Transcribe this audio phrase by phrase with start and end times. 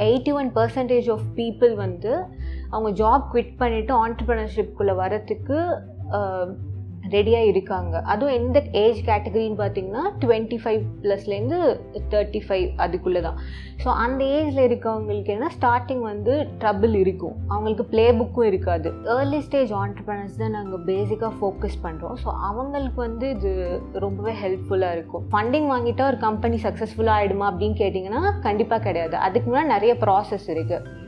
[0.00, 2.12] Eighty one percentage of people வந்து
[2.70, 5.58] அவங்க job quit பண்ணிவிட்டு ஆண்டர்ப்ரனர்ஷிப்குள்ளே வரத்துக்கு
[7.14, 11.58] ரெடியாக இருக்காங்க அதுவும் எந்த ஏஜ் கேட்டகரின்னு பார்த்தீங்கன்னா டுவெண்ட்டி ஃபைவ் ப்ளஸ்லேருந்து
[12.14, 13.38] தேர்ட்டி ஃபைவ் அதுக்குள்ளே தான்
[13.82, 17.36] ஸோ அந்த ஏஜில் இருக்கவங்களுக்கு என்ன ஸ்டார்டிங் வந்து ட்ரபிள் இருக்கும்.
[17.52, 18.88] அவங்களுக்கு ப்ளே புக்கும் இருக்காது.
[19.14, 23.52] ஏர்லி ஸ்டேஜ் ஆண்டர்பிரனர்ஸ் தான் நாங்கள் பேசிக்காக ஃபோக்கஸ் பண்ணுறோம் ஸோ அவங்களுக்கு வந்து இது
[24.06, 25.24] ரொம்பவே ஹெல்ப்ஃபுல்லாக இருக்கும்.
[25.32, 29.16] ஃபண்டிங் வாங்கிட்டா ஒரு கம்பெனி சக்ஸஸ்ஃபுல்லாக ஆகிடுமா அப்படின்னு கேட்டிங்கன்னா கண்டிப்பாக கிடையாது.
[29.28, 31.02] அதுக்கு முன்னாடி நிறைய ப்ராசஸ் இருக்குது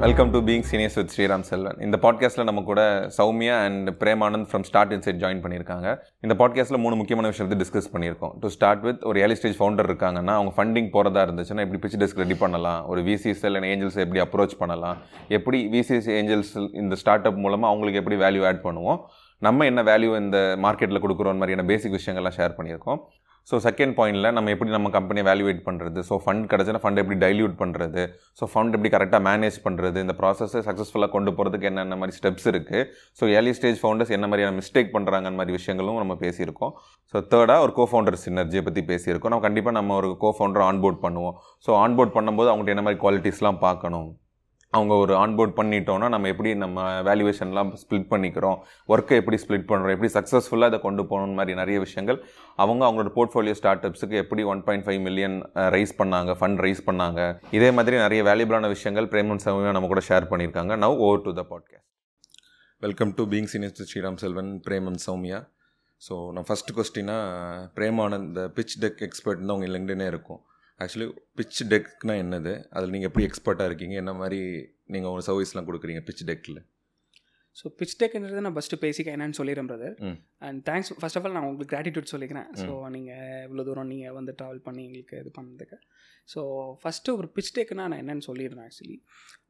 [0.00, 4.62] welcome to being seniors with Sriram Selvan இந்த பாட்காஸ்ட்டில் நம்ம கூட Soumya and Premanand from
[4.62, 5.98] start insight join பண்ணியிருக்காங்க.
[6.20, 8.32] இந்த பாட்காஸ்ட்டில் மூணு முக்கியமான விஷயத்தை டிஸ்கஸ் பண்ணியிருக்கோம்.
[8.40, 12.16] டு ஸ்டார்ட் வித் ஒரு ஏர்லி ஸ்டேஜ் ஃபவுண்டர் இருக்காங்கன்னா அவங்க ஃபண்டிங் போகிறதா இருந்துச்சுன்னா எப்படி பிச் டெஸ்க்
[12.16, 12.86] ரெடி பண்ணலாம்?
[12.86, 14.96] ஒரு விசிஎஸ் இல்லை ஏஞ்சல்ஸ் எப்படி அப்ரோச் பண்ணலாம்?
[15.28, 19.00] எப்படி விசிஎஸ் ஏஞ்சல்ஸ் இந்த ஸ்டார்ட் அப் மூலமாக அவங்களுக்கு எப்படி வேல்யூ ஆட் பண்ணுவோம்?
[19.38, 22.98] நம்ம என்ன வேல்யூ இந்த மார்க்கெட்டில் கொடுக்குறோம் மாதிரியான பேசிக் விஷயங்கள்லாம் ஷேர் பண்ணியிருக்கோம்.
[23.48, 27.54] ஸோ செகண்ட் பாயிண்டில் நம்ம எப்படி நம்ம கம்பெனியை வேல்யூவேட் பண்ணுறது ஸோ ஃபண்ட் கிடச்சினா ஃபண்ட் எப்படி டைல்யூட்
[27.62, 28.02] பண்ணுறது
[28.40, 32.86] ஸோ ஃபண்ட் எப்படி கரெக்டாக மேனேஜ் பண்ணுறது இந்த ப்ராசஸை சக்ஸஸ்ஃபுல்லாக கொண்டு போகிறதுக்கு என்னென்ன மாதிரி ஸ்டெப்ஸ் இருக்குது
[33.20, 36.72] ஸோ ஏர்லி ஸ்டேஜ் ஃபவுண்டர்ஸ் என்ன மாதிரியான மிஸ்டேக் பண்ணுறாங்க மாதிரி விஷயங்களும் நம்ம பேசியிருக்கோம்.
[37.14, 39.34] ஸோ தேர்டாக ஒரு கோ ஃபவுண்டர் சினர்ஜியை பற்றி பேசியிருக்கோம்.
[39.34, 41.36] நம்ம கண்டிப்பாக நம்ம ஒரு கோ ஃபவுண்டர் ஆன்போர்ட் பண்ணுவோம்.
[41.66, 44.10] ஸோ ஆன்போர்ட் பண்ணும்போது அவங்கள்ட்ட என்ன மாதிரி குவாலிட்டிஸ்லாம் பார்க்கணும்?
[44.72, 48.58] அவங்க ஒரு ஆன்போர்ட் பண்ணிட்டோன்னா நம்ம எப்படி நம்ம வேல்யூவேஷன்லாம் ஸ்ப்ளிட் பண்ணிக்கிறோம்?
[48.92, 52.18] ஒர்க்கை எப்படி ஸ்ப்ளிட் பண்ணுறோம் எப்படி சக்ஸஸ்ஃபுல்லாக இதை கொண்டு போகணும் மாதிரி நிறைய விஷயங்கள்
[52.62, 55.36] அவங்க அவங்களோட போர்ட்ஃபோலியோ ஸ்டார்ட் அப்ஸுக்கு எப்படி one point five million
[55.76, 57.20] raise பண்ணாங்க ஃபண்ட் ரைஸ் பண்ணாங்க.
[57.56, 60.72] இதே மாதிரி நிறைய வேல்யூபிளான விஷயங்கள் பிரேமன் சௌமியா நம்ம கூட ஷேர் பண்ணியிருக்காங்க.
[60.84, 61.88] Now over to the podcast
[62.86, 65.40] welcome to being senior Sriram Selvan Preman Soumya.
[66.06, 70.40] So நான் ஃபஸ்ட்டு கொஸ்டினாக பிரேமானந்த் பிச் டெக் எக்ஸ்பர்ட் தான் உங்கள் லிங்க்டனே இருக்கும்.
[70.80, 72.52] ஆக்சுவலி பிச் டெக்னால் என்னது?
[72.76, 73.96] அதில் நீங்கள் எப்படி எக்ஸ்பர்ட்டாக இருக்கீங்க?
[74.02, 74.40] என்ன மாதிரி
[74.94, 76.60] நீங்கள் உங்கள் சர்வீஸ்லாம் கொடுக்குறீங்க பிச் டெக்கில்
[77.58, 79.96] ஸோ பிச் டெக்ன்றது நான் ஃபஸ்ட்டு பேசிக்க என்னன்னு சொல்லிடுறேன் brother.
[80.46, 82.48] And thanks first of all நான் உங்களுக்கு கிராட்டிடியூட் சொல்லிக்கிறேன்.
[82.60, 85.78] ஸோ நீங்கள் இவ்வளோ தூரம் நீங்கள் வந்து ட்ராவல் பண்ணி எங்களுக்கு இது பண்ணதுக்கு.
[86.32, 86.40] ஸோ
[86.82, 88.98] ஃபஸ்ட்டு ஒரு பிச் டெக்னா நான் என்னன்னு சொல்லிடுறேன் ஆக்சுவலி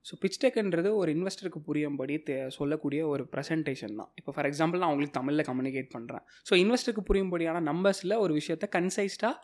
[0.08, 4.10] ஸோ பிச் டெக்ன்றது ஒரு இன்வெஸ்டருக்கு புரியும்படி தே சொல்லக்கூடிய ஒரு ப்ரெசன்டேஷன் தான்.
[4.20, 9.34] இப்போ ஃபார் எக்ஸாம்பிள் நான் உங்களுக்கு தமிழில் கம்யூனிகேட் பண்ணுறேன் ஸோ இன்வெஸ்டருக்கு புரியும்படியான நம்பர்ஸில் ஒரு விஷயத்தை கன்சைஸ்டாக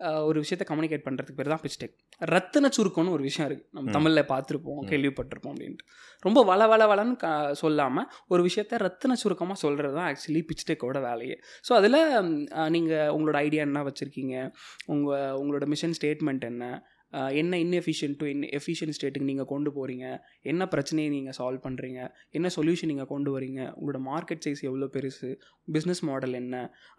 [0.00, 1.94] ஒரு விஷயத்தை கம்யூனிகேட் பண்ணுறதுக்கு பேர் தான் பிச் டெக்
[2.32, 3.90] ரத்தின சுருக்கம்னு ஒரு விஷயம் இருக்குது நம்ம.
[3.90, 4.80] தமிழில் பார்த்துருப்போம்.
[4.90, 5.86] கேள்விப்பட்டிருப்போம் அப்படின்ட்டு.
[6.22, 7.28] ரொம்ப வள வள வளன்னு க
[7.62, 11.36] சொல்லாமல் ஒரு விஷயத்த ரத்தின சுருக்கமாக சொல்கிறது தான் ஆக்சுவலி பிச் டெக்கோட வேலையே.
[11.68, 12.00] ஸோ அதில்
[12.76, 14.36] நீங்கள் உங்களோட ஐடியா என்ன வச்சுருக்கீங்க?
[14.86, 16.66] உங்கள் உங்களோட மிஷன் ஸ்டேட்மெண்ட் என்ன?
[17.40, 20.06] என்ன இன்எஃபிஷியன்ட் டு இன் எஃபிஷியன்ட் ஸ்டேட்டுக்கு நீங்கள் கொண்டு போகிறீங்க
[20.52, 22.00] என்ன பிரச்சனையை நீங்கள் சால்வ் பண்ணுறீங்க
[22.38, 23.60] என்ன சொல்யூஷன் நீங்கள் கொண்டு வரீங்க?
[23.78, 25.30] உங்களோட மார்க்கெட் சைஸ் எவ்வளோ பெருசு?
[25.74, 26.54] பிஸ்னஸ் மாடல் என்ன?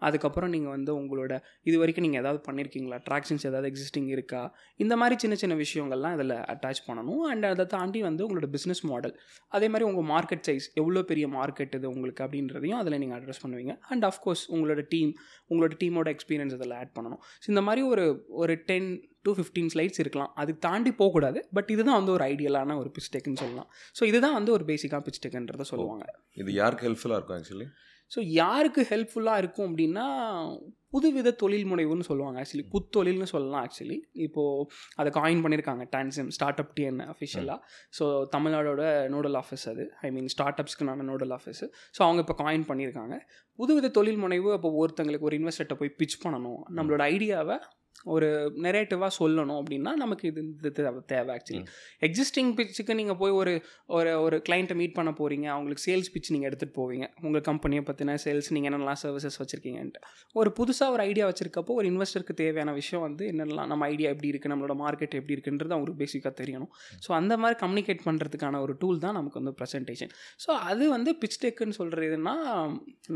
[0.06, 1.32] அதுக்கப்புறம் நீங்கள் வந்து உங்களோட
[1.68, 4.42] இது வரைக்கும் நீங்கள் ஏதாவது பண்ணியிருக்கீங்களா அட்ராக்ஷன்ஸ் ஏதாவது எக்ஸிஸ்டிங் இருக்கா?
[4.84, 7.22] இந்த மாதிரி சின்ன சின்ன விஷயங்கள்லாம் இதில் அட்டாச் பண்ணணும்.
[7.32, 9.14] அண்ட் அதை தாண்டி வந்து உங்களோட பிஸ்னஸ் மாடல்
[9.56, 13.74] அதே மாதிரி உங்கள் மார்க்கெட் சைஸ் எவ்வளோ பெரிய மார்க்கெட் இது உங்களுக்கு அப்படின்றதையும் அதில் நீங்கள் அட்ரஸ் பண்ணுவீங்க.
[13.92, 15.12] அண்ட் ஆஃப்கோர்ஸ் உங்களோட டீம்
[15.50, 17.22] உங்களோட டீமோட எக்ஸ்பீரியன்ஸ் அதில் ஆட் பண்ணணும்.
[17.42, 18.06] ஸோ இந்த மாதிரி ஒரு
[18.42, 18.88] ஒரு டென்
[19.26, 20.32] டு ஃபிஃப்டீன் ஸ்லைட்ஸ் இருக்கலாம்.
[20.42, 21.40] அதுக்கு தாண்டி போகக்கூடாது.
[21.58, 23.68] பட் இதுதான் வந்து ஒரு ஐடியலான ஒரு பிஸ்டெக்னு சொல்லலாம்.
[23.98, 26.06] ஸோ இதுதான் வந்து ஒரு பேசிக்காக பிஸ்டெக்ன்றதை சொல்லுவாங்க.
[26.42, 27.68] இது யாருக்கு ஹெல்ப்ஃபுல்லாக இருக்கும் ஆக்சுவலி
[28.14, 30.04] ஸோ யாருக்கு ஹெல்ப்ஃபுல்லாக இருக்கும் அப்படின்னா
[30.94, 34.66] புதுவித தொழில் முனைவுன்னு சொல்லுவாங்க ஆக்சுவலி புத்தொழில்னு சொல்லலாம் ஆக்சுவலி இப்போது
[35.00, 37.58] அதை காயின் பண்ணியிருக்காங்க டான்சிம் ஸ்டார்ட் அப் டிஎன் அஃபிஷியலாக
[37.98, 38.04] ஸோ
[38.34, 38.82] தமிழ்நாடோட
[39.14, 39.86] நோடல் ஆஃபீஸ் அது.
[40.06, 41.62] ஐ மீன் ஸ்டார்ட் அப்ஸ்க்குனான நோடல் ஆஃபீஸ்
[41.96, 43.16] ஸோ அவங்க இப்போ காயின் பண்ணியிருக்காங்க.
[43.58, 46.62] புதுவித தொழில் முனைவு அப்போ ஒருத்தங்களுக்கு ஒரு இன்வெஸ்டர்கிட்ட போய் பிச் பண்ணணும்.
[46.78, 47.58] நம்மளோட ஐடியாவை
[48.04, 48.28] ஒரு
[48.64, 51.62] நெரேட்டிவாக சொல்லணும் அப்படின்னா நமக்கு இது இது தேவை தேவை ஆக்சுவலி
[52.06, 53.52] எக்ஸிஸ்டிங் பிச்சுக்கு நீங்கள் போய் ஒரு
[53.96, 57.06] ஒரு ஒரு கிளைண்ட்டை மீட் பண்ண போகிறீங்க அவங்களுக்கு சேல்ஸ் பிச் நீங்கள் எடுத்துகிட்டு போவீங்க.
[57.26, 60.00] உங்கள் கம்பெனியை பற்றின சேல்ஸ் நீங்கள் என்னென்னலாம் சர்வீசஸ் வச்சுருக்கீங்கன்ட்டு.
[60.34, 64.52] ஒரு புதுசாக ஒரு ஐடியா வச்சுருக்கப்போ ஒரு இன்வெஸ்டருக்கு தேவையான விஷயம் வந்து என்னென்னலாம் நம்ம ஐடியா எப்படி இருக்குது
[64.54, 66.70] நம்மளோட மார்க்கெட் எப்படி இருக்குன்றது அவங்களுக்கு பேசிக்காக தெரியணும்.
[67.06, 70.12] ஸோ அந்த மாதிரி கம்யூனிகேட் பண்ணுறதுக்கான ஒரு டூல் தான் நமக்கு வந்து ப்ரெசன்டேஷன்
[70.44, 72.34] ஸோ அது வந்து பிச் டெக்குன்னு சொல்கிறது எதுனா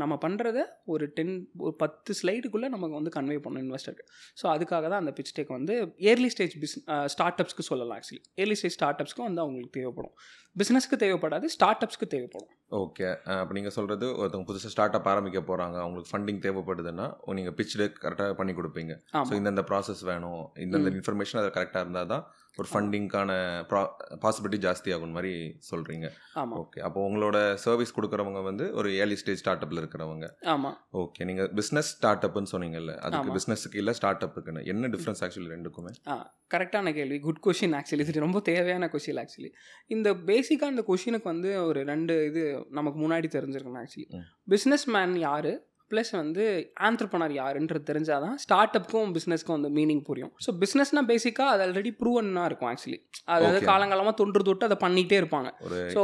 [0.01, 0.59] நம்ம பண்ணுறத
[0.93, 1.33] ஒரு டென்
[1.65, 4.05] ஒரு பத்து ஸ்லைடுக்குள்ளே நமக்கு வந்து கன்வே பண்ணணும் இன்வெஸ்டருக்கு
[4.41, 5.75] ஸோ அதுக்காக தான் அந்த பிச் டேக் வந்து
[6.11, 10.15] ஏர்லி ஸ்டேஜ் பிஸ் ஸ்டார்ட் அப்ஸ்க்கு சொல்லலாம் ஆக்சுவலி ஏர்லி ஸ்டேஜ் ஸ்டார்ட்அப்ஸ்க்கு வந்து அவங்களுக்கு தேவைப்படும்.
[10.59, 12.51] பிஸ்னஸ்க்கு தேவைப்படாது ஸ்டார்ட் அப்ஸ்க்கு தேவைப்படும்.
[12.79, 13.07] ஓகே.
[13.39, 17.07] அப்போ நீங்கள் சொல்கிறது ஒருத்தவங்க புதுசாக ஸ்டார்ட் அப் ஆரம்பிக்க போகிறாங்க அவங்களுக்கு ஃபண்டிங் தேவைப்படுதுன்னா
[17.39, 18.95] நீங்கள் பிச் டெக் கரெக்டாக பண்ணி கொடுப்பீங்க.
[19.29, 20.43] ஸோ இந்தந்த ப்ராசஸ் வேணும்.
[20.65, 22.23] இந்தந்த இன்ஃபர்மேஷன் அது கரெக்டாக இருந்தால் தான்
[22.59, 23.31] ஒரு ஃபண்டிங்க்கான
[23.69, 23.81] ப்ரா
[24.23, 25.31] பாசிபிலிட்டி ஜாஸ்தி ஆகும் மாதிரி
[25.69, 26.07] சொல்கிறீங்க
[26.41, 26.79] ஆமாம் ஓகே.
[26.87, 30.27] அப்போ உங்களோட சர்வீஸ் கொடுக்குறவங்க வந்து ஒரு ஏர்லி ஸ்டேஜ் ஸ்டார்ட் அப்பில் இருக்கிறவங்க.
[30.53, 31.25] ஆமாம் ஓகே.
[31.29, 33.35] நீங்கள் பிஸ்னஸ் ஸ்டார்ட் அப்னு சொன்னீங்கல்ல அதுக்கு.
[33.37, 35.93] பிஸ்னஸுக்கு இல்லை ஸ்டார்ட் அப்புக்குன்னு என்ன டிஃப்ரென்ஸ் ஆக்சுவலி ரெண்டுக்குமே?
[36.13, 36.17] ஆ
[36.55, 37.17] கரெக்டான கேள்வி.
[37.27, 39.51] குட் கொஷின் ஆக்சுவலி இது ரொம்ப தேவையான கொஷின் ஆக்சுவலி
[39.95, 44.21] இந்த பேசிக்காக இந்த கொஷினுக்கு வந்து ஒரு ரெண்டு இது நமக்கு முன்னாடி தெரிஞ்சிருக்கணும் ஆக்சுவலி.
[44.49, 46.43] பிஸ்னஸ் மேன் யார் ப்ளஸ் வந்து
[46.87, 50.31] ஆண்டர்பனர் யாருன்றது தெரிஞ்சால் தான் ஸ்டார்ட் அப்புக்கும் பிஸ்னஸ்க்கும் வந்து மீனிங் புரியும்.
[50.43, 52.99] ஸோ பிஸ்னஸ்னால் பேசிக்காக அது ஆல்ரெடி ப்ரூவன்னாக இருக்கும் ஆக்சுவலி
[53.31, 53.59] அதாவது.
[53.67, 55.49] காலங்காலமாக தொன்று தொட்டு அதை பண்ணிகிட்டே இருப்பாங்க.
[55.95, 56.01] ஸோ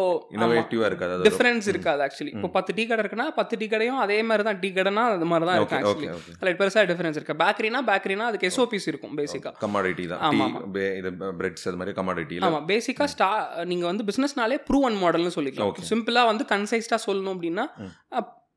[0.87, 4.59] இருக்காது டிஃப்ரென்ஸ் இருக்காது ஆக்சுவலி இப்போ பத்து டீ கடை இருக்குன்னா பத்து டீ கடையும் அதே மாதிரி தான்
[4.59, 7.37] டீ கடைனா அது மாதிரி தான் இருக்கும் ஆக்சுவலி அதில் பெருசாக டிஃப்ரென்ஸ் இருக்கு?
[7.41, 10.21] பேக்கரினா பேக்கரினா அதுக்கு எஸ்ஓபிஸ் இருக்கும் பேசிக்காக கமாடிட்டி தான்.
[10.23, 10.61] ஆமா, டீ ஆமா.
[10.75, 11.09] பே- இது
[11.39, 13.29] பிரெட்ஸ் அது மாதிரி கமாடிட்டியில் ஆமாம் பேசிக்காக ஸ்டா
[13.67, 15.73] நீங்கள் வந்து பிஸ்னஸ்னாலே ப்ரூவன் மாடல்னு சொல்லிக்கலாம்.
[15.89, 17.65] சிம்பிளாக வந்து கன்சைஸ்டாக சொல்லணும் அப்படின்னா.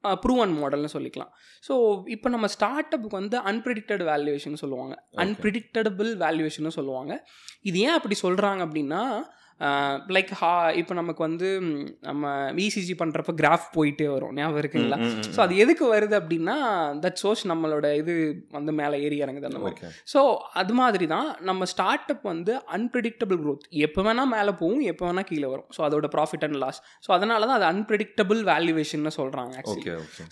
[0.02, 1.32] ப்ரூவன் மாடல்னு சொல்லிக்கலாம்.
[1.69, 5.06] ஸோ இப்போ நம்ம ஸ்டார்ட் அப்புக்கு வந்து அன்பிரிடிக்டட் வேல்யூவேஷன் சொல்லுவாங்க.
[5.17, 7.29] அன்பிரிடிக்டபிள் வேல்யூவேஷன் சொல்லுவாங்க.
[7.62, 9.02] இது ஏன் அப்படி சொல்கிறாங்க அப்படின்னா
[10.17, 11.49] லைக் ஹா இப்போ நமக்கு வந்து
[12.09, 12.29] நம்ம
[12.59, 14.33] விசிஜி பண்ணுறப்ப கிராஃப் போயிட்டே வரும்.
[14.39, 14.99] ஞாபகம் இருக்குங்களா?
[15.35, 16.57] ஸோ அது எதுக்கு வருது அப்படின்னா
[17.05, 18.15] தட் சோர்ஸ் நம்மளோட இது
[18.57, 19.91] வந்து மேலே ஏறி இறங்குது அந்த மாதிரி.
[20.12, 20.23] ஸோ
[20.62, 23.67] அது மாதிரி தான் நம்ம ஸ்டார்ட் அப் வந்து அன்பிரிடிக்டபிள் growth.
[23.89, 25.69] எப்போ வேணால் மேலே போகும் எப்போ வேணால் கீழே வரும்.
[25.77, 29.85] ஸோ அதோட ப்ராஃபிட் அண்ட் லாஸ் ஸோ அதனால தான் அது அன்பிரிடிக்டபிள் வேல்யூவேஷன் சொல்கிறாங்க ஆக்சுவலி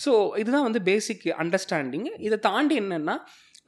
[0.07, 3.17] ஸோ இதுதான் வந்து பேசிக் அண்டர்ஸ்டாண்டிங் இதை தாண்டி என்னென்னா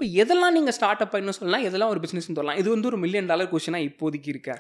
[0.00, 2.58] இப்போ எதெல்லாம் நீங்கள் ஸ்டார்ட் அப் பண்ணு சொல்லலாம் எதெல்லாம் ஒரு பிஸ்னஸ் சொல்லலாம்.
[2.60, 4.52] இது வந்து ஒரு மில்லியன் டாலர் கொஷனாக இப்போதைக்கு இருக்கு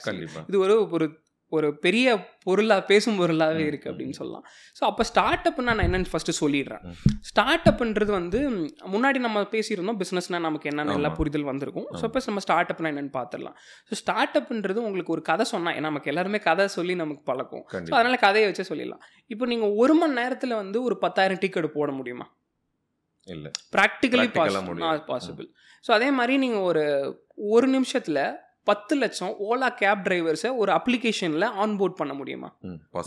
[0.50, 1.06] இது ஒரு ஒரு
[1.52, 2.06] ஒரு பெரிய
[2.46, 4.44] பொருளாக பேசும் பொருளாகவே இருக்குது அப்படின்னு சொல்லலாம்.
[4.78, 6.82] ஸோ அப்போ ஸ்டார்ட் அப்னா நான் என்னென்னு ஃபஸ்ட்டு சொல்லிடுறேன்.
[7.30, 8.40] ஸ்டார்ட் அப்ன்றது வந்து
[8.94, 11.18] முன்னாடி நம்ம பேசியிருந்தோம் பிஸ்னஸ்னால் நமக்கு என்னென்ன எல்லா ஆமா.
[11.20, 11.86] புரிதல் வந்திருக்கும்.
[12.00, 13.56] ஸோ இப்போ நம்ம ஸ்டார்ட் அப்னா என்னென்னு பார்த்துடலாம்
[13.88, 17.64] ஸோ ஸ்டார்ட் அப்ன்றது உங்களுக்கு ஒரு கதை சொன்னால் நமக்கு எல்லாருமே கதை சொல்லி நமக்கு பழக்கம்.
[17.88, 19.02] ஸோ அதனால் கதையை வச்சே சொல்லிடலாம்.
[19.34, 22.28] இப்போ நீங்கள் ஒரு மணி நேரத்தில் வந்து ஒரு பத்தாயிரம் டிக்கெட் போட முடியுமா?
[23.28, 23.46] இல்ல.
[23.76, 24.28] ப்ராக்டிக்கலி.
[25.10, 25.48] பாசிபிள்
[25.84, 26.84] ஸோ அதே மாதிரி நீங்கள் ஒரு
[27.36, 28.22] ஒரு நிமிஷத்தில்
[28.64, 32.50] பத்து லட்சம் ஓலா கேப் டிரைவர்ஸை ஒரு அப்ளிகேஷனில் ஆன்போர்ட் பண்ண முடியுமா.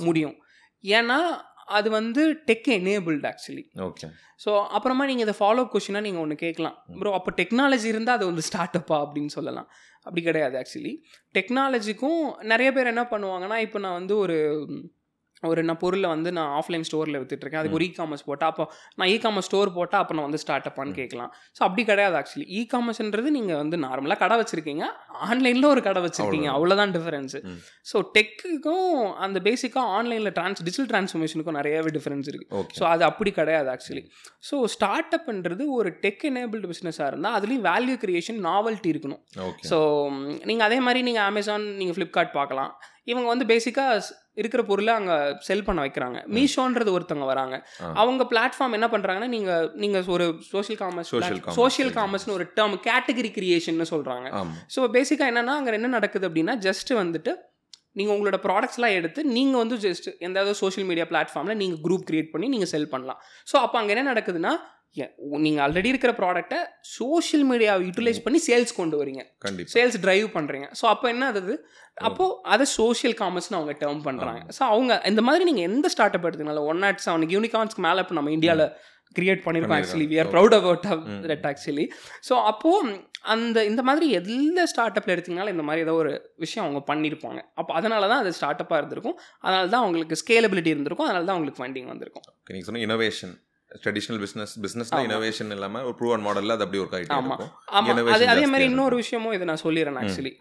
[0.08, 0.36] முடியும்.
[0.84, 1.18] ஏன்னா
[1.66, 4.08] அது வந்து tech enabled actually okay
[4.46, 6.78] so அப்புறமா நீங்கள் இதை ஃபாலோ கொஷினாக நீங்கள் ஒன்று கேட்கலாம்.
[7.00, 9.68] ப்ரோ அப்போ டெக்னாலஜி இருந்தால் அது வந்து ஸ்டார்ட் அப்பா அப்படின்னு சொல்லலாம்.
[10.06, 10.94] அப்படி கிடையாது ஆக்சுவலி
[11.36, 14.38] டெக்னாலஜிக்கும் நிறைய பேர் என்ன பண்ணுவாங்கன்னா இப்போ நான் வந்து ஒரு
[15.52, 18.66] ஒரு நான் பொருளை வந்து நான் ஆஃப்லைன் ஸ்டோரில் வித்துட்ருக்கேன் அதுக்கு ஒரு இ காமர்ஸ் போட்டால் அப்போ
[19.00, 21.32] நான் இ காமர்ஸ் ஸ்டோர் போட்டால் அப்போ நான் வந்து ஸ்டார்ட் அப்பான்னு கேட்கலாம்.
[21.58, 24.86] ஸோ அப்படி கிடையாது ஆக்சுவலி இ காமர்ஸ்ன்றது நீங்கள் வந்து நார்மலாக கடை வச்சுருக்கீங்க.
[25.30, 26.50] ஆன்லைனில் ஒரு கடை வச்சுருக்கீங்க.
[26.58, 27.42] அவ்வளோதான் டிஃபரன்ஸு.
[27.92, 28.90] ஸோ டெக்குக்கும்
[29.28, 32.50] அந்த பேசிக்காக ஆன்லைனில் ட்ரான்ஸ் டிஜிட்டல் ட்ரான்ஸ்ஃபர்மேஷனுக்கும் நிறையவே டிஃபரன்ஸ் இருக்குது
[32.80, 34.04] ஸோ அது அப்படி கிடையாது ஆக்சுவலி
[34.50, 39.22] ஸோ ஸ்டார்ட் அப்ன்றது ஒரு டெக் எனேபிள்டு பிஸ்னஸாக இருந்தால் அதுலேயும் வேல்யூ கிரியேஷன் நாவல்ட்டி இருக்கணும்.
[39.72, 39.78] ஸோ
[40.50, 42.72] நீங்கள் அதே மாதிரி நீங்கள் அமேசான் நீங்கள் ஃப்ளிப்கார்ட் பார்க்கலாம்.
[43.12, 43.94] இவங்க வந்து பேசிக்காக
[44.42, 45.16] இருக்கிற பொருளை அங்கே
[45.48, 46.20] செல் பண்ண வைக்கிறாங்க.
[46.36, 47.56] மீஷோன்றது ஒருத்தவங்க வராங்க.
[48.02, 51.12] அவங்க பிளாட்ஃபார்ம் என்ன பண்ணுறாங்கன்னா நீங்கள் நீங்கள் ஒரு சோஷியல் காமர்ஸ்.
[51.62, 54.30] சோஷியல் காமர்ஸ்னு ஒரு டேர்ம் கேட்டகரி கிரியேஷன் சொல்கிறாங்க
[54.76, 57.34] ஸோ பேசிக்காக என்னன்னா அங்கே என்ன நடக்குது அப்படின்னா ஜஸ்ட் வந்துட்டு
[58.00, 62.48] நீங்கள் உங்களோட ப்ராடக்ட்ஸ்லாம் எடுத்து நீங்கள் வந்து ஜஸ்ட் எந்தாவது சோஷியல் மீடியா பிளாட்ஃபார்மில் நீங்கள் குரூப் கிரியேட் பண்ணி
[62.54, 63.20] நீங்கள் செல் பண்ணலாம்.
[63.52, 64.54] ஸோ அப்போ அங்கே என்ன நடக்குதுன்னா
[65.44, 66.60] நீங்கள் ஆல்ரெடி இருக்கிற ப்ராடக்ட்டை
[66.98, 69.22] சோஷியல் மீடியாவை யூட்டிலைஸ் பண்ணி சேல்ஸ் கொண்டு வரீங்க.
[69.76, 71.54] சேல்ஸ் டிரைவ் பண்ணுறீங்க ஸோ அப்போ என்ன ஆகுது?
[72.10, 76.28] அப்போது அதை சோஷியல் காமர்ஸ்னு அவங்க டேர்ம் பண்ணுறாங்க ஸோ அவங்க இந்த மாதிரி நீங்கள் எந்த ஸ்டார்ட் அப்
[76.30, 78.66] எடுத்தீங்கனால ஒன் நாட் செவன் யூனிகார்ன்ஸ்க்கு மேலே இப்போ நம்ம இந்தியாவில்
[79.16, 80.86] கிரியேட் பண்ணியிருக்கோம் actually we are proud about
[81.32, 81.86] that actually
[82.28, 82.94] so அப்போது
[83.34, 86.14] அந்த இந்த மாதிரி எல்லா ஸ்டார்ட் அப்பில் எடுத்தீங்கனாலும் இந்த மாதிரி ஏதோ ஒரு
[86.44, 89.18] விஷயம் அவங்க பண்ணியிருப்பாங்க அப்போ அதனால தான் அது ஸ்டார்ட் அப்பாக இருந்திருக்கும்.
[89.46, 91.08] அதனால தான் அவங்களுக்கு ஸ்கேலபிலிட்டி இருந்திருக்கும்.
[91.10, 92.26] அதனால தான் அவங்களுக்கு ஃபண்டிங் வந்திருக்கும்.
[92.42, 93.34] Okay, நீங்க சொன்ன இனோவேஷன்
[93.82, 95.06] ட்ரெடிஷனல் பிசினஸ் பிசினஸ்ல ஆமா.
[95.08, 97.28] இனோவேஷன் இல்லாம ஒரு ப்ரூவன் மாடல்ல அது அப்படி ஒரு ஆயிட்டே ஆமா.
[97.32, 98.68] இருக்கும் ஆமாம் அதே மாதிரி.
[98.70, 100.34] இன்னொரு விஷயமும் இதை நான் சொல்லிடுறேன் ஆக்சுவலி.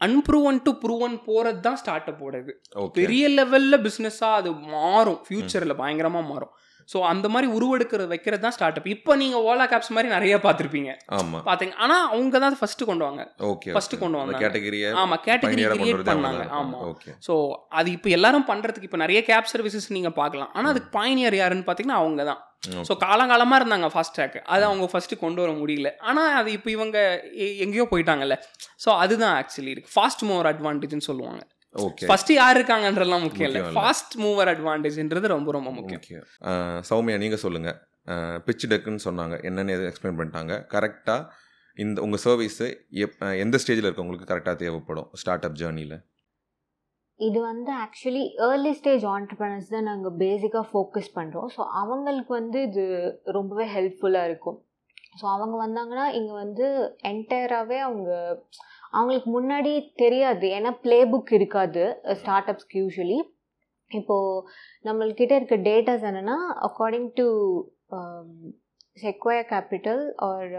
[0.00, 2.08] அன்ப்ரூவன் டு ப்ரூவன் போகிறது தான் ஸ்டார்ட்
[2.38, 6.52] இது ஓகே பெரிய லெவலில் பிஸ்னஸாக அது மாறும் ஃப்யூச்சரில் பயங்கரமாக மாறும்
[6.92, 10.90] ஸோ அந்த மாதிரி உருவெடுக்கிற வைக்கிறது தான் ஸ்டார்ட் அப் இப்போ நீங்கள் ஓலா கேப்ஸ் மாதிரி நிறைய பார்த்துருப்பீங்க.
[11.18, 11.40] ஆமா.
[11.48, 13.24] பார்த்தீங்க ஆனால் அவங்க தான் ஃபஸ்ட்டு கொண்டு வாங்க.
[13.50, 14.42] ஓகே First கொண்டு வந்தாங்க.
[14.44, 16.46] கேட்டகரியை ஆமாம் கேட்டகரி கிரியேட் பண்ணாங்க.
[16.60, 17.36] ஆமாம் ஓகே ஸோ
[17.80, 20.50] அது இப்போ எல்லாரும் பண்ணுறதுக்கு இப்போ நிறைய கேப் சர்வீசஸ் நீங்கள் பார்க்கலாம்.
[20.56, 22.40] ஆனால் அதுக்கு பாயினியர் யாருன்னு பார்த்தீங்கன்னா அவங்க தான்.
[22.88, 25.88] ஸோ காலங்காலமாக இருந்தாங்க ஃபாஸ்ட் ட்ராக் அது அவங்க ஃபஸ்ட்டு கொண்டு வர முடியல.
[26.08, 26.98] ஆனால் அது இப்போ இவங்க
[27.64, 28.36] எங்கேயோ போயிட்டாங்கல்ல.
[28.84, 29.92] ஸோ அதுதான் ஆக்சுவலி இருக்கு.
[29.94, 31.42] ஃபாஸ்ட் மூவர் அட்வான்டேஜ்னு சொல்லுவாங்க.
[31.86, 33.62] ஓகே ஃபர்ஸ்ட் யார் இருக்காங்கன்றதெல்லாம் முக்கியம் இல்லை.
[33.76, 36.02] ஃபாஸ்ட் மூவர் அட்வான்டேஜ்ன்றது ரொம்ப ரொம்ப முக்கியம்.
[36.02, 36.18] ஓகே
[36.90, 37.70] சௌமியா நீங்க சொல்லுங்க.
[38.46, 39.34] பிச் டெக்குன்னு சொன்னாங்க.
[39.48, 40.54] என்னன்னு எக்ஸ்பிளைன் பண்ணிட்டாங்க?
[40.74, 41.16] கரெக்டா
[41.84, 42.62] இந்த உங்க சர்வீஸ்
[43.44, 45.08] எந்த ஸ்டேஜில் இருக்கவங்களுக்கு கரெக்டாக தேவைப்படும்?
[45.22, 45.98] ஸ்டார்ட் அப் ஜேர்னியில்
[47.20, 52.84] இது வந்து ஆக்சுவலி ஏர்லி ஸ்டேஜ் ஆண்டர்பனர்ஸ் தான் நாங்கள் பேசிக்காக ஃபோக்கஸ் பண்ணுறோம் ஸோ அவங்களுக்கு வந்து இது
[53.36, 54.58] ரொம்பவே ஹெல்ப்ஃபுல்லாக இருக்கும்.
[55.20, 56.66] ஸோ அவங்க வந்தாங்கன்னா இங்கே வந்து
[57.10, 58.10] என்டையராகவே அவங்க
[58.92, 60.46] அவங்களுக்கு முன்னாடி தெரியாது.
[60.56, 61.84] ஏன்னா ப்ளே புக் இருக்காது
[62.22, 63.20] ஸ்டார்ட் அப்ஸ்க்கு யூஸ்வலி
[63.90, 64.42] இப்போது
[64.84, 67.26] நம்மள்கிட்ட இருக்க டேட்டாஸ் என்னென்னா according to
[69.02, 70.52] Sequoia capital or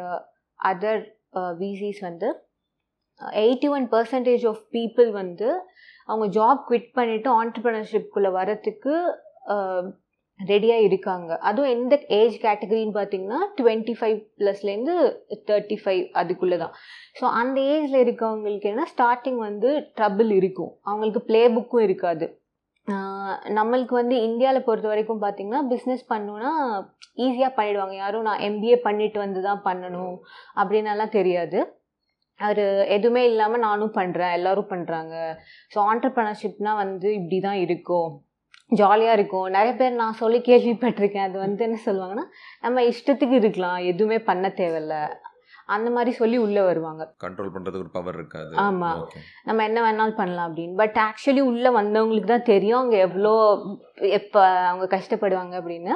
[0.60, 1.04] other
[1.60, 2.30] VCs வந்து
[3.42, 5.50] eighty one percentage of people வந்து
[6.10, 8.96] அவங்க ஜாப் குவிட் பண்ணிவிட்டு ஆண்டர்பிரினர்ஷிப்குள்ளே வரத்துக்கு
[9.54, 9.86] um,
[10.52, 11.32] ரெடியாக இருக்காங்க.
[11.50, 14.96] அதுவும் எந்த ஏஜ் கேட்டகரின்னு பார்த்தீங்கன்னா டுவெண்ட்டி ஃபைவ் ப்ளஸ்லேருந்து
[15.50, 16.74] தேர்ட்டி ஃபைவ் அதுக்குள்ளே தான்
[17.20, 20.72] ஸோ அந்த ஏஜில் இருக்கவங்களுக்கு என்ன ஸ்டார்டிங் வந்து ட்ரபிள் இருக்கும்.
[20.90, 22.28] அவங்களுக்கு ப்ளே புக்கும் இருக்காது
[23.58, 26.52] நம்மளுக்கு வந்து இந்தியாவில் பொறுத்த வரைக்கும் பார்த்திங்கன்னா பிஸ்னஸ் பண்ணணுன்னா
[27.26, 27.96] ஈஸியாக பண்ணிடுவாங்க.
[28.02, 30.16] யாரும் நான் எம்பிஏ பண்ணிட்டு வந்து தான் பண்ணணும்
[30.62, 31.60] அப்படின்னலாம் தெரியாது.
[32.40, 32.62] அவர்
[32.96, 35.16] எதுவுமே இல்லாமல் நானும் பண்ணுறேன் எல்லோரும் பண்ணுறாங்க
[35.74, 38.12] ஸோ ஆண்டர்ப்ரனர்ஷிப்னால் வந்து இப்படி தான் இருக்கும்.
[38.72, 39.48] ஜாலியாக இருக்கும்.
[39.48, 41.28] நிறைய பேர் நான் சொல்லி கேள்விப்பட்டிருக்கேன்.
[41.30, 42.26] அது வந்து என்ன சொல்லுவாங்கன்னா
[42.62, 43.78] நம்ம இஷ்டத்துக்கு இருக்கலாம்.
[43.84, 45.10] எதுவுமே பண்ண தேவையில்ல.
[45.66, 47.14] அந்த மாதிரி சொல்லி உள்ளே வருவாங்க.
[47.26, 48.54] கண்ட்ரோல் பண்றதுக்கு ஒரு பவர் இருக்காது.
[48.56, 48.90] ஆமா.
[49.02, 50.76] ஓகே நம்ம என்ன வேணாலும் பண்ணலாம் அப்படின்னு.
[50.76, 53.34] பட் ஆக்சுவலி உள்ளே வந்தவங்களுக்கு தான் தெரியும் அவங்க எவ்வளோ
[53.96, 54.42] எப்போ
[54.72, 55.96] அவங்க கஷ்டப்படுவாங்க அப்படின்னு.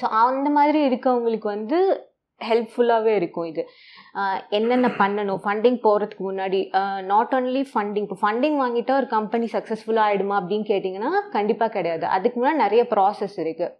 [0.00, 1.78] ஸோ அந்த மாதிரி இருக்கவங்களுக்கு வந்து
[2.40, 3.62] ஹெல்ப்ஃபுல்லாகவே இருக்கும் இது.
[4.58, 5.40] என்னென்ன பண்ணணும்?
[5.44, 6.60] ஃபண்டிங் போகிறதுக்கு முன்னாடி
[7.12, 12.06] நாட் only ஃபண்டிங் இப்போ ஃபண்டிங் வாங்கிட்டா ஒரு கம்பெனி சக்ஸஸ்ஃபுல்லாக ஆகிடுமா அப்படின்னு கேட்டிங்கன்னா கண்டிப்பாக கிடையாது.
[12.16, 13.74] அதுக்கு முன்னாடி நிறைய ப்ராசஸ் இருக்குது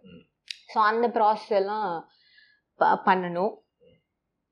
[0.73, 1.87] ஸோ அந்த ப்ராசஸ் எல்லாம்
[3.09, 3.53] பண்ணணும்.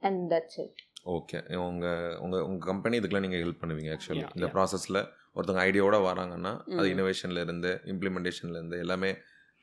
[0.01, 0.81] அண்ட் தட்ஸ் இட்
[1.15, 1.87] ஓகே உங்க
[2.23, 4.47] உங்க உங்க கம்பெனி இதுக்கெல்லாம் நீங்க ஹெல்ப் பண்ணுவீங்க ஆக்சுவலி இந்த.
[4.55, 4.99] ப்ராசஸ்ல
[5.35, 6.91] ஒருத்தவங்க ஐடியாவோட வராங்கன்னா அது ம்.
[6.93, 9.09] இனோவேஷன்ல இருந்து இம்ப்ளிமெண்டேஷன்ல இருந்து எல்லாமே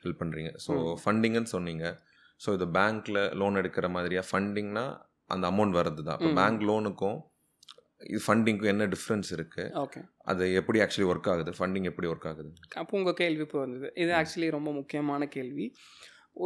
[0.05, 0.51] ஹெல்ப் பண்றீங்க.
[0.65, 0.97] ஸோ ம்.
[1.03, 1.85] ஃபண்டிங்னு சொன்னீங்க.
[2.45, 4.23] ஸோ இது பேங்க்ல லோன் எடுக்கிற மாதிரியா?
[4.31, 4.85] ஃபண்டிங்னா
[5.35, 6.33] அந்த அமௌண்ட் வருது தான் இப்போ.
[6.41, 7.19] பேங்க் லோனுக்கும்
[8.13, 9.65] இது ஃபண்டிங்க்கும் என்ன டிஃப்ரென்ஸ் இருக்கு?
[9.83, 11.51] ஓகே அது எப்படி ஆக்சுவலி ஒர்க் ஆகுது?
[11.59, 12.51] ஃபண்டிங் எப்படி ஒர்க் ஆகுது?
[12.81, 13.89] அப்போ உங்கள் கேள்வி இப்போ வந்தது.
[14.05, 15.67] இது ஆக்சுவலி ரொம்ப முக்கியமான கேள்வி.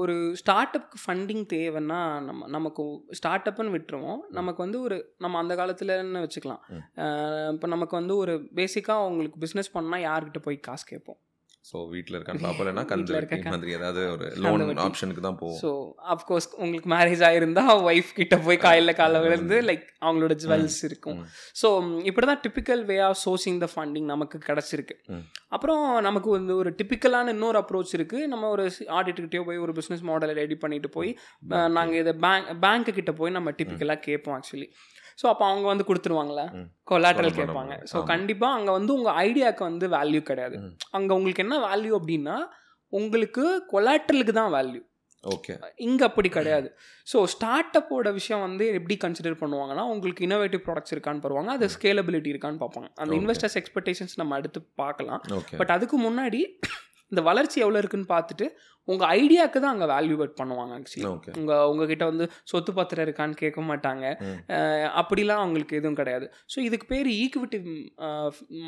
[0.00, 1.98] ஒரு ஸ்டார்ட் அப்க்கு ஃபண்டிங் தேவைன்னா
[2.28, 2.84] நம்ம நமக்கு
[3.18, 4.20] ஸ்டார்ட் அப்னு விட்டுருவோம்.
[4.38, 6.62] நமக்கு வந்து ஒரு நம்ம அந்த காலத்துலன்னு வச்சுக்கலாம்.
[7.54, 11.20] இப்போ நமக்கு வந்து ஒரு பேசிக்காக உங்களுக்கு பிஸ்னஸ் பண்ணால் யார்கிட்ட போய் காசு கேட்போம்?
[11.68, 14.62] ஸோ வீட்டில் இருக்கான்னு பார்ப்பலன்னா வீட்ல இருக்க மாதிரி ஏதாவது ஒரு லோன்.
[14.84, 15.56] ஆப்ஷனுக்கு தான் போவோம்.
[15.62, 15.70] ஸோ
[16.14, 21.18] அஃப்கோர்ஸ் உங்களுக்கு மேரேஜ் ஆகிருந்தா ஒய்ஃப் கிட்ட போய் காலையில் காலை விழுந்து லைக் அவங்களோட ஜுவல்ஸ் இருக்கும்.
[21.60, 21.68] ஸோ
[22.10, 24.96] இப்படி தான் typical way of sourcing the funding நமக்கு கிடச்சிருக்கு.
[25.56, 28.66] அப்புறம் நமக்கு வந்து ஒரு டிப்பிக்கலான இன்னொரு அப்ரோச் இருக்குது நம்ம ஒரு
[28.98, 31.10] ஆடிட்டுக்கிட்டேயோ போய் ஒரு பிஸ்னஸ் மாடலை ரெடி பண்ணிட்டு போய்
[31.78, 34.68] நாங்கள் இதை பேங்க் பேங்க்கு கிட்ட போய் நம்ம டிப்பிக்கலாக கேட்போம் ஆக்சுவலி
[35.18, 36.44] ஸோ அப்போ அவங்க வந்து கொடுத்துருவாங்களா.
[36.52, 37.74] கொலாட்ரல் கொலாட்ரல் கேட்பாங்க.
[37.92, 37.96] ஸோ.
[38.12, 40.56] கண்டிப்பாக அங்கே வந்து உங்கள் ஐடியாவுக்கு வந்து வேல்யூ கிடையாது.
[40.98, 42.36] அங்கே உங்களுக்கு என்ன வேல்யூ அப்படின்னா
[42.92, 44.82] உங்களுக்கு கொலாட்ரலுக்கு தான் வேல்யூ
[45.24, 45.54] ஓகே.
[45.86, 46.68] இங்கே அப்படி கிடையாது.
[47.06, 51.52] ஸோ ஸ்டார்ட் அப்போட விஷயம் வந்து எப்படி கன்சிடர் பண்ணுவாங்கன்னா உங்களுக்கு இனோவேட்டிவ் ப்ராடக்ட்ஸ் இருக்கான்னு பாருவாங்க.
[51.58, 52.88] அது ஸ்கேலபிலிட்டி இருக்கான்னு பார்ப்பாங்க.
[53.00, 53.14] அந்த.
[53.20, 55.22] இன்வெஸ்டர்ஸ் எக்ஸ்பெக்டேஷன்ஸ் நம்ம அடுத்து பார்க்கலாம்.
[55.60, 56.42] பட் அதுக்கு முன்னாடி
[57.12, 58.46] இந்த வளர்ச்சி எவ்வளோ இருக்குன்னு பார்த்துட்டு
[58.92, 63.60] உங்கள் ஐடியாவுக்கு தான் அங்கே வேல்யூவேட் பண்ணுவாங்க ஆக்சுவலி ஓகே உங்கள் உங்ககிட்ட வந்து சொத்து பத்திரம் இருக்கான்னு கேட்க
[63.70, 64.04] மாட்டாங்க.
[65.00, 66.26] அப்படிலாம் அவங்களுக்கு எதுவும் கிடையாது.
[66.52, 67.58] ஸோ இதுக்கு பேர் ஈக்விட்டி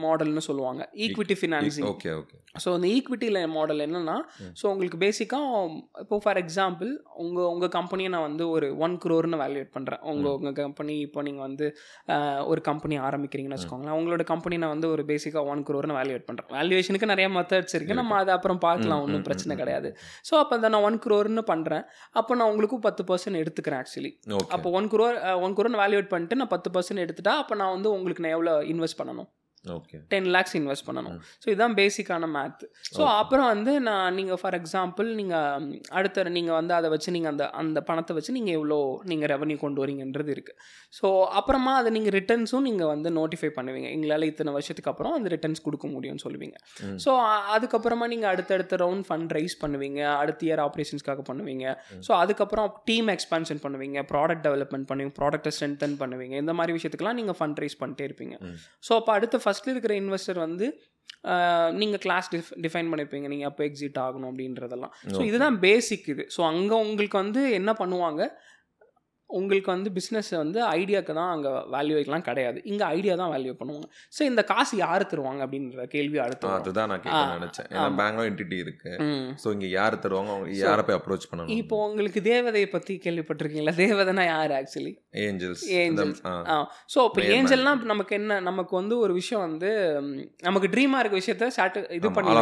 [0.04, 0.82] மாடல்னு சொல்லுவாங்க.
[1.04, 4.16] Equity financing okay okay so அந்த ஈக்விட்டியில் மாடல் என்னென்னா.
[4.60, 5.62] ஸோ உங்களுக்கு பேசிக்காக
[6.04, 6.90] இப்போ ஃபார் எக்ஸாம்பிள்
[7.24, 11.46] உங்கள் உங்கள் கம்பெனியை நான் வந்து ஒரு ஒன் க்ரோர்னு வேல்யூவேட் பண்ணுறேன் உங்கள் உங்கள் கம்பெனி இப்போ நீங்கள்
[11.48, 11.66] வந்து
[12.50, 13.96] ஒரு கம்பெனி ஆரம்பிக்கிறீங்கன்னு வச்சுக்கோங்களேன்.
[14.00, 18.16] உங்களோட கம்பெனி நான் வந்து ஒரு பேசிக்காக ஒன் க்ரோர்னு வேல்யூவேட் பண்ணுறேன் வேல்யூவேஷனுக்கு நிறைய மெத்தட்ஸ் இருக்குது நம்ம
[18.22, 19.02] அதை அப்புறம் பார்க்கலாம்.
[19.06, 19.90] ஒன்றும் பிரச்சனை கிடையாது.
[20.30, 24.12] ஸோ அப்போ அதை நான் ஒன் க்ரோர்னு பண்ணுறேன் அப்போ நான் உங்களுக்கும் பத்து பர்சன்ட் எடுத்துக்கிறேன் ஆக்சுவலி
[24.48, 28.22] அப்போ one crore one crore valuate பண்ணிட்டு நான் பத்து பர்சன்ட் எடுத்துட்டா அப்போ நான் வந்து உங்களுக்கு
[28.22, 29.28] நான் எவ்வளோ இன்வெஸ்ட் பண்ணணும்?
[30.12, 31.16] டென் லேக்ஸ் இன்வெஸ்ட் பண்ணணும்.
[31.42, 32.62] ஸோ இதுதான் பேசிக்கான மேத்
[32.96, 33.02] ஸோ.
[33.22, 35.66] அப்புறம் வந்து நான் நீங்கள் ஃபார் எக்ஸாம்பிள் நீங்கள்
[35.98, 38.78] அடுத்த நீங்கள் வந்து அதை வச்சு நீங்கள் அந்த அந்த பணத்தை வச்சு நீங்கள் எவ்வளோ
[39.12, 40.58] நீங்கள் ரெவன்யூ கொண்டு வரீங்கன்றது இருக்குது
[40.98, 41.06] ஸோ
[41.40, 43.88] அப்புறமா அதை நீங்கள் ரிட்டர்ன்ஸும் நீங்கள் வந்து நோட்டிஃபை பண்ணுவீங்க.
[43.96, 46.56] எங்களால் இத்தனை வருஷத்துக்கு அப்புறம் அந்த ரிட்டர்ன்ஸ் கொடுக்க முடியும்னு சொல்லுவீங்க.
[47.04, 47.10] ஸோ
[47.56, 50.00] அதுக்கப்புறமா நீங்கள் அடுத்தடுத்த ரவுண்ட் ஃபண்ட் ரைஸ் பண்ணுவீங்க.
[50.22, 51.66] அடுத்த இயர் ஆப்ரேஷன்ஸ்க்காக பண்ணுவீங்க.
[52.06, 53.98] ஸோ அதுக்கப்புறம் டீம் எக்ஸ்பான்ஷன் பண்ணுவீங்க.
[54.12, 55.14] ப்ராடக்ட் டெவலப்மெண்ட் பண்ணுவீங்க.
[55.20, 56.36] ப்ராடக்ட்டை ஸ்ட்ரென்தன் பண்ணுவீங்க.
[56.44, 58.36] இந்த மாதிரி விஷயத்துக்குலாம் நீங்கள் ஃபண்ட் ரைஸ் பண்ணிட்டே இருப்பீங்க.
[58.88, 60.68] ஸோ அப்போ அடுத்த ஃபஸ்ட்டில் இருக்கிற இன்வெஸ்டர் வந்து
[61.72, 64.92] நீங்கள் கிளாஸ் டிஃப் டிஃபைன் பண்ணியிருப்பீங்க நீங்கள் அப்போ எக்ஸிட் ஆகணும் அப்படின்றதெல்லாம்.
[65.06, 65.20] ஸோ.
[65.28, 66.24] இதுதான் பேசிக் இது.
[66.36, 68.22] ஸோ அங்கே உங்களுக்கு வந்து என்ன பண்ணுவாங்க?
[69.30, 72.58] உங்களுக்கு வந்து பிஸ்னஸ் வந்து ஐடியாவுக்கு தான் அங்கே வேல்யூ வைக்கலாம் கிடையாது.
[72.70, 73.86] இங்கே ஐடியா தான் வேல்யூ பண்ணுவாங்க.
[74.16, 76.48] ஸோ இந்த காசு யார் தருவாங்க அப்படின்ற கேள்வி அடுத்து.
[76.58, 77.68] அதுதான் நான் கேட்க நினைச்சேன்.
[77.72, 77.96] ஏன்னா ஆமா.
[78.00, 78.92] பேங்க்ல என்டிட்டி இருக்கு.
[79.42, 80.30] ஸோ இங்க யார் தருவாங்க?
[80.36, 81.52] அவங்க யாரை போய் அப்ரோச் பண்ணணும்?
[81.62, 83.74] இப்போ உங்களுக்கு தேவதையை பற்றி கேள்விப்பட்டிருக்கீங்களா?
[83.84, 84.94] தேவதைனா யார் ஆக்சுவலி
[85.26, 86.18] ஏஞ்சல்ஸ் Angels.
[86.52, 86.56] ஆ.
[86.94, 88.40] ஸோ இப்போ Main ஏஞ்சல்னா நமக்கு என்ன?
[88.48, 89.70] நமக்கு வந்து ஒரு விஷயம் வந்து
[90.48, 92.34] நமக்கு ட்ரீமாக இருக்க விஷயத்த சாட்டு இது பண்ணி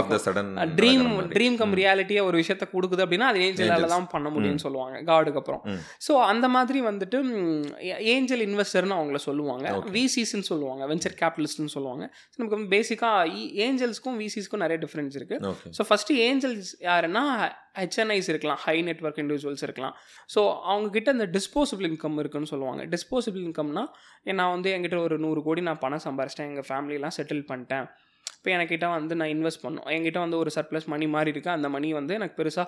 [0.81, 3.91] ட்ரீம் ட்ரீம் கம் ரியாலிட்டியா ஒரு விஷயத்த கொடுக்குது அப்படின்னா அது ஏஞ்சலால.
[3.95, 5.63] தான் பண்ண முடியும்னு சொல்லுவாங்க காடுக்கு அப்புறம்.
[6.07, 7.19] ஸோ அந்த மாதிரி வந்துட்டு
[8.15, 9.67] ஏஞ்சல் இன்வெஸ்டர்னு அவங்கள சொல்லுவாங்க.
[9.97, 12.15] விசிஸ்ன்னு சொல்லுவாங்க வெஞ்சர் கேபிட்டலிஸ்ட்னு சொல்லுவாங்க.
[12.31, 13.29] So, நமக்கு பேசிக்காக
[13.67, 15.39] ஏஞ்சல்ஸ்க்கும் விசிஸ்க்கும் நிறைய டிஃப்ரென்ஸ் இருக்கு.
[15.43, 15.71] ஓகே.
[15.79, 17.25] ஸோ ஃபஸ்ட்டு ஏஞ்சல்ஸ் யாருன்னா
[17.75, 19.95] ஹெச்என்ஐஸ் இருக்கலாம் ஹை நெட்ஒர்க் இண்டிவிஜுவல்ஸ் இருக்கலாம்.
[20.35, 20.43] ஸோ
[20.73, 22.85] அவங்கக்கிட்ட இந்த டிஸ்போசபிள் இன்கம் இருக்குன்னு சொல்லுவாங்க.
[22.85, 23.85] டிஸ்போசபிள் இன்கம்னா
[24.23, 27.87] நான் வந்து என்கிட்ட ஒரு நூறு கோடி நான் பணம் சம்பாரிச்சிட்டேன் எங்கள் ஃபேமிலிலாம் செட்டில் பண்ணிட்டேன்.
[28.37, 31.93] இப்போ என்கிட்ட வந்து நான் இன்வெஸ்ட் பண்ணோம் என்கிட்ட வந்து ஒரு சர்ப்ளஸ் மணி மாதிரி இருக்குது அந்த மணி
[31.93, 32.67] வந்து எனக்கு பெருசாக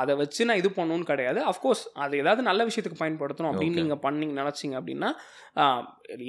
[0.00, 1.40] அதை வச்சு நான் இது பண்ணணும்னு கிடையாது.
[1.50, 3.80] அஃப்கோர்ஸ் அது ஏதாவது நல்ல விஷயத்துக்கு பயன்படுத்தணும் அப்படின்னு.
[3.82, 5.10] நீங்கள் பண்ணீங்க நினச்சிங்க அப்படின்னா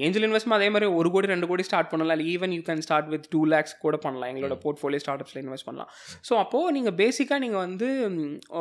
[0.06, 2.16] ஏஞ்சல் இன்வெஸ்ட்மெண்ட் அதே மாதிரி ஒரு கோடி ரெண்டு கோடி ஸ்டார்ட் பண்ணலாம்.
[2.18, 4.30] இல்லை even you can start with two lakhs கூட பண்ணலாம்.
[4.32, 5.90] எங்களோட போர்ட்ஃபோலியோ ஸ்டார்ட் அப்ஸில் இன்வெஸ்ட் பண்ணலாம்.
[6.28, 7.88] ஸோ அப்போது நீங்கள் பேசிக்காக நீங்கள் வந்து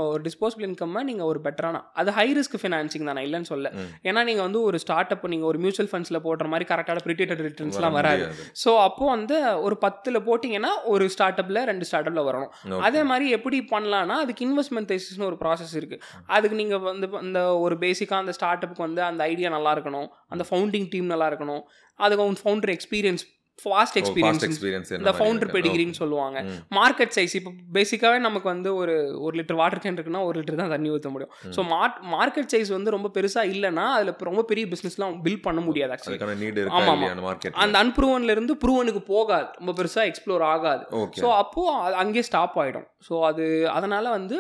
[0.08, 3.16] ஒரு டிஸ்போசபிள் இன்கம்மை நீங்கள் ஒரு பெட்டரான அது ஹை ரிஸ்க் ஃபினான்சிங் தான்.
[3.18, 3.72] நான் இல்லைன்னு சொல்ல.
[4.08, 7.96] ஏன்னா நீங்கள் வந்து ஒரு ஸ்டார்ட் அப் நீங்கள் ஒரு மியூச்சுவல் ஃபண்ட்ஸில் போடுற மாதிரி கரெக்டான ப்ரிட்டேட்டட் ரிட்டர்ன்ஸ்லாம்
[8.00, 8.26] வராது.
[8.64, 12.52] ஸோ அப்போ வந்து ஒரு பத்தில் போட்டிங்கன்னா ஒரு ஸ்டார்ட் அப்பில் ரெண்டு ஸ்டார்ட் அப்பில் வரணும்.
[12.88, 17.76] அதே மாதிரி எப்படி பண்ணலாம்னா அதுக்கு இன்வெஸ்ட்மெண்ட் தேசிஸ்னு ஒரு ப்ராசஸ் இருக்குது அதுக்கு நீங்கள் வந்து அந்த ஒரு
[17.76, 20.08] பேசிக்காக அந்த ஸ்டார்ட் அப்புக்கு வந்து அந்த ஐடியா நல்லா இருக்கணும்.
[20.28, 21.62] அந்த ஃபவுண்டிங் டீம் நல்லா இருக்கணும்.
[21.94, 23.24] அதுக்கு அவங்க ஃபவுண்டர் எக்ஸ்பீரியன்ஸ்
[23.58, 25.50] ஃபாஸ்ட் எக்ஸ்பீரியன்ஸ் இந்த ஃபவுண்டர்?
[25.54, 26.38] பெடிகிரின்னு சொல்லுவாங்க.
[26.78, 28.94] மார்க்கெட் சைஸ் இப்போ பேசிக்காகவே நமக்கு வந்து ஒரு
[29.26, 31.32] ஒரு லிட்டர் வாட்டர் கேன் இருக்குன்னா ஒரு லிட்டர் தான் தண்ணி ஊற்ற முடியும்.
[31.56, 35.94] ஸோ மார்க் மார்க்கெட் சைஸ் வந்து ரொம்ப பெருசாக இல்லைன்னா அதில் ரொம்ப பெரிய பிஸ்னஸ்லாம் பில்ட் பண்ண முடியாது
[35.96, 39.48] ஆக்சுவலி அதுக்கான நீட் இருக்கா ஆமா, இல்லையா மார்க்கெட் அந்த அன்ப்ரூவன்ல இருந்து ப்ரூவனுக்கு போகாது.
[39.60, 40.84] ரொம்ப பெருசாக எக்ஸ்ப்ளோர் ஆகாது.
[41.22, 43.46] ஸோ அப்போது அங்கேயே ஸ்டாப் ஆகிடும் ஸோ அது
[43.76, 44.38] அதனால் வந்து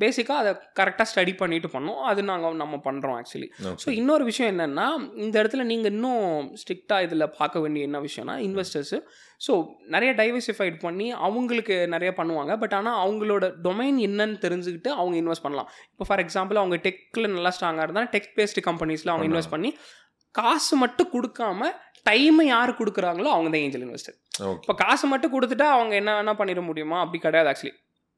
[0.00, 3.48] பேசிக்காக அதை கரெக்டாக ஸ்டடி பண்ணிட்டு பண்ணோம் அது நாங்கள் நம்ம பண்ணுறோம் ஆக்சுவலி
[3.82, 4.86] ஸோ இன்னொரு விஷயம் என்னென்னா
[5.16, 6.24] இந்த இடத்துல நீங்கள் இன்னும்
[6.62, 8.98] ஸ்ட்ரிக்டாக இதில் பார்க்க வேண்டிய என்ன விஷயம்னா இன்வெஸ்டர்ஸு
[9.46, 9.52] ஸோ
[9.86, 12.52] நிறைய டைவர்சிஃபைட் பண்ணி அவங்களுக்கு நிறைய பண்ணுவாங்க.
[12.56, 15.68] பட் ஆனால் அவங்களோட டொமைன் என்னன்னு தெரிஞ்சுக்கிட்டு அவங்க இன்வெஸ்ட் பண்ணலாம்.
[15.92, 19.72] இப்போ ஃபார் எக்ஸாம்பிள் அவங்க டெக்கில் நல்லா ஸ்ட்ராங்காக இருந்தால் டெக் பேஸ்டு கம்பெனிஸில் அவங்க இன்வெஸ்ட் பண்ணி
[20.34, 21.70] காசு மட்டும் கொடுக்காம
[22.10, 24.16] டைமை யார் கொடுக்குறாங்களோ அவங்க தான் ஏஞ்சல் இன்வெஸ்டர்
[24.62, 27.00] இப்போ காசு மட்டும் கொடுத்துட்டா அவங்க என்ன வேணால் பண்ணிட முடியுமா?
[27.00, 27.74] அப்படி கிடையாது ஆக்சுவலி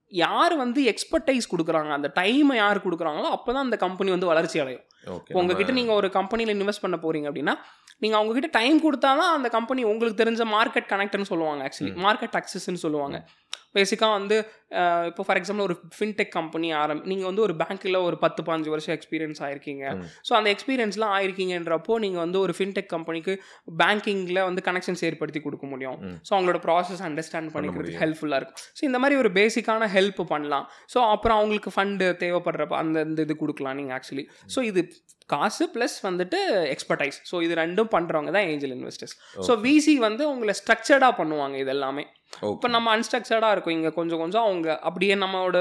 [0.09, 4.85] யார் வந்து எக்ஸ்பர்டைஸ் கொடுக்குறாங்க அந்த டைமை யார் கொடுக்குறாங்களோ அப்போ தான் அந்த கம்பெனி வந்து வளர்ச்சி அடையும்.
[5.07, 7.57] இப்போ உங்ககிட்ட நீங்கள் ஒரு கம்பெனியில் இன்வெஸ்ட் பண்ண போறீங்க அப்படின்னா
[8.05, 12.85] நீங்கள் அவங்ககிட்ட டைம் கொடுத்தா தான் அந்த கம்பெனி உங்களுக்கு தெரிஞ்ச மார்க்கெட் கனெக்ட்னு சொல்லுவாங்க ஆக்சுவலி மார்க்கெட் அக்சஸ்ன்னு
[12.87, 13.19] சொல்லுவாங்க.
[13.77, 14.37] பேசிக்காக வந்து
[15.09, 18.95] இப்போ ஃபார் எக்ஸாம்பிள் ஒரு ஃபின்டெக் கம்பெனி ஆரம் நீங்கள் வந்து ஒரு பேங்க்கில் ஒரு பத்து பாஞ்சு வருஷம்
[18.95, 19.85] எக்ஸ்பீரியன்ஸ் ஆயிருக்கீங்க.
[20.29, 23.33] ஸோ அந்த எக்ஸ்பீரியன்ஸ்லாம் ஆயிருக்கீங்கன்றப்போ நீங்கள் வந்து ஒரு ஃபின்டெக் கம்பெனிக்கு
[23.83, 25.99] பேங்கிங்கில் வந்து கனெக்ஷன்ஸ் ஏற்படுத்தி கொடுக்க முடியும்.
[26.29, 28.01] ஸோ அவங்களோட ப்ராசஸ் அண்டர்ஸ்டாண்ட் பண்ணிக்கிறதுக்கு.
[28.05, 28.63] ஹெல்ப்ஃபுல்லாக இருக்கும்.
[28.79, 30.67] ஸோ இந்த மாதிரி ஒரு பேசிக்கான ஹெல்ப் பண்ணலாம்.
[30.95, 34.83] ஸோ அப்புறம் அவங்களுக்கு ஃபண்டு தேவைப்படுறப்ப அந்த இந்த இது கொடுக்கலாம் நீங்கள் ஆக்சுவலி ஸோ இது
[35.33, 36.39] காசு ப்ளஸ் வந்துட்டு
[36.75, 39.15] எக்ஸ்பர்டைஸ் ஸோ இது ரெண்டும் பண்ணுறவங்க தான் ஏஞ்சல் இன்வெஸ்டர்ஸ்
[39.47, 42.05] ஸோ விசி வந்து உங்களை ஸ்ட்ரக்சர்டாக பண்ணுவாங்க இது எல்லாமே.
[42.55, 43.77] இப்போ நம்ம அன்ஸ்ட்ரக்சர்டாக இருக்கும்.
[43.79, 45.59] இங்கே கொஞ்சம் கொஞ்சம் அவங்க அப்படியே நம்மளோட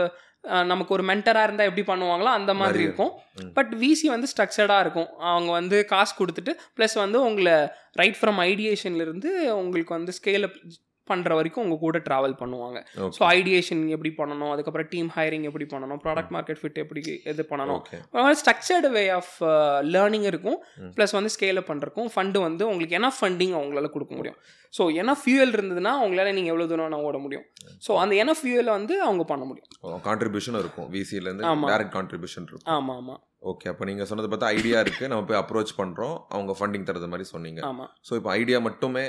[0.71, 3.11] நமக்கு ஒரு மென்டராக இருந்தால் எப்படி பண்ணுவாங்களோ அந்த மாதிரி இருக்கும்.
[3.57, 5.09] பட் விசி வந்து ஸ்ட்ரக்சர்டாக இருக்கும்.
[5.33, 7.55] அவங்க வந்து காசு கொடுத்துட்டு ப்ளஸ் வந்து உங்களை
[8.01, 9.31] ரைட் ஃப்ரம் ஐடியேஷன்லேருந்து
[9.61, 10.59] உங்களுக்கு வந்து ஸ்கேல் அப்
[11.11, 12.79] பண்ணுற வரைக்கும் உங்கள் கூட ட்ராவல் பண்ணுவாங்க.
[13.17, 14.51] ஸோ ஐடியேஷன் எப்படி பண்ணணும்?
[14.53, 16.01] அதுக்கப்புறம் டீம் ஹைரிங் எப்படி பண்ணணும்?
[16.05, 17.81] ப்ராடக்ட் மார்க்கெட் ஃபிட் எப்படி இது பண்ணணும்?
[18.41, 19.33] ஸ்ட்ரக்சர்டு வே ஆஃப்
[19.95, 20.59] லேர்னிங் இருக்கும்.
[20.97, 24.39] ப்ளஸ் வந்து ஸ்கேல் அப் பண்ணுறக்கும் ஃபண்டு வந்து உங்களுக்கு என்ன ஃபண்டிங் அவங்களால கொடுக்க முடியும்.
[24.77, 27.45] ஸோ என்ன ஃபியூயல் இருந்ததுன்னா அவங்களால நீங்கள் எவ்வளோ தூரம் வேணா ஓட முடியும்.
[27.85, 29.69] ஸோ அந்த என்ன ஃபியூயலை வந்து அவங்க பண்ண முடியும்.
[30.09, 30.89] கான்ட்ரிபியூஷன் இருக்கும்.
[30.95, 31.67] விசில இருந்து ஆமா.
[31.71, 32.73] டைரக்ட் கான்ட்ரிபியூஷன் இருக்கும்.
[32.77, 33.21] ஆமாம் ஆமாம்
[33.51, 35.09] ஓகே அப்போ நீங்க சொன்னது பார்த்தா ஐடியா இருக்கு.
[35.11, 36.15] நம்ம போய் அப்ரோச் பண்றோம்.
[36.35, 37.61] அவங்க ஃபண்டிங் தரது மாதிரி சொன்னீங்க.
[37.69, 39.05] ஆமாம் ஸோ இப்போ ஐடியா மட்டுமே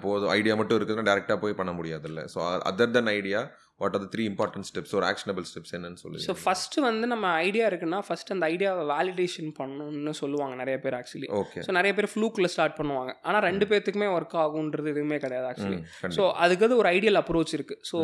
[0.00, 0.28] போதும்.
[0.28, 2.26] ஐடியா மட்டும் இருக்குதுன்னா டேரெக்டாக போய் பண்ண முடியாதுல்ல.
[2.34, 3.50] So other then idea
[3.82, 7.66] what are three important steps ஒரு ஆக்ஷனபிள் ஸ்டெப்ஸ் என்னன்னு ஸோ சொல்லி ஃபஸ்ட்டு வந்து நம்ம ஐடியா
[7.70, 12.50] இருக்குன்னா ஃபஸ்ட் அந்த ஐடியாவை வேலிடேஷன் பண்ணணும்னு சொல்லுவாங்க நிறைய பேர் ஆக்சுவலி ஓகே ஸோ நிறைய பேர் ஃப்ளூக்கில்
[12.54, 13.12] ஸ்டார்ட் பண்ணுவாங்க.
[13.28, 15.80] ஆனால் ரெண்டு பேர்த்துக்குமே ஒர்க் ஆகுன்றது எதுவுமே கிடையாது ஆக்சுவலி
[16.18, 17.98] ஸோ அதுக்கு அது ஒரு ஐடியல் அப்ரோச் இருக்குது ஸோ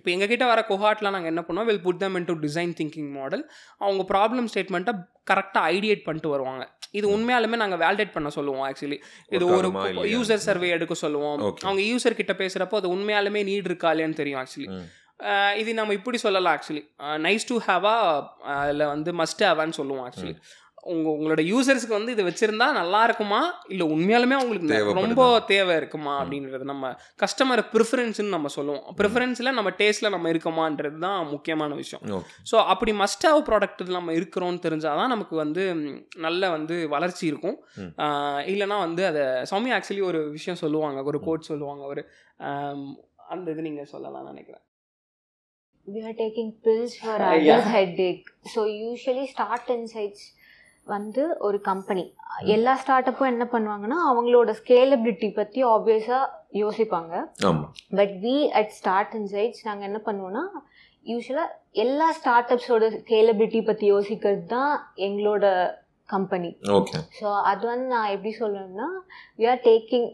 [0.00, 1.68] இப்போ எங்ககிட்ட வர கொஹாட்டில் நாங்கள் என்ன பண்ணுவோம்?
[1.70, 3.44] Will put them in to design thinking model
[3.86, 4.94] அவங்க ப்ராப்ளம் ஸ்டேட்மெண்ட்டை
[5.30, 6.62] கரெக்டாக ஐடியேட் பண்ணிட்டு வருவாங்க.
[6.98, 8.96] இது உண்மையாலுமே நாங்கள் வேலிடேட் பண்ண சொல்லுவோம் ஆக்சுவலி
[9.36, 9.68] இது ஒரு?
[10.14, 11.36] யூசர் சர்வே எடுக்க சொல்லுவோம்.
[11.66, 14.68] அவங்க யூசர் கிட்ட பேசுகிறப்போ அது உண்மையாலுமே நீட் இருக்கா இல்லையான்னு தெரியும் ஆக்சுவலி.
[15.60, 16.84] இது நம்ம இப்படி சொல்லலாம் ஆக்சுவலி
[17.26, 17.94] நைஸ் டு ஹேவா
[18.60, 20.34] அதில் வந்து மஸ்ட் ஹேவான்னு சொல்லுவோம் ஆக்சுவலி
[20.90, 23.40] உங்க உங்களோட யூசர்ஸ்க்கு வந்து இது வச்சிருந்தா நல்லா இருக்குமா?
[23.72, 24.68] இல்லை உண்மையாலுமே அவங்களுக்கு?
[24.98, 26.12] ரொம்ப தேவை இருக்குமா?
[26.20, 28.84] அப்படின்றது நம்ம கஸ்டமர் ப்ரிஃபரன்ஸ்னு நம்ம சொல்லுவோம்.
[29.00, 32.04] ப்ரிஃபரன்ஸில் நம்ம டேஸ்ட்டில் நம்ம இருக்கோமான்றது தான் முக்கியமான விஷயம்.
[32.52, 35.64] ஸோ அப்படி மஸ்ட் ஹவ் ப்ராடக்ட் நம்ம இருக்கிறோம்னு தெரிஞ்சால் தான் நமக்கு வந்து
[36.26, 37.58] நல்ல வந்து வளர்ச்சி இருக்கும்.
[38.54, 42.04] இல்லைன்னா வந்து அதை சௌமியா ஆக்சுவலி ஒரு விஷயம் சொல்லுவாங்க ஒரு கோட் சொல்லுவாங்க ஒரு
[43.34, 44.64] அந்த இது நீங்கள் சொல்லலாம் நினைக்கிறேன்.
[45.86, 47.60] We are taking pills for others yeah.
[47.76, 48.24] headache.
[48.52, 50.22] So usually start insights
[50.86, 52.04] வந்து ஒரு கம்பெனி
[52.54, 56.24] எல்லா ஸ்டார்ட் அப்பும் என்ன பண்ணுவாங்கன்னா அவங்களோட ஸ்கேலபிலிட்டி பற்றி ஆப்வியஸாக
[56.60, 57.12] யோசிப்பாங்க.
[57.98, 60.44] But we at start insights நாங்கள் என்ன பண்ணுவோம்னா
[61.06, 64.72] யூஸ்வலாக எல்லா ஸ்டார்ட் அப்ஸோட ஸ்கேலபிலிட்டி பற்றி யோசிக்கிறது தான்
[65.08, 65.44] எங்களோட
[66.08, 66.50] கம்பெனி
[67.20, 68.88] ஸோ அது வந்து நான் எப்படி சொல்லணும்னா
[69.40, 70.08] வி ஆர் டேக்கிங்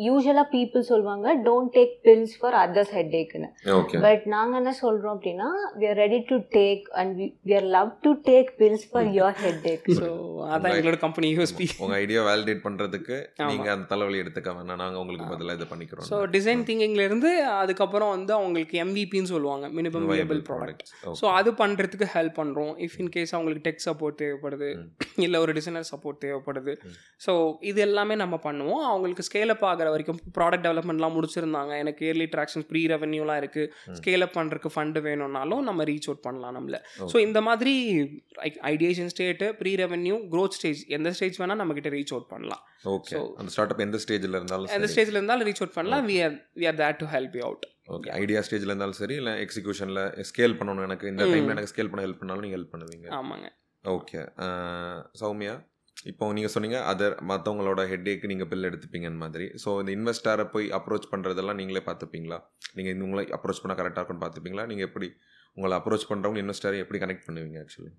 [0.00, 5.48] யூஸ்வலாக பீப்புள் சொல்லுவாங்க don't take pills for others ஹெட்டேக்குன்னு okay but நாங்கள் என்ன சொல்கிறோம் அப்படின்னா
[5.78, 7.12] we are ready to take and
[7.48, 10.08] we are love to take pills for your headache so
[10.50, 13.48] அதான் எங்களோட கம்பெனி யூஎஸ்பி உங்க ஐடியா வேலிடேட் பண்றதுக்கு ஆமா.
[13.50, 16.08] நீங்க அந்த தலைவலி எடுத்துக்க வேணாம் நாங்க உங்களுக்கு பதிலா இது பண்ணிக்கிறோம்.
[16.10, 20.84] ஸோ டிசைன் திங்கிங்லேருந்து அதுக்கப்புறம் வந்து அவங்களுக்கு எம்விபின்னு சொல்லுவாங்க மினிமம் வியபிள் ப்ராடக்ட்
[21.20, 24.70] ஸோ அது பண்ணுறதுக்கு ஹெல்ப் பண்ணுறோம் இஃப் இன் கேஸ் அவங்களுக்கு டெக் சப்போர்ட் தேவைப்படுது
[25.24, 26.72] இல்லை ஒரு டிசைனர் சப்போர்ட் தேவைப்படுது.
[27.20, 27.32] ஸோ
[27.70, 28.82] இது எல்லாமே நம்ம பண்ணுவோம்.
[28.90, 31.72] அவங்களுக்கு ஸ்கேல் அப் ஆக ஆகிற வரைக்கும் ப்ராடக்ட் டெவலப்மெண்ட்லாம் முடிச்சிருந்தாங்க.
[31.82, 36.56] எனக்கு இயர்லி ட்ராக்ஷன் ப்ரீ ரெவன்யூலாம் இருக்குது ஸ்கேல் அப் பண்ணுறதுக்கு ஃபண்டு வேணும்னாலும் நம்ம ரீச் அவுட் பண்ணலாம்
[36.58, 36.78] நம்மள.
[37.12, 37.74] ஸோ இந்த மாதிரி
[38.72, 42.62] ideation state pre revenue growth stage எந்த ஸ்டேஜ் வேணால் நம்மக்கிட்ட ரீச் அவுட் பண்ணலாம்.
[42.96, 46.06] ஓகே அந்த ஸ்டார்ட் அப் எந்த ஸ்டேஜில் இருந்தாலும் எந்த ஸ்டேஜில் இருந்தாலும் ரீச் அவுட் பண்ணலாம்.
[46.12, 49.32] We are we are there to help you out okay idea ஸ்டேஜில் இருந்தாலும் சரி இல்லை
[49.44, 50.84] எக்ஸிக்யூஷனில் ஸ்கேல் பண்ணணும்.
[50.88, 53.08] எனக்கு இந்த டைமில் எனக்கு ஸ்கேல் பண்ண ஹெல்ப் பண்ணாலும் நீங்கள் ஹெல்ப் பண்ணுவீங்க.
[53.18, 53.48] ஆமாங்க.
[53.84, 54.20] ஓகே
[55.20, 55.54] சௌமியா?
[56.08, 59.46] இப்போ நீங்கள் சொன்னீங்க அதர் மற்றவங்களோட ஹெட்டேக்கு நீங்கள் பில் எடுத்துப்பீங்கன்னு மாதிரி.
[59.62, 62.38] ஸோ இந்த இன்வெஸ்டாரை போய் அப்ரோச் பண்ணுறதெல்லாம் நீங்களே பார்த்துப்பீங்களா?
[62.76, 64.64] நீங்கள் இந்த உங்களை அப்ரோச் பண்ணால் கரெக்டாக இருக்கும்னு பார்த்துப்பீங்களா?
[64.70, 65.08] நீங்கள் எப்படி
[65.56, 67.92] உங்களை அப்ரோச் பண்ணுறவங்க இன்வெஸ்டரை எப்படி கனெக்ட் பண்ணுவீங்க ஆக்சுவலி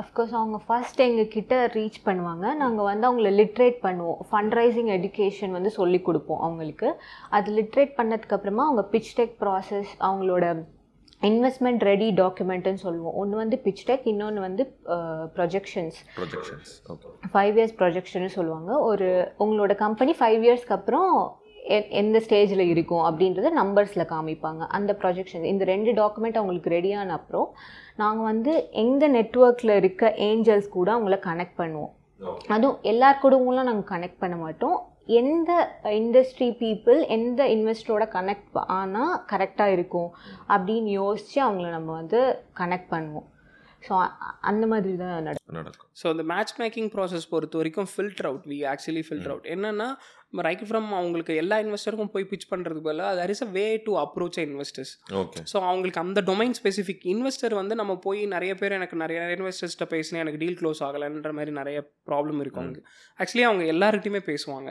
[0.00, 2.44] அஃப்கோர்ஸ் அவங்க ஃபர்ஸ்ட் எங்கள் கிட்ட ரீச் பண்ணுவாங்க.
[2.60, 4.20] நாங்கள் வந்து அவங்கள லிட்ரேட் பண்ணுவோம்.
[4.28, 6.90] ஃபண்ட் ரைசிங் எஜுகேஷன் வந்து சொல்லி கொடுப்போம் அவங்களுக்கு.
[7.38, 10.44] அது லிட்ரேட் பண்ணதுக்கப்புறமா அவங்க பிச் டெக் ப்ராசஸ் அவங்களோட
[11.22, 13.14] இன்வெஸ்ட்மெண்ட் ரெடி டாக்குமெண்ட்டுன்னு சொல்லுவோம்.
[13.14, 14.76] ஒன்று வந்து பிச் டெக் இன்னொன்று வந்து
[15.36, 16.86] ப்ரொஜெக்ஷன்ஸ் ப்ரொஜெக்ஷன்ஸ்
[17.32, 18.78] ஃபைவ் இயர்ஸ் ப்ரொஜெக்ஷன்னு சொல்லுவாங்க.
[18.78, 21.36] ஒரு உங்களோட கம்பெனி ஃபைவ் இயர்ஸ்க்கு அப்புறம்
[21.68, 24.58] எ- எந்த ஸ்டேஜில் இருக்கும் அப்படின்றத நம்பர்ஸில் காமிப்பாங்க.
[24.58, 27.54] அந்த ப்ரொஜெக்ஷன் இந்த ரெண்டு டாக்குமெண்ட் அவங்களுக்கு ரெடியான அப்புறம்
[27.96, 31.88] நாங்கள் வந்து எந்த நெட்ஒர்க்கில் இருக்க ஏஞ்சல்ஸ் கூட அவங்கள கனெக்ட் பண்ணுவோம்.
[32.48, 34.91] அதுவும் எல்லார் கூடவும்லாம் நாங்கள் கனெக்ட் பண்ண மாட்டோம்.
[35.20, 35.50] எந்த
[36.00, 40.10] இண்டஸ்ட்ரி பீப்புள் எந்த இன்வெஸ்டரோட கனெக்ட் ஆனால் கரெக்டாக இருக்கும்
[40.54, 42.20] அப்படின்னு யோசித்து அவங்கள நம்ம வந்து
[42.62, 43.28] கனெக்ட் பண்ணுவோம்.
[43.86, 43.92] ஸோ
[44.50, 45.88] அந்த மாதிரி தான் நடக்கும்.
[46.00, 49.88] ஸோ இந்த மேட்ச் மேக்கிங் ப்ராசஸ் பொறுத்த வரைக்கும் filter out we actually filter out என்னன்னா
[50.46, 54.38] ரைட் ஃப்ரம் அவங்களுக்கு எல்லா இன்வெஸ்டருக்கும் போய் பிச் பண்ணுறதுக்கு பதிலாக there is a way to approach
[54.44, 59.26] investors okay so அவங்களுக்கு அந்த டொமைன் ஸ்பெசிஃபிக் இன்வெஸ்டர் வந்து நம்ம போய் நிறைய பேர் எனக்கு நிறைய
[59.36, 62.80] இன்வெஸ்டர்ஸ்ட்ட பேசினேன் எனக்கு டீல் க்ளோஸ் ஆகலைன்ற மாதிரி நிறைய ப்ராப்ளம் இருக்கும் அவங்க
[63.18, 64.70] ஆக்சுவலி அவங்க எல்லார்கிட்டையுமே பேசுவாங்க.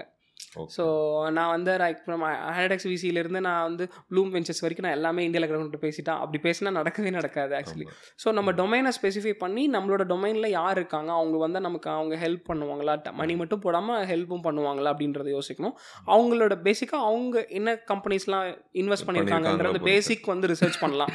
[0.56, 0.86] ஸோ
[1.32, 1.72] நான் வந்து
[2.06, 6.72] ஃப்ரம் ஹேடெக்ஸ் விசியிலேருந்து நான் வந்து ப்ளூம் வெஞ்சர்ஸ் வரைக்கும் நான் எல்லாமே இந்தியாவில் கிரவுண்ட் பேசிட்டேன் அப்படி பேசினா
[6.72, 7.88] நடக்கவே நடக்காது ஆக்சுவலி
[8.24, 13.12] ஸோ நம்ம டொமைனை ஸ்பெசிஃபை பண்ணி நம்மளோட டொமைனில் யார் இருக்காங்க அவங்க வந்து நமக்கு அவங்க ஹெல்ப் பண்ணுவாங்களா
[13.12, 15.76] மணி மட்டும் போடாமல் ஹெல்ப்பும் பண்ணுவாங்களா அப்படின்றத யோசிக்கணும்.
[16.06, 21.10] அவங்களோட பேசிக்காக அவங்க என்ன கம்பெனிஸ்லாம் இன்வெஸ்ட் பண்ணியிருக்காங்கன்றது பேசிக் வந்து ரிசர்ச் பண்ணலாம்.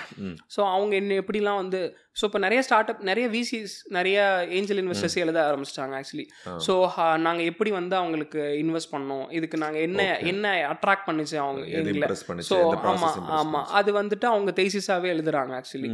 [0.57, 4.19] ஸோ அவங்க என்ன எப்படிலாம் வந்து ஸோ இப்போ நிறைய ஸ்டார்ட் அப் நிறைய விசிஸ் நிறைய
[4.51, 6.25] ஏஞ்சல் இன்வெஸ்டர்ஸ் எழுத ஆரம்பிச்சிட்டாங்க ஆக்சுவலி
[6.67, 6.75] ஸோ
[7.17, 9.27] நாங்கள் எப்படி வந்து அவங்களுக்கு இன்வெஸ்ட் பண்ணோம்?
[9.31, 10.01] இதுக்கு நாங்கள் என்ன.
[10.33, 12.07] என்ன அட்ராக்ட் பண்ணுச்சு அவங்க எங்களை?
[12.51, 12.57] ஸோ
[12.95, 13.05] ஆமாம்
[13.41, 15.91] ஆமாம் அது வந்துட்டு அவங்க தேசிஸாகவே எழுதுறாங்க actually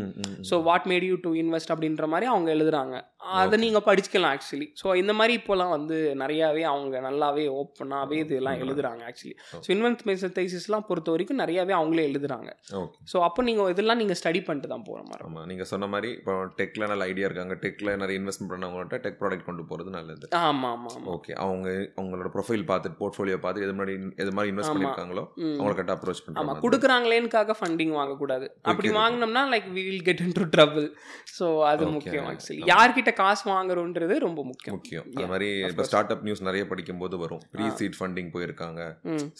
[0.50, 2.94] so what made you to invest அப்படின்ற மாதிரி அவங்க எழுதுறாங்க.
[3.40, 9.02] அதை நீங்கள் படிச்சுக்கலாம் ஆக்சுவலி ஸோ இந்த மாதிரி இப்போலாம் வந்து நிறையாவே அவங்க நல்லாவே ஓப்பனாகவே இதெல்லாம் எழுதுறாங்க
[9.10, 12.48] ஆக்சுவலி ஸோ இன்வெஸ்ட்மெண்ட் தேசிஸ்லாம் பொறுத்த வரைக்கும் நிறையாவே அவங்களே எழுதுறாங்க.
[13.12, 16.34] ஸோ அப்போ நீங்கள் இதெல்லாம் நீங்கள் ஸ்டடி பண்ணிட்டு தான் போகிற மாதிரி ஆமாம் நீங்கள் சொன்ன மாதிரி இப்போ
[16.60, 17.56] டெக்கில் நல்ல ஐடியா இருக்காங்க.
[17.64, 20.26] டெக்கில் நிறைய இன்வெஸ்ட்மெண்ட் பண்ணவங்கள்ட்ட டெக் ப்ராடக்ட் கொண்டு போகிறது நல்லது.
[20.42, 24.74] ஆமாம் ஆமாம் ஆமாம் ஓகே அவங்க அவங்களோட ப்ரொஃபைல் பார்த்துட்டு போர்ட்ஃபோலியோ பார்த்து எது மாதிரி எது மாதிரி இன்வெஸ்ட்.
[24.74, 25.24] பண்ணியிருக்காங்களோ.
[25.58, 28.48] அவங்கள கரெக்டாக அப்ரோச் ஆமாம் பண்ணுறாங்க கொடுக்குறாங்களேன்னுக்காக ஃபண்டிங் வாங்கக்கூடாது.
[28.72, 28.90] அப்படி.
[29.00, 30.88] வாங்கினோம்னா like we will get into trouble
[31.38, 31.90] so அது.
[31.96, 32.70] முக்கியம் ஆக்சுவலி ஆமா.
[33.12, 34.74] யார்கிட்ட காசு வாங்குறோன்றது ரொம்ப முக்கியம்.
[34.76, 35.06] முக்கியம்.
[35.16, 35.84] அது மாதிரி இப்போ.
[35.90, 37.42] ஸ்டார்ட் அப் நியூஸ் நிறைய படிக்கும்போது வரும்.
[37.54, 37.64] ப்ரீ.
[37.78, 38.82] சீட் ஃபண்டிங் போயிருக்காங்க.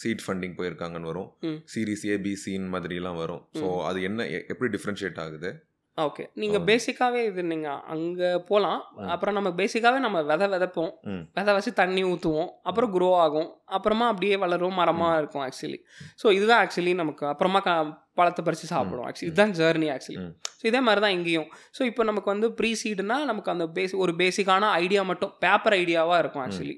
[0.02, 1.28] சீட் ஃபண்டிங் போயிருக்காங்கன்னு வரும்.
[1.74, 3.44] சீரிஸ் ஏபிசின்னு மாதிரிலாம் வரும்.
[3.60, 5.52] ஸோ அது என்ன எப்படி டிஃப்ரென்ஷியேட் ஆகுது?
[5.98, 6.62] ஓகே நீங்கள்.
[6.68, 8.82] பேசிக்காகவே இது நீங்கள் அங்கே போகலாம்.
[9.14, 10.92] அப்புறம் நம்ம பேசிக்காகவே நம்ம விதை விதைப்போம்.
[11.38, 13.50] விதை வச்சு தண்ணி ஊற்றுவோம் அப்புறம் க்ரோ ஆகும்.
[13.78, 14.78] அப்புறமா அப்படியே வளரும்.
[14.80, 15.78] மரமாக இருக்கும் ஆக்சுவலி
[16.22, 17.26] ஸோ இதுதான் ஆக்சுவலி நமக்கு.
[17.32, 17.72] அப்புறமா க
[18.18, 20.18] பழத்தை பறித்து சாப்பிடும் ஆக்சுவலி இதுதான் ஜேர்னி ஆக்சுவலி.
[20.58, 21.46] ஸோ இதே மாதிரி தான் இங்கேயும்.
[21.76, 26.20] ஸோ இப்போ நமக்கு வந்து ப்ரீ சீடுனா நமக்கு அந்த பேசி ஒரு பேசிக்கான ஐடியா மட்டும் பேப்பர் ஐடியாவாக
[26.22, 26.76] இருக்கும் ஆக்சுவலி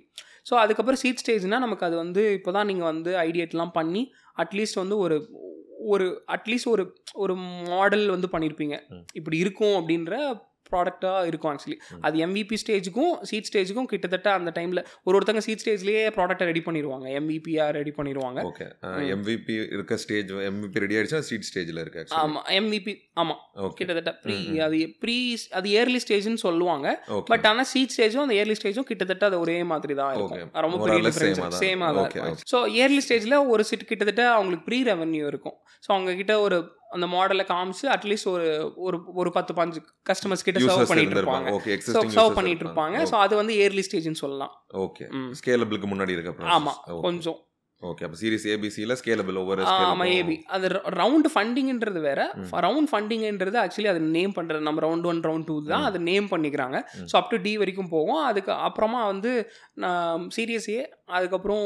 [0.49, 4.03] ஸோ அதுக்கப்புறம் சீட் ஸ்டேஜ்னா நமக்கு அது வந்து இப்போ தான் நீங்கள் வந்து ஐடியேட்லாம் பண்ணி
[4.43, 5.17] அட்லீஸ்ட் வந்து ஒரு
[5.93, 6.85] ஒரு அட்லீஸ்ட் ஒரு
[7.23, 7.35] ஒரு
[7.71, 8.77] மாடல் வந்து பண்ணியிருப்பீங்க.
[9.13, 10.15] இப்படி இருக்கும் அப்படின்ற
[10.71, 11.79] ப்ராடக்டாக இருக்கும் ஆக்சுவலி.
[12.07, 17.07] அது எம்விபி ஸ்டேஜுக்கும் சீட் ஸ்டேஜுக்கும் கிட்டத்தட்ட அந்த டைமில் ஒரு ஒருத்தங்க சீட் ஸ்டேஜ்லேயே ப்ராடக்ட்டை ரெடி பண்ணிடுவாங்க
[17.21, 18.67] எம்விபியாக ரெடி பண்ணிடுவாங்க ஓகே
[19.17, 23.41] எம்விபி இருக்க ஸ்டேஜ் எம்விபி ரெடி ஆயிடுச்சா சீட் ஸ்டேஜில் இருக்கு ஆமாம் எம்விபி ஆமாம்
[23.81, 24.37] கிட்டத்தட்ட ப்ரீ.
[24.67, 25.17] அது ப்ரீ
[25.59, 26.87] அது இயர்லி ஸ்டேஜ்னு சொல்லுவாங்க.
[27.31, 30.51] பட் ஆனால் சீட் ஸ்டேஜும் அந்த இயர்லி ஸ்டேஜும் கிட்டத்தட்ட அது ஒரே மாதிரி தான் இருக்கும்.
[30.67, 32.39] ரொம்ப பெரிய டிஃபரன்ஸ் சேமாக தான்.
[32.53, 35.57] ஸோ இயர்லி ஸ்டேஜில் ஒரு சீட் கிட்டத்தட்ட அவங்களுக்கு ப்ரீ ரெவன்யூ இருக்கும்.
[35.85, 36.59] ஸோ அவங்க கிட்ட ஒரு
[36.95, 38.49] அந்த மாடலை காமிச்சு அட்லீஸ்ட் ஒரு
[38.87, 39.81] ஒரு ஒரு பத்து பாஞ்சு
[40.11, 41.57] கஸ்டமர்ஸ் கிட்ட சர்வ் பண்ணிட்டு இருப்பாங்க.
[42.19, 42.99] சர்வ் பண்ணிட்டு இருப்பாங்க.
[43.13, 44.55] ஸோ அது வந்து இயர்லி ஸ்டேஜ்னு சொல்லலாம்.
[44.87, 45.07] ஓகே.
[45.41, 46.53] ஸ்கேலபிளுக்கு முன்னாடி இருக்க.
[46.59, 46.81] ஆமாம்.
[47.09, 47.41] கொஞ்சம்.
[47.83, 50.67] ஓகே அப்போ சீரிஸ் ஏபிசியில் ஸ்கேலபிள் ஒவ்வொரு ஆமாம் ஏபி அது
[51.01, 52.21] ரவுண்ட் ஃபண்டிங்ன்றது வேற.
[52.67, 55.85] ரவுண்ட் ஃபண்டிங்ன்றது ஆக்சுவலி அது நேம் பண்ணுறது நம்ம ரவுண்ட் ஒன் ரவுண்ட் டூ தான்.
[55.89, 56.79] அது நேம் பண்ணிக்கிறாங்க.
[57.11, 58.23] ஸோ அப் டு டி வரைக்கும் போகும்.
[58.31, 59.33] அதுக்கு அப்புறமா வந்து
[60.35, 60.81] சீரியஸ் ஏ
[61.17, 61.65] அதுக்கப்புறம்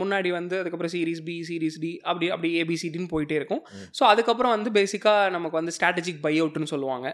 [0.00, 3.62] முன்னாடி வந்து அதுக்கப்புறம் சீரிஸ் பி சீரிஸ் டி அப்படி அப்படி ஏபிசிடின்னு போயிட்டே இருக்கும்.
[3.98, 7.06] ஸோ அதுக்கப்புறம் வந்து பேசிக்காக நமக்கு வந்து ஸ்ட்ராட்டஜிக் பை அவுட்னு சொல்லுவாங்க.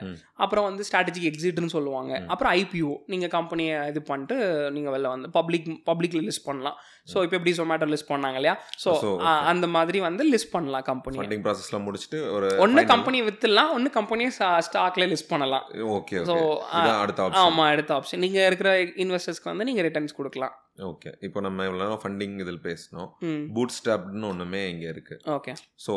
[0.45, 2.13] அப்புறம் வந்து ஸ்ட்ராட்டஜிக் எக்ஸிட்னு சொல்லுவாங்க.
[2.35, 4.37] அப்புறம் ஐபிஓ நீங்கள் கம்பெனியை இது பண்ணிட்டு
[4.77, 6.77] நீங்கள் வெளில வந்து பப்ளிக் பப்ளிக்ல லிஸ்ட் பண்ணலாம்.
[7.13, 8.55] ஸோ இப்போ எப்படி ஜொமேட்டோ லிஸ்ட் பண்ணாங்க இல்லையா?
[8.85, 8.91] ஸோ.
[9.53, 14.31] அந்த மாதிரி வந்து லிஸ்ட் பண்ணலாம் கம்பெனி ஃபண்டிங் ப்ராசஸ்லாம் முடிச்சுட்டு ஒரு ஒன்று கம்பெனி வித்துடலாம் ஒன்று கம்பெனியை
[14.69, 15.67] ஸ்டாக்ல லிஸ்ட் பண்ணலாம்.
[15.99, 16.37] ஓகே ஸோ
[17.43, 18.71] ஆமாம் அடுத்த ஆப்ஷன் நீங்கள் இருக்கிற
[19.07, 20.55] இன்வெஸ்டர்ஸ்க்கு வந்து நீங்கள் ரிட்டர்ன்ஸ் கொடுக்கலாம்.
[20.83, 23.09] ஓகே இப்போ நம்ம இவ்வளோ நேரம் ஃபண்டிங் இதில் பேசினோம்.
[23.23, 23.43] ம்.
[23.55, 25.17] பூட் ஸ்டாப்னு ஒன்றுமே இங்கே இருக்கு.
[25.37, 25.53] ஓகே
[25.87, 25.95] ஸோ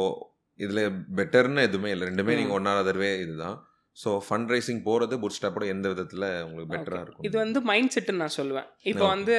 [0.60, 0.84] இதில்
[1.16, 2.06] பெட்டர்னு எதுவுமே இல்லை.
[2.08, 2.36] ரெண்டுமே.
[2.40, 3.58] நீங்கள் ஒன்றா தடவை இதுதான்.
[3.98, 8.24] ஸோ ஃபண்ட் ரைசிங் போகிறது பூட் ஸ்டாப்போட எந்த விதத்தில் உங்களுக்கு பெட்டராக இருக்கும் இது வந்து மைண்ட் செட்டுன்னு
[8.24, 8.68] நான் சொல்லுவேன்.
[8.92, 9.06] இப்போ.
[9.08, 9.36] வந்து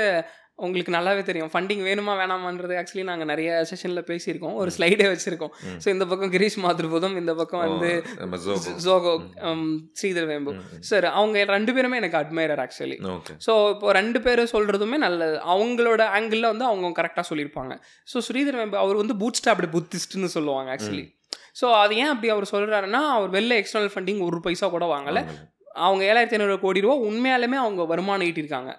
[0.64, 1.50] உங்களுக்கு நல்லாவே தெரியும்.
[1.52, 4.54] ஃபண்டிங் வேணுமா வேணாமான்றது ஆக்சுவலி நாங்கள் நிறைய செஷனில் பேசியிருக்கோம்.
[4.60, 5.52] ஒரு ஸ்லைடே வச்சுருக்கோம்.
[5.82, 7.90] ஸோ இந்த பக்கம் கிரீஷ் மாத்ருபுதம் இந்த பக்கம் வந்து
[8.86, 9.12] ஜோகோ
[10.00, 10.52] ஸ்ரீதர் வேம்பு.
[10.90, 12.96] சார் அவங்க ரெண்டு பேருமே எனக்கு அட்மைரர் ஆக்சுவலி
[13.46, 15.36] ஸோ இப்போ ரெண்டு பேரும் சொல்கிறதுமே நல்லது.
[15.54, 17.76] அவங்களோட ஆங்கிளில் வந்து அவங்க கரெக்டாக சொல்லியிருப்பாங்க.
[18.12, 21.04] ஸோ ஸ்ரீதர் வேம்பு அவர் வந்து பூட் ஸ்டாப்டு புத்திஸ்ட்னு சொல்லுவாங்க ஆக்சுவலி
[21.60, 25.22] ஸோ அது ஏன் அப்படி அவர் சொல்கிறாருன்னா அவர் வெளில எக்ஸ்டர்னல் ஃபண்டிங் ஒரு பைசா கூட வாங்கலை.
[25.84, 28.70] அவங்க ஏழாயிரத்தி ஐநூறு கோடி ரூபா உண்மையாலுமே அவங்க வருமானம் ஈட்டிருக்காங்க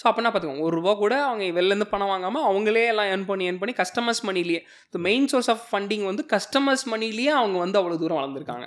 [0.00, 3.58] ஸோ அப்படின்னா பார்த்துக்கோங்க ஒரு ரூபா கூட அவங்க வெளிலேருந்து பணம் வாங்காமல் அவங்களே எல்லாம் earn பண்ணி earn
[3.62, 4.60] பண்ணி customers மணிலேயே
[4.94, 8.66] the main source of funding வந்து கஸ்டமர்ஸ் மணிலேயே அவங்க வந்து அவ்வளோ தூரம் வளர்ந்துருக்காங்க.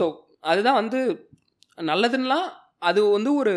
[0.00, 0.06] ஸோ
[0.52, 1.00] அதுதான் வந்து
[1.78, 2.40] நல்லதுன்னா
[2.90, 3.54] அது வந்து ஒரு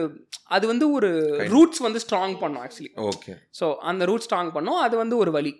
[0.55, 1.09] அது வந்து ஒரு.
[1.53, 5.53] ரூட்ஸ் வந்து ஸ்ட்ராங் பண்ணும் ஆக்சுவலி ஓகே ஸோ அந்த ரூட் ஸ்ட்ராங் பண்ணும் அது வந்து ஒரு வழி.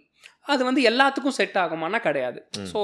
[0.48, 2.40] அது வந்து எல்லாத்துக்கும் செட் ஆகுமானா கிடையாது.
[2.72, 2.80] ஸோ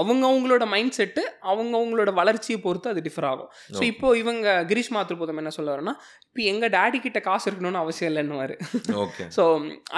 [0.00, 3.50] அவங்கவுங்களோட மைண்ட் செட்டு அவங்கவுங்களோட வளர்ச்சியை பொறுத்து அது டிஃபர் ஆகும்.
[3.76, 3.82] ஸோ.
[3.92, 5.94] இப்போ இவங்க கிரீஷ் மாத்ருபோதம் என்ன சொல்லுவாருன்னா
[6.28, 8.54] இப்போ எங்கள் டேடி கிட்ட காசு இருக்கணும்னு அவசியம் இல்லைன்னுவாரு.
[9.04, 9.24] ஓகே.
[9.36, 9.42] ஸோ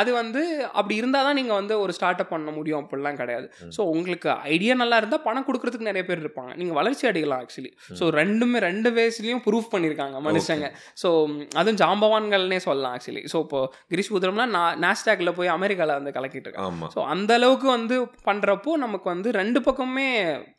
[0.01, 0.41] அது வந்து
[0.79, 3.47] அப்படி இருந்தால் தான் நீங்கள் வந்து ஒரு ஸ்டார்ட் அப் பண்ண முடியும் அப்படிலாம் கிடையாது.
[3.77, 6.53] ஸோ உங்களுக்கு ஐடியா நல்லா இருந்தால் பணம் கொடுக்கறதுக்கு நிறைய பேர் இருப்பாங்க.
[6.61, 10.69] நீங்கள் வளர்ச்சி அடையலாம் ஆக்சுவலி ஸோ ரெண்டுமே ரெண்டு வேஸ்லையும் ப்ரூஃப் பண்ணியிருக்காங்க மனுஷங்க.
[11.03, 11.11] ஸோ
[11.61, 13.61] அதுவும் ஜாம்பவான்கள்னே சொல்லலாம் ஆக்சுவலி ஸோ இப்போ
[13.95, 17.97] கிரீஷ் உதரம்னா நான் நாஸ்டாக்ல போய் அமெரிக்காவில் வந்து கலக்கிட்டு ஆமாம் ஸோ அந்த அளவுக்கு வந்து
[18.29, 20.07] பண்ணுறப்போ நமக்கு வந்து ரெண்டு பக்கமே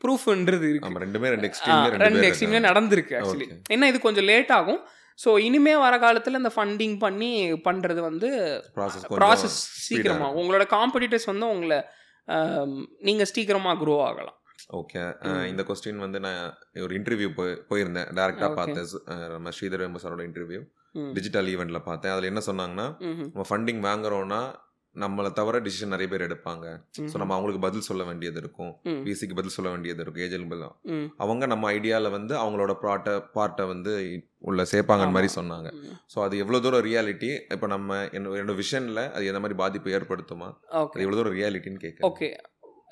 [0.04, 1.02] ப்ரூஃப்ன்றது இருக்கு.
[1.06, 3.48] ரெண்டுமே ரெண்டு எக்ஸ்ட்ரீம்ல ரெண்டு எக்ஸ்ட்ரீம்ல நடந்திருக்கு ஆக்சுவலி.
[3.76, 4.82] ஏன்னா இது கொஞ்சம் லேட் ஆகும்.
[5.24, 7.30] ஸோ இனிமே வர காலத்தில் இந்த ஃபண்டிங் பண்ணி
[7.68, 8.30] பண்ணுறது வந்து
[8.78, 10.30] ப்ராசஸ் ப்ராசஸ் சீக்கிரமா.
[10.40, 11.78] உங்களோட காம்படிட்டர்ஸ் வந்து உங்களை
[12.36, 14.38] ஆம், நீங்க சீக்கிரமா க்ரோ ஆகலாம்.
[14.80, 15.02] ஓகே.
[15.52, 16.40] இந்த கொஸ்டின் வந்து நான்
[16.86, 18.08] ஒரு இன்டர்வியூ போய் போயிருந்தேன்.
[18.20, 18.50] டேரெக்டாக.
[18.60, 18.88] பார்த்தேன்.
[19.34, 20.62] நம்ம ஸ்ரீதர் சாரோட இன்டர்வியூ.
[21.18, 22.14] டிஜிட்டல் ஈவெண்ட்ல பார்த்தேன்.
[22.14, 22.88] அதில் என்ன சொன்னாங்கன்னா.
[23.34, 24.42] நம்ம ஃபண்டிங் வாங்குறோம்னா
[24.96, 26.66] நம்மளை தவிர டிசிஷன் நிறைய பேர் எடுப்பாங்க
[27.06, 27.16] ஸோ.
[27.16, 28.72] நம்ம அவங்களுக்கு பதில் சொல்ல வேண்டியது இருக்கும்.
[29.06, 30.72] பிசிக்கு பதில் சொல்ல வேண்டியது இருக்கும் ஏஜென்ட் பதில்.
[31.18, 33.94] அவங்க நம்ம ஐடியாவில் வந்து அவங்களோட ப்ராட்டை பார்ட்டை வந்து
[34.44, 35.30] உள்ள சேர்ப்பாங்கன்னு மாதிரி.
[35.36, 35.70] சொன்னாங்க.
[36.14, 40.50] ஸோ அது எவ்வளோ தூரம் ரியாலிட்டி இப்போ நம்ம என்ன- என்னோட விஷனில் அது எந்த மாதிரி பாதிப்பு ஏற்படுத்துமா
[40.92, 42.30] அது எவ்வளோ தூரம் ரியாலிட்டின்னு கேட்குறேன் ஓகே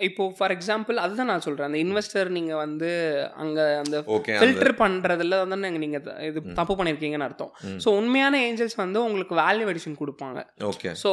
[0.03, 2.89] இப்போ ஃபார் எக்ஸாம்பிள் அதுதான் நான் சொல்றேன் அந்த இன்வெஸ்டர் நீங்க வந்து
[3.37, 3.97] அங்க அந்த
[4.39, 6.41] ஃபில்டர் பண்றதுல வந்து நீங்க நீங்க த- இது.
[6.55, 7.51] தப்பு பண்ணிருக்கீங்கன்னு அர்த்தம்.
[7.79, 11.11] ஸோ உண்மையான ஏஞ்சல்ஸ் வந்து உங்களுக்கு வேல்யூ எடிஷன் கொடுப்பாங்க ஓகே ஸோ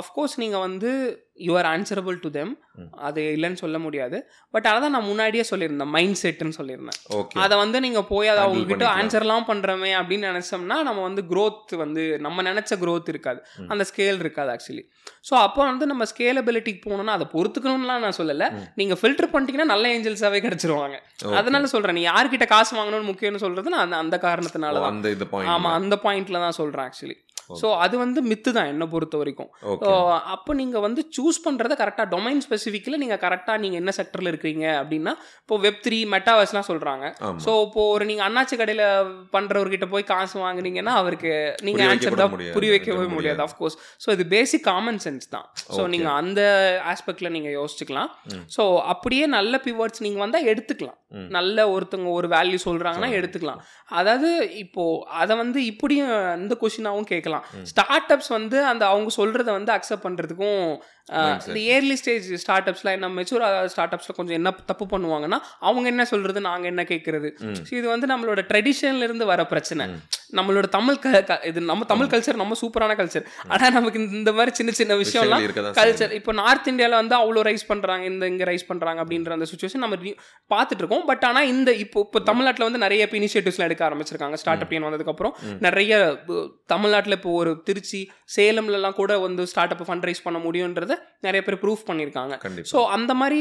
[0.00, 0.90] அஃப்கோர்ஸ் நீங்கள் வந்து
[1.46, 2.52] you are answerable to them.
[3.06, 4.18] அது இல்லைன்னு சொல்ல முடியாது.
[4.54, 5.90] பட் அதை தான் நான் முன்னாடியே சொல்லியிருந்தேன்.
[5.96, 6.98] மைண்ட் செட்டுன்னு சொல்லியிருந்தேன்.
[7.44, 8.86] அதை வந்து நீங்கள் போய் அதை அவங்ககிட்ட.
[9.00, 13.40] ஆன்சர்லாம் பண்ணுறோமே அப்படின்னு நினச்சோம்னா நம்ம வந்து growth வந்து நம்ம நினச்ச growth இருக்காது.
[13.74, 14.84] அந்த ஸ்கேல் இருக்காது ஆக்சுவலி
[15.28, 18.48] ஸோ அப்போ வந்து நம்ம ஸ்கேலபிலிட்டிக்கு போகணும்னா அதை பொறுத்துக்கணும்லாம் நான் சொல்லலை.
[18.80, 20.98] நீங்கள் ஃபில்டர் பண்ணிட்டீங்கன்னா நல்ல ஏஞ்சல்ஸாகவே கிடச்சிருவாங்க.
[21.40, 24.88] அதனால சொல்கிறேன் நீ யார்கிட்ட காசு வாங்கணும்னு முக்கியம்னு சொல்கிறது நான் அந்த அந்த காரணத்தினால தான்.
[25.54, 27.16] ஆமாம் அந்த பாயிண்ட்ல தான் சொல்கிறேன் ஆக்சுவலி
[27.62, 29.50] ஸோ அது வந்து மித்து தான் என்னை பொறுத்த வரைக்கும்
[30.34, 35.14] அப்போ நீங்கள் வந்து சூஸ் பண்ணுறத கரெக்டாக டொமைன் ஸ்பெசிஃபிக்கில் நீங்கள் கரெக்டாக நீங்கள் என்ன செக்டரில் இருக்கிறீங்க அப்படின்னா
[35.42, 37.04] இப்போ வெப் த்ரீ மெட்டாவர்ஸ்லாம் சொல்கிறாங்க
[37.46, 38.84] ஸோ இப்போ ஒரு நீங்கள் அண்ணாச்சி கடையில்
[39.36, 41.32] பண்ணுறவர்கிட்ட போய் காசு வாங்குனீங்கன்னா அவருக்கு
[41.68, 42.34] நீங்கள் ஆன்சர் தான்.
[42.56, 43.40] புரிய வைக்கவே முடியாது.
[43.46, 45.82] ஆஃப்கோர்ஸ் ஸோ இது பேசிக் காமன் சென்ஸ் தான் ஸோ.
[45.94, 46.40] நீங்கள் அந்த
[46.92, 48.10] ஆஸ்பெக்டில் நீங்கள் யோசிச்சுக்கலாம்.
[48.56, 48.62] ஸோ
[48.94, 50.98] அப்படியே நல்ல பிவர்ட்ஸ் நீங்கள் வந்தால் எடுத்துக்கலாம்.
[51.36, 53.10] நல்ல ஒருத்தவங்க ஒரு வேல்யூ சொல்கிறாங்கன்னா.
[53.18, 53.60] எடுத்துக்கலாம்
[54.00, 54.28] அதாவது
[54.64, 54.82] இப்போ
[55.22, 57.39] அதை வந்து இப்படியும் இந்த கொஷினாவும் கேட்கலாம்.
[57.62, 60.64] ஸ்டார்ட் அப்ஸ் வந்து அந்த அவங்க சொல்கிறத வந்து அக்செப்ட் பண்ணுறதுக்கும்
[61.46, 66.04] இந்த இயர்லி ஸ்டேஜ் ஸ்டார்ட் அப்ஸ்லாம் என்ன மெச்சூர் ஸ்டார்ட் அப்ஸில் கொஞ்சம் என்ன தப்பு பண்ணுவாங்கன்னா அவங்க என்ன
[66.04, 67.28] சொல்கிறது நாங்கள் என்ன கேட்குறது.
[67.60, 69.86] ஸோ இது வந்து நம்மளோட ட்ரெடிஷன்ல இருந்து வர பிரச்சனை.
[70.32, 74.72] நம்மளோட தமிழ் க இது நம்ம தமிழ் கல்ச்சர் நம்ம சூப்பரான கல்ச்சர் ஆனால் நமக்கு இந்த- மாதிரி சின்ன
[74.72, 75.42] சின்ன விஷயம்லாம்
[75.78, 79.76] கல்ச்சர் இப்போ நார்த் இந்தியாவில் வந்து அவ்வளோ ரைஸ் பண்ணுறாங்க இந்த இங்கே ரைஸ் பண்ணுறாங்க அப்படின்ற அந்த சுச்சுவேஷன்
[79.76, 79.96] நம்ம
[80.50, 81.04] பார்த்துட்டு இருக்கோம்.
[81.06, 84.34] பட் ஆனால் இந்த இப்போ இப்போ தமிழ்நாட்டில் வந்து நிறைய இப்போ இனிஷியேட்டிவ்ஸ்லாம் எடுக்க ஆரம்பிச்சிருக்காங்க.
[84.34, 85.34] ஸ்டார்ட் அப் வந்ததுக்கப்புறம்.
[85.58, 85.94] நிறைய
[86.66, 91.58] தமிழ்நாட்டில் இப்போ ஒரு திருச்சி சேலம்லலாம் கூட வந்து ஸ்டார்ட் அப் ஃபண்ட் ரைஸ் பண்ண முடியுன்றதை நிறைய பேர்
[91.62, 92.34] ப்ரூஃப் பண்ணியிருக்காங்க.
[92.72, 93.40] ஸோ அந்த மாதிரி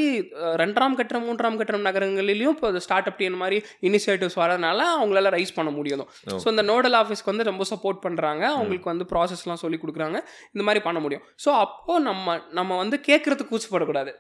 [0.62, 3.58] ரெண்டாம் கட்டம் மூன்றாம் கட்டம் நகரங்களிலையும் இப்போ ஸ்டார்ட் அப் மாதிரி
[3.90, 6.04] இனிஷியேட்டிவ்ஸ் வரதுனால அவங்களால ரைஸ் பண்ண முடியும்.
[6.44, 10.18] ஸோ இந்த நோடல் ஆஃபீஸ்க்கு வந்து ரொம்ப சப்போர்ட் பண்ணுறாங்க அவங்களுக்கு வந்து ப்ராசஸ்லாம் சொல்லி கொடுக்குறாங்க.
[10.54, 11.24] இந்த மாதிரி பண்ண முடியும்.
[11.46, 14.12] ஸோ அப்போ நம்ம நம்ம வந்து கேட்கறதுக்கு கூச்சப்படக்கூடாது.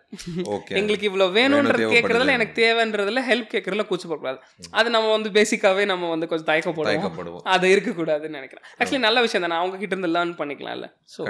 [0.82, 1.60] எங்களுக்கு இவ்வளோ வேணுன்றது.
[1.96, 4.40] கேட்கறதுல எனக்கு தேவைன்றதுல ஹெல்ப் கேட்கறதுல கூச்சப்படக்கூடாது.
[4.72, 6.90] அது நம்ம வந்து பேசிக்காவே நம்ம வந்து கொஞ்சம் தயக்கப்படுவோம்.
[7.56, 8.66] அது இருக்கக்கூடாதுன்னு நினைக்கிறேன்.
[8.80, 9.60] ஆக்சுவலி நல்ல விஷயம் தானே.
[9.62, 10.88] அவங்க கிட்ட இருந்து லேர்ன் பண்ணிக்கலாம்ல.
[11.16, 11.22] ஸோ.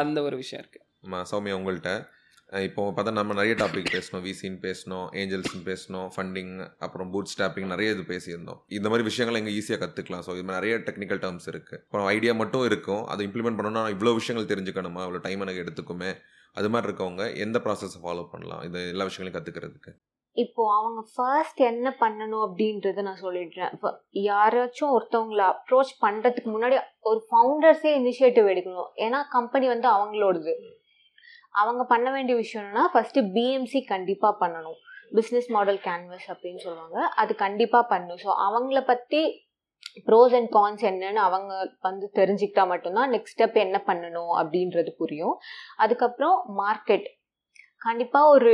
[0.00, 0.80] அந்த ஒரு விஷயம் இருக்கு.
[0.80, 0.85] ஆமா,
[1.32, 1.92] சௌமியா உங்கள்கிட்ட
[2.66, 6.52] இப்போ பார்த்தா நம்ம நிறைய டாபிக் பேசணும் விசின்னு பேசணும் ஏஞ்சல்ஸ்னு பேசணும் ஃபண்டிங்
[6.84, 8.60] அப்புறம் பூட் ஸ்டாப்பிங் நிறைய இது பேசியிருந்தோம்.
[8.78, 12.34] இந்த மாதிரி விஷயங்களை இங்கே ஈஸியாக கற்றுக்கலாம் ஸோ இது மாதிரி நிறைய டெக்னிக்கல் டேர்ம்ஸ் இருக்குது இப்போ ஐடியா
[12.42, 13.02] மட்டும் இருக்கும்.
[13.12, 15.02] அதை இம்ப்ளிமெண்ட் பண்ணணும்னா இவ்வளோ விஷயங்கள் தெரிஞ்சுக்கணுமா?
[15.06, 16.10] இவ்வளோ டைம் எனக்கு எடுத்துக்குமே?
[16.58, 18.62] அது மாதிரி இருக்கவங்க எந்த ப்ராசஸை ஃபாலோ பண்ணலாம்?
[18.68, 19.92] இது எல்லா விஷயங்களையும் கற்றுக்கிறதுக்கு
[20.36, 23.70] இப்போ அவங்க ஃபர்ஸ்ட் என்ன பண்ணணும் அப்படின்றத நான் சொல்லிடுறேன்.
[23.76, 23.90] இப்போ
[24.30, 26.76] யாராச்சும் ஒருத்தவங்கள அப்ரோச் பண்ணுறதுக்கு முன்னாடி
[27.10, 28.90] ஒரு ஃபவுண்டர்ஸே இனிஷியேட்டிவ் எடுக்கணும்.
[29.04, 30.54] ஏன்னா கம்பெனி வந்து அவங்களோடது.
[31.60, 34.78] அவங்க பண்ண வேண்டிய விஷயம் என்னன்னா ஃபர்ஸ்ட் பிஎம்சி கண்டிப்பாக பண்ணணும்.
[35.16, 36.98] பிஸ்னஸ் மாடல் கேன்வஸ் அப்படின்னு சொல்லுவாங்க.
[37.22, 38.20] அது கண்டிப்பாக பண்ணணும்.
[38.24, 39.20] ஸோ அவங்கள பற்றி
[40.08, 45.36] ப்ரோஸ் அண்ட் கான்ஸ் என்னன்னு அவங்க வந்து தெரிஞ்சுக்கிட்டா மட்டும்தான் நெக்ஸ்ட் ஸ்டெப் என்ன பண்ணணும் அப்படின்றது புரியும்.
[45.76, 47.06] அதுக்கப்புறம் மார்க்கெட்
[47.82, 48.52] கண்டிப்பாக ஒரு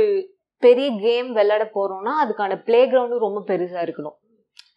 [0.63, 4.17] பெரிய கேம் விளையாட போகிறோம்னா அதுக்கான பிளே கிரவுண்டும் ரொம்ப பெருசாக இருக்கணும்.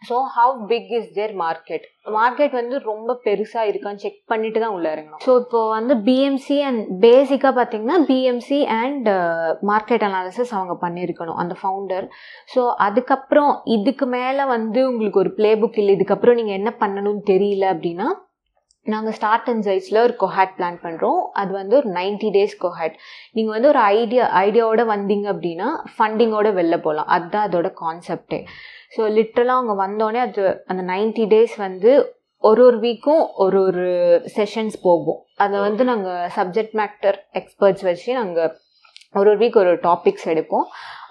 [0.02, 1.84] So how big is their market
[2.16, 5.22] market வந்து ரொம்ப பெருசாக இருக்கான்னு செக் பண்ணிட்டு தான் உள்ள இறங்கணும்.
[5.24, 9.08] ஸோ இப்போ வந்து பிஎம்சி அண்ட் பேசிக்காக பார்த்தீங்கன்னா பிஎம்சி அண்ட்
[9.70, 12.06] மார்க்கெட் அனாலிசிஸ் அவங்க பண்ணியிருக்கணும் அந்த ஃபவுண்டர்
[12.54, 17.66] ஸோ அதுக்கப்புறம் இதுக்கு மேலே வந்து உங்களுக்கு ஒரு பிளே புக் இல்லை இதுக்கப்புறம் நீங்கள் என்ன பண்ணணும்னு தெரியல
[17.74, 18.08] அப்படின்னா
[18.86, 22.96] நாங்கள் ஸ்டார்ட் அண்ட் சைஸில் ஒரு கொஹாட் பிளான் பண்ணுறோம் அது வந்து ஒரு நைன்டி டேஸ் கொஹாட்
[23.32, 28.40] நீங்கள் வந்து ஒரு ஐடியா ஐடியாவோட வந்தீங்க அப்படின்னா ஃபண்டிங்கோட வெளில போகலாம் அதுதான் அதோட கான்செப்டே
[28.96, 31.92] ஸோ லிட்ரலாக அவங்க வந்தோடனே அது அந்த நைன்டி டேஸ் வந்து
[32.38, 33.86] ஒரு ஒரு வீக்கும் ஒரு ஒரு
[34.36, 35.20] செஷன்ஸ் போகும்.
[35.36, 38.52] அதை வந்து நாங்கள் சப்ஜெக்ட் மேட்டர் எக்ஸ்பர்ட்ஸ் வச்சு நாங்கள்
[39.18, 40.66] ஒரு ஒரு வீக் ஒரு ஒரு டாபிக்ஸ் எடுப்போம்.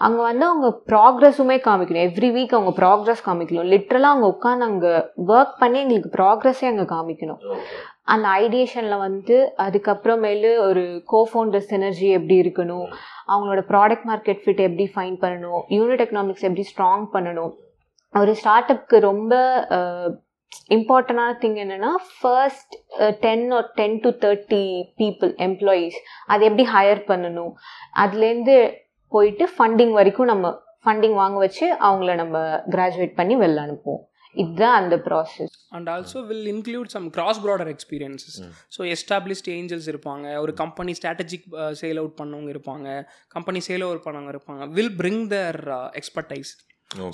[0.05, 2.05] அங்கே வந்து அவங்க ப்ராக்ரஸுமே காமிக்கணும்.
[2.09, 3.69] எவ்ரி வீக் அவங்க ப்ராக்ரஸ் காமிக்கணும்.
[3.73, 4.93] லிட்ரலாக அவங்க உட்காந்து அங்கே
[5.33, 7.41] ஒர்க் பண்ணி எங்களுக்கு ப்ராக்ரஸே அங்கே காமிக்கணும்.
[8.13, 12.87] அந்த ஐடியேஷனில் வந்து அதுக்கப்புறமேலு ஒரு கோஃபவுண்டர் சினர்ஜி எப்படி இருக்கணும்?
[13.33, 15.63] அவங்களோட ப்ராடக்ட் மார்க்கெட் ஃபிட் எப்படி ஃபைன் பண்ணணும்?
[15.77, 17.53] யூனிட் எக்கனாமிக்ஸ் எப்படி ஸ்ட்ராங் பண்ணணும்?
[18.13, 19.33] ஒரு ஸ்டார்ட் அப்க்கு ரொம்ப
[20.75, 22.75] இம்பார்ட்டண்டான திங் என்னென்னா ஃபர்ஸ்ட்
[23.25, 24.63] டென் ஒரு ten to thirty
[25.01, 27.53] people employees அது எப்படி ஹையர் பண்ணணும்?
[28.03, 28.57] அதுலேருந்து
[29.11, 30.51] போயிட்டு ஃபண்டிங் வரைக்கும் நம்ம
[30.85, 32.37] ஃபண்டிங் வாங்க வச்சு அவங்கள நம்ம
[32.75, 34.03] கிராஜுவேட் பண்ணி வெளில அனுப்புவோம்.
[34.35, 38.37] இதுதான் அந்த process and also will include some cross border experiences
[38.75, 41.45] so established angels இருப்பாங்க ஒரு கம்பெனி ஸ்ட்ராட்டஜிக்
[41.81, 42.87] சேல் அவுட் பண்ணவங்க இருப்பாங்க
[43.27, 45.59] கம்பெனி சேல் அவுட் பண்ணவங்க இருப்பாங்க will bring their
[46.01, 46.51] expertise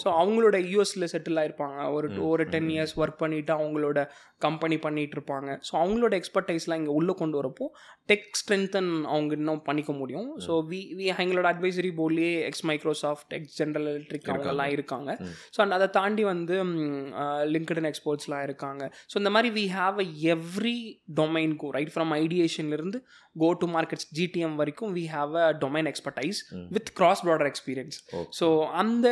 [0.04, 1.78] so அவங்களோட யூஎஸில் செட்டில் ஆயிருப்பாங்க.
[1.98, 4.00] ஒரு ஒரு டென் இயர்ஸ் ஒர்க் பண்ணிவிட்டு அவங்களோட
[4.46, 7.66] கம்பெனி பண்ணிகிட்டு இருப்பாங்க ஸோ அவங்களோட எக்ஸ்பர்டைஸ்லாம் இங்கே உள்ளே கொண்டு வரப்போ
[8.12, 10.30] டெக் ஸ்ட்ரென்தன் அவங்க இன்னும் பண்ணிக்க முடியும்.
[10.46, 15.10] ஸோ வி வி எங்களோட advisory போர்ட்லேயே ex Microsoft ex General Electric அவங்கெல்லாம் இருக்காங்க.
[15.56, 16.58] ஸோ அதை தாண்டி வந்து
[17.56, 18.84] லிங்க்டன் எக்ஸ்போர்ட்ஸ்லாம் இருக்காங்க.
[19.12, 20.78] ஸோ இந்த மாதிரி வி ஹாவ் அ எவ்ரி
[21.22, 23.02] டொமைன்க்கும் ரைட் ஃப்ரம் ஐடியேஷன்லேருந்து
[23.44, 26.40] கோ டு மார்க்கெட்ஸ் ஜிடிஎம் வரைக்கும் we have a domain expertise
[26.76, 27.98] with cross border experience
[28.40, 28.48] so
[28.82, 29.08] அந்த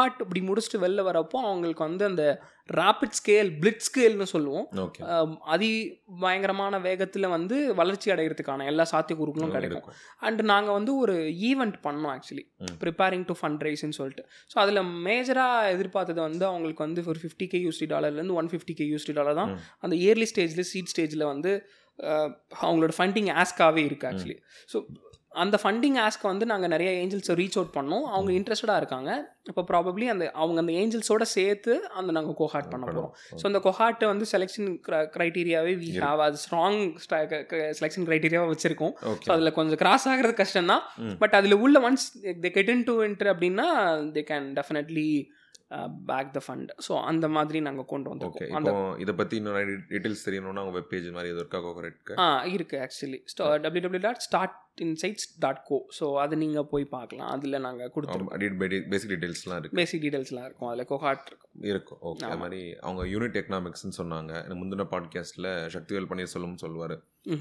[0.00, 2.24] கொஹாட் இப்படி முடிச்சுட்டு வெளில வரப்போ அவங்களுக்கு வந்து அந்த
[2.78, 4.66] ராபிட் ஸ்கேல் பிளிட் ஸ்கேல்னு சொல்லுவோம்.
[5.54, 5.70] அதி
[6.22, 9.86] பயங்கரமான வேகத்தில் வந்து வளர்ச்சி அடைகிறதுக்கான எல்லா சாத்தியக்கூறுகளும் கிடைக்கும்.
[10.26, 11.16] அண்ட் நாங்கள் வந்து ஒரு
[11.50, 12.44] ஈவெண்ட் பண்ணோம் ஆக்சுவலி
[12.84, 14.24] ப்ரிப்பேரிங் டு ஃபண்ட் ரைஸ்ன்னு சொல்லிட்டு.
[14.52, 18.86] ஸோ அதில் மேஜராக எதிர்பார்த்தது வந்து அவங்களுக்கு வந்து ஒரு fifty K USD டாலர்லேருந்து one fifty K
[18.94, 19.52] USD dollar தான்
[19.84, 21.52] அந்த இயர்லி ஸ்டேஜில் சீட் ஸ்டேஜில் வந்து
[22.64, 24.38] அவங்களோட ஃபண்டிங் ஆஸ்காவே இருக்குது ஆக்சுவலி
[24.72, 24.78] ஸோ
[25.32, 28.04] அந்த ஃபண்டிங் ஆஸ்க்கு வந்து நாங்கள் நிறைய ஏஞ்சல்ஸை ரீச் அவுட் பண்ணோம்.
[28.14, 29.10] அவங்க இன்ட்ரெஸ்டடாக இருக்காங்க.
[29.50, 34.08] இப்போ ப்ராபப்ளி அந்த அவங்க அந்த ஏஞ்சல்ஸோட சேர்த்து அந்த நாங்கள் கொஹாட் பண்ண போகிறோம் ஸோ அந்த கொஹாட்டை
[34.12, 34.70] வந்து செலெக்ஷன்
[35.16, 36.80] க்ரைட்டீரியாவே வி ஹாவ் அது ஸ்ட்ராங்
[37.80, 38.94] செலெக்ஷன் க்ரைட்டீரியாவை வச்சுருக்கோம்.
[39.26, 40.84] ஸோ அதில் கொஞ்சம் கிராஸ் ஆகிறது கஷ்டம் தான்
[41.24, 42.08] பட் அதில் உள்ள once
[42.46, 43.68] they get in to என்ட்ரு அப்படின்னா
[44.16, 45.10] they can definitely
[46.08, 48.54] back the fund so அந்த மாதிரி நாங்கள் கொண்டு வந்திருக்கோம்.
[48.58, 48.70] அந்த
[49.02, 49.58] இதை பற்றி இன்னும்
[49.92, 53.20] டீட்டெயில்ஸ் தெரியணும்னா உங்கள் வெப் பேஜ் மாதிரி இது இருக்கா கோகரெட்க்கு ஆ இருக்குது actually
[53.66, 54.56] W W dot start
[54.86, 57.30] insights dot co so அது நீங்கள் போய் பார்க்கலாம்.
[57.34, 60.68] அதில் நாங்கள் கொடுத்துருக்கோம் பேசிக் டீட்டெயில்ஸ்லாம் இருக்குது பேசிக் டீட்டெயில்ஸ்லாம் இருக்கும்.
[60.72, 61.48] அதில் கொஹாட் இருக்கும்.
[61.72, 62.00] இருக்கும்.
[62.10, 64.32] ஓகே அது மாதிரி அவங்க யூனிட் எக்கனாமிக்ஸ்னு சொன்னாங்க.
[64.60, 66.96] முந்தின பாட்காஸ்ட்டில் சக்திவேல் பன்னீர்செல்வம் சொல்லுவார்.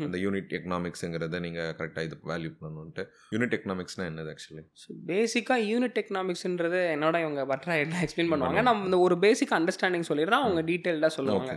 [0.06, 6.00] அந்த யூனிட் எக்கனாமிக்ஸுங்கிறத நீங்கள் கரெக்டாக இது வேல்யூ பண்ணணுன்ட்டு யூனிட் எக்கனாமிக்ஸ்னால் என்னது ஆக்சுவலி ஸோ பேசிக்காக யூனிட்
[6.02, 8.62] எக்கனாமிக்ஸ்ன்றது என்னோட இவங்க பட்ரா என்ன எக்ஸ்பிளைன் பண்ணுவாங்க?
[8.70, 11.54] நம்ம இந்த ஒரு பேசிக் அண்டர்ஸ்டாண்டிங் சொல்லிடுறோம் அவங்க டீட்டெயில்டாக சொல்லுவாங்க.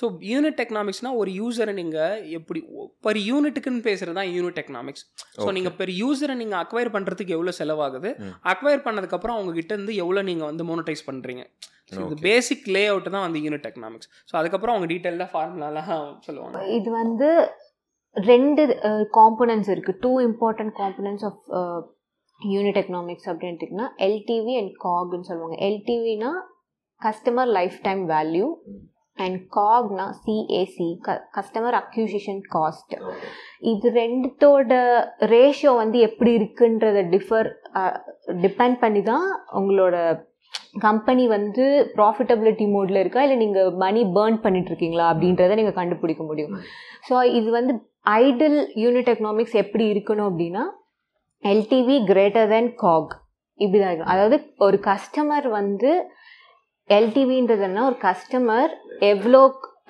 [0.00, 2.62] ஸோ யூனிட் எக்கனாமிக்ஸ்னால் ஒரு யூசரை நீங்கள் எப்படி
[3.06, 5.04] பர் யூனிட்டுக்குன்னு பேசுகிறது தான் யூனிட் எக்கனாமிக்ஸ்
[5.42, 8.10] ஸோ நீங்கள் பெர் யூசரை நீங்கள் அக்வயர் பண்ணுறதுக்கு எவ்வளோ செலவாகுது?
[8.52, 11.44] அக்வயர் பண்ணதுக்கப்புறம் அவங்க கிட்ட இருந்து எவ்வளோ நீங்கள் வந்து மோனடைஸ் பண்ணுறீங்க
[11.94, 15.90] ஸோ இது பேசிக் லே அவுட் தான் வந்து யூனிட் எக்கனாமிக்ஸ் ஸோ அதுக்கப்புறம் அவங்க டீட்டெயிலாக ஃபார்முலாலாம்
[16.26, 16.62] சொல்லுவாங்க.
[16.78, 17.28] இது வந்து
[18.16, 18.62] ரெண்டு
[19.18, 21.42] காம்பனன்ட்ஸ் இருக்குது two important components of
[22.40, 25.56] unit economics அப்படின்ட்டிங்கன்னா LTV and காக்னு சொல்லுவாங்க.
[25.68, 26.32] எல்டிவினா
[27.02, 28.48] customer lifetime value
[29.18, 32.94] and காக்னா சிஏசி க கஸ்டமர் அக்யூசிஷன் காஸ்ட்
[33.62, 34.72] இது ரெண்டுத்தோட
[35.32, 37.48] ரேஷியோ வந்து எப்படி இருக்குன்றத டிஃபர்
[38.44, 39.26] டிபெண்ட் பண்ணி தான்
[39.60, 39.96] உங்களோட
[40.86, 41.64] கம்பெனி வந்து
[41.96, 43.22] ப்ராஃபிட்டபிலிட்டி மோடில் இருக்கா?
[43.26, 46.54] இல்லை நீங்கள் மணி பேர்ன் பண்ணிட்டுருக்கீங்களா அப்படின்றத நீங்கள் கண்டுபிடிக்க முடியும்.
[47.08, 47.74] ஸோ இது வந்து
[48.22, 50.64] ஐடில் யூனிட் எக்கனாமிக்ஸ் எப்படி இருக்கணும் அப்படின்னா
[51.42, 53.12] எல்டிவி கிரேட்டர் தென் காக்
[53.60, 54.36] இப்படி தான் இருக்கும் அதாவது
[54.66, 55.90] ஒரு கஸ்டமர் வந்து
[56.90, 58.72] எல்டிவின்றதுன்னா ஒரு கஸ்டமர்
[59.12, 59.42] எவ்வளோ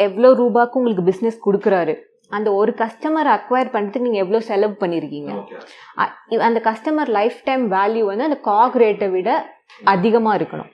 [0.06, 1.94] எவ்வளோ ரூபாய்க்கு உங்களுக்கு பிஸ்னஸ் கொடுக்குறாரு?
[2.30, 5.32] அந்த ஒரு கஸ்டமர் அக்வயர் பண்ணுறதுக்கு நீங்கள் எவ்வளோ செலவு பண்ணியிருக்கீங்க
[6.48, 9.30] அந்த கஸ்டமர் லைஃப் டைம் வேல்யூ வந்து அந்த காக் ரேட்டை விட
[9.94, 10.70] அதிகமாக இருக்கணும்.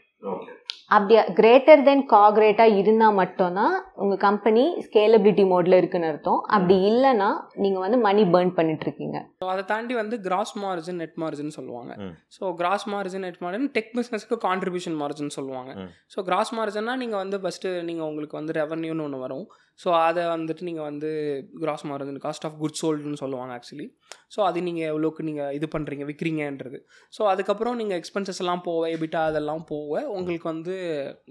[0.95, 6.41] அப்படி கிரேட்டர் தென் காக் ரேட்டாக இருந்தால் மட்டும்தான் உங்கள் கம்பெனி ஸ்கேலபிலிட்டி மோடில் இருக்குன்னு அர்த்தம்.
[6.57, 7.29] அப்படி இல்லைன்னா
[7.65, 11.93] நீங்கள் வந்து மணி பேர்ன் பண்ணிட்டு இருக்கீங்க ஸோ அதை தாண்டி வந்து கிராஸ் மார்ஜின் நெட் மார்ஜின் சொல்லுவாங்க.
[12.37, 15.73] So gross margin net margin tech பிஸ்னஸ்க்கு கான்ட்ரிபியூஷன் மார்ஜின் சொல்லுவாங்க.
[16.15, 19.47] ஸோ கிராஸ் மார்ஜின்னா நீங்கள் வந்து ஃபஸ்ட்டு நீங்கள் உங்களுக்கு வந்து ரெவன்யூன்னு ஒன்று வரும்.
[19.83, 21.11] ஸோ அதை வந்துட்டு நீங்கள் வந்து
[21.63, 23.87] gross margin cost of good சோல்டுன்னு சொல்லுவாங்க ஆக்சுவலி
[24.35, 26.79] ஸோ அது நீங்கள் எவ்வளோக்கு நீங்கள் இது பண்ணுறீங்க விற்கிறீங்கன்றது
[27.13, 30.77] ஸோ அதுக்கப்புறம் நீங்கள் எக்ஸ்பென்சஸ் எல்லாம் போக எபிட்டா அதெல்லாம் போக உங்களுக்கு வந்து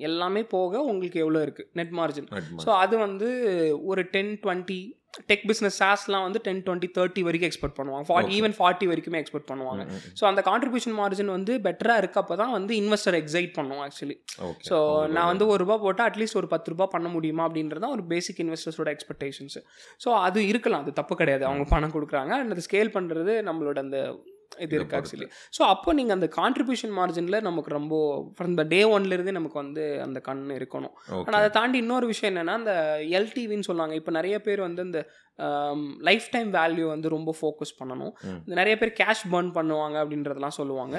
[0.02, 2.30] எல்லாமே போக உங்களுக்கு எவ்வளோ இருக்குது நெட் மார்ஜின்
[2.66, 3.30] ஸோ அது வந்து
[3.86, 4.80] ஒரு டென் டுவெண்ட்டி
[5.30, 8.06] டெக் பிஸ்னஸ் சாஸ்லாம் வந்து டென் டுவெண்ட்டி தேர்ட்டி வரைக்கும் எக்ஸ்பெக்ட் பண்ணுவாங்க.
[8.10, 9.84] ஃபார்ட்டி ஈவன் ஃபார்ட்டி வரைக்குமே எக்ஸ்பெக்ட் பண்ணுவாங்க.
[10.20, 14.18] ஸோ அந்த கான்ட்ரிபியூஷன் மார்ஜின் வந்து பெட்டராக இருக்கப்போ தான் வந்து இன்வெஸ்டர் எக்ஸைட் பண்ணுவோம் ஆக்சுவலி
[14.70, 14.78] ஸோ
[15.18, 18.92] நான் வந்து ஒரு ரூபா போட்டால் அட்லீஸ்ட் ஒரு பத்து ரூபா பண்ண முடியுமா அப்படின்றது ஒரு பேசிக் இன்வெஸ்டர்ஸோட
[18.96, 19.58] எக்ஸ்பெக்டேஷன்ஸ்
[20.06, 20.84] ஸோ அது இருக்கலாம்.
[20.86, 21.46] அது தப்பு கிடையாது.
[21.46, 22.34] அவங்க பணம் கொடுக்குறாங்க.
[22.42, 24.00] அண்ட் அது ஸ்கேல் பண்ணுறது நம்மளோட அந்த
[24.58, 25.28] இது இருக்கு ஆக்சுவலி
[25.58, 27.96] ஸோ அப்போ நீங்கள் அந்த கான்ட்ரிபியூஷன் மார்ஜினில் நமக்கு ரொம்ப
[28.38, 30.94] ஃப்ரம் த டே ஒன்லேருந்தே நமக்கு வந்து அந்த கண் இருக்கணும்.
[31.26, 32.74] ஆனால் அதை தாண்டி இன்னொரு விஷயம் என்னென்னா அந்த
[33.20, 33.96] எல்டிவின்னு சொல்லுவாங்க.
[33.96, 35.02] இப்போ நிறைய பேர் வந்து இந்த
[36.02, 38.14] லைஃப் டைம் வேல்யூ வந்து ரொம்ப ஃபோக்கஸ் பண்ணணும்.
[38.54, 40.96] நிறைய பேர் கேஷ் பர்ன் பண்ணுவாங்க அப்படின்றதெல்லாம் சொல்லுவாங்க.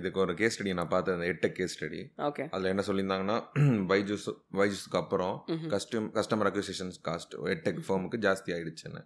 [0.00, 3.38] இதுக்கு ஒரு கேஸ் ஸ்டடி நான் பார்த்தேன் எட்டெக் கேஸ் ஸ்டடி ஓகே அதில் என்ன சொல்லியிருந்தாங்கன்னா
[3.92, 4.26] பைஜூஸ்
[4.58, 5.34] பைஜூஸ்க்கு அப்புறம்.
[5.74, 9.02] Custom customer acquisitions cost edtech ஃபார்முக்கு ஜாஸ்தி ஆயிடுச்சுன்னு.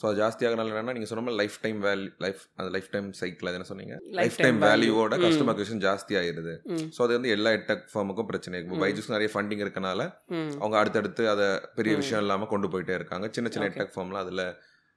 [0.00, 3.50] ஸோ அது ஜாஸ்தி ஆகனால என்னன்னா நீங்கள் சொன்ன லைஃப் டைம் வேல்யூ லைஃப் அந்த லைஃப் டைம் சைக்கிள்
[3.50, 3.94] என்ன சொன்னீங்க?
[4.20, 4.58] Lifetime.
[4.66, 5.14] வேல்யூவோட.
[5.24, 6.86] கஸ்டமர் அக்விசிஷன் ஜாஸ்தி ஆயிருது ம்.
[6.96, 8.54] ஸோ அது வந்து எல்லா எட்டெக் ஃபார்முக்கும் பிரச்சனை.
[8.58, 8.82] இருக்கு ம்.
[8.84, 10.00] பைஜூஸ் நிறைய ஃபண்டிங் இருக்கனால
[10.60, 11.48] அவங்க அடுத்தடுத்து அதை
[11.78, 11.94] பெரிய.
[12.00, 13.26] விஷயம் இல்லாமல் கொண்டு போயிட்டே இருக்காங்க.
[13.36, 13.68] சின்ன சின்ன.
[13.70, 14.44] எட்டெக் ஃபார்ம்லாம் அதில்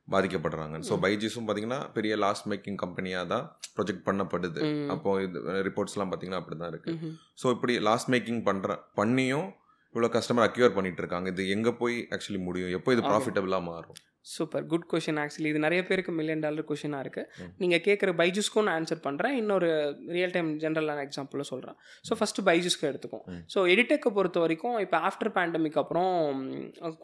[0.07, 0.93] பாதிக்கப்படுறாங்க ஸோ.
[1.03, 3.45] பைஜூஸும் பார்த்தீங்கன்னா பெரிய லாஸ் மேக்கிங் கம்பெனியாக தான்
[3.77, 4.61] ப்ரொஜெக்ட் பண்ணப்படுது.
[4.93, 5.37] அப்போ இது
[5.67, 7.13] ரிப்போர்ட்ஸ்லாம் பார்த்தீங்கன்னா அப்படி தான் இருக்கு ம்ஹும்.
[7.41, 9.47] ஸோ இப்படி லாஸ் மேக்கிங் பண்ணுற பண்ணியும்
[9.95, 13.03] இவ்வளோ கஸ்டமர் அக்யூர் பண்ணிட்டு இருக்காங்க இது எங்கே போய் ஆக்சுவலி முடியும் எப்போ இது.
[13.09, 13.99] ப்ராஃபிட்டபிளாக மாறும்
[14.31, 17.47] சூப்பர் குட் கொஷின் ஆக்சுவலி இது நிறைய பேருக்கு மில்லியன் டாலர் கொஷினாக இருக்குது.
[17.61, 19.69] நீங்கள் கேட்குற பைஜூஸ்க்கும் நான் ஆன்சர் பண்ணுறேன் இன்னொரு
[20.15, 23.23] ரியல் டைம் ஜென்ரலான எக்ஸாம்பிளும் சொல்கிறேன் ஸோ ஃபஸ்ட்டு பைஜூஸ்க்கு எடுத்துக்கும்.
[23.53, 26.13] ஸோ எடிடெக்கை பொறுத்த வரைக்கும் இப்போ ஆஃப்டர் பேண்டமிக் அப்புறம்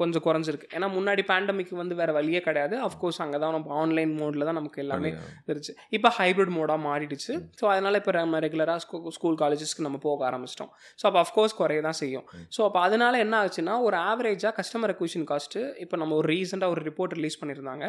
[0.02, 0.70] கொஞ்சம் குறைஞ்சிருக்கு.
[0.78, 2.78] ஏன்னா முன்னாடி பேண்டமிக் வந்து வேறு வழியே கிடையாது.
[2.88, 5.12] அஃப்கோர்ஸ் அங்கே தான் நம்ம ஆன்லைன் மோடில் தான் நமக்கு எல்லாமே
[5.50, 5.76] இருந்துச்சு.
[5.98, 7.36] இப்போ ஹைப்ரிட் மோடாக மாறிடுச்சு.
[7.60, 10.72] ஸோ அதனால் இப்போ நம்ம ரெகுலராக ஸ்கூ ஸ்கூல் காலேஜஸ்க்கு நம்ம போக ஆரம்பிச்சிட்டோம்.
[11.02, 12.26] ஸோ அப்போ அஃப்கோர்ஸ் குறைய தான் செய்யும்.
[12.56, 16.82] ஸோ அப்போ அதனால என்ன ஆச்சுன்னா ஒரு ஆவரேஜாக கஸ்டமர் அக்விஷன் காஸ்ட்டு இப்போ நம்ம ஒரு ரீசெண்டாக ஒரு
[16.90, 17.86] ரிப்போர்ட் ரிலீஸ் பண்ணியிருந்தாங்க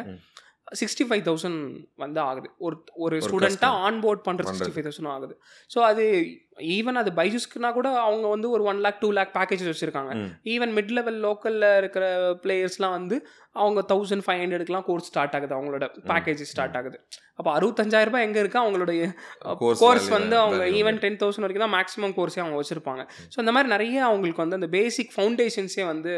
[0.79, 1.59] சிக்ஸ்டி ஃபைவ் தௌசண்ட்
[2.03, 2.47] வந்து ஆகுது.
[2.65, 3.81] ஒரு ஒரு ஸ்டூடெண்ட்டாக.
[3.85, 4.51] ஆன் போர்ட் பண்ணுறது.
[4.51, 5.35] சிக்ஸ்டி ஃபைவ் தௌசண்ட் ஆகுது.
[5.73, 6.03] ஸோ அது
[6.77, 10.13] ஈவன் அது பைஜூஸ்க்குனா கூட அவங்க வந்து ஒரு one lakh two lakh packages வச்சுருக்காங்க.
[10.53, 12.05] ஈவன் மிட் லெவல் லோக்கலில் இருக்கிற
[12.43, 13.17] பிளேயர்ஸ்லாம் வந்து
[13.61, 15.53] அவங்க தௌசண்ட் ஃபைவ் ஹண்ட்ரட்க்குலாம் கோர்ஸ் ஸ்டார்ட் ஆகுது.
[15.57, 16.99] அவங்களோட பேக்கேஜ் ஸ்டார்ட் ஆகுது.
[17.39, 18.59] அப்போ அறுபத்தஞ்சாயிரம் ரூபாய் எங்கே இருக்கா?
[18.65, 19.01] அவங்களுடைய
[19.83, 23.03] கோர்ஸ் வந்து அவங்க ஈவன் டென் தௌசண்ட் வரைக்கும் தான் மேக்ஸிமம் கோர்ஸே அவங்க வச்சிருப்பாங்க.
[23.33, 26.11] ஸோ இந்த மாதிரி நிறைய அவங்களுக்கு வந்து அந்த பேசிக் ஃபவுண்டேஷன்ஸே வந்து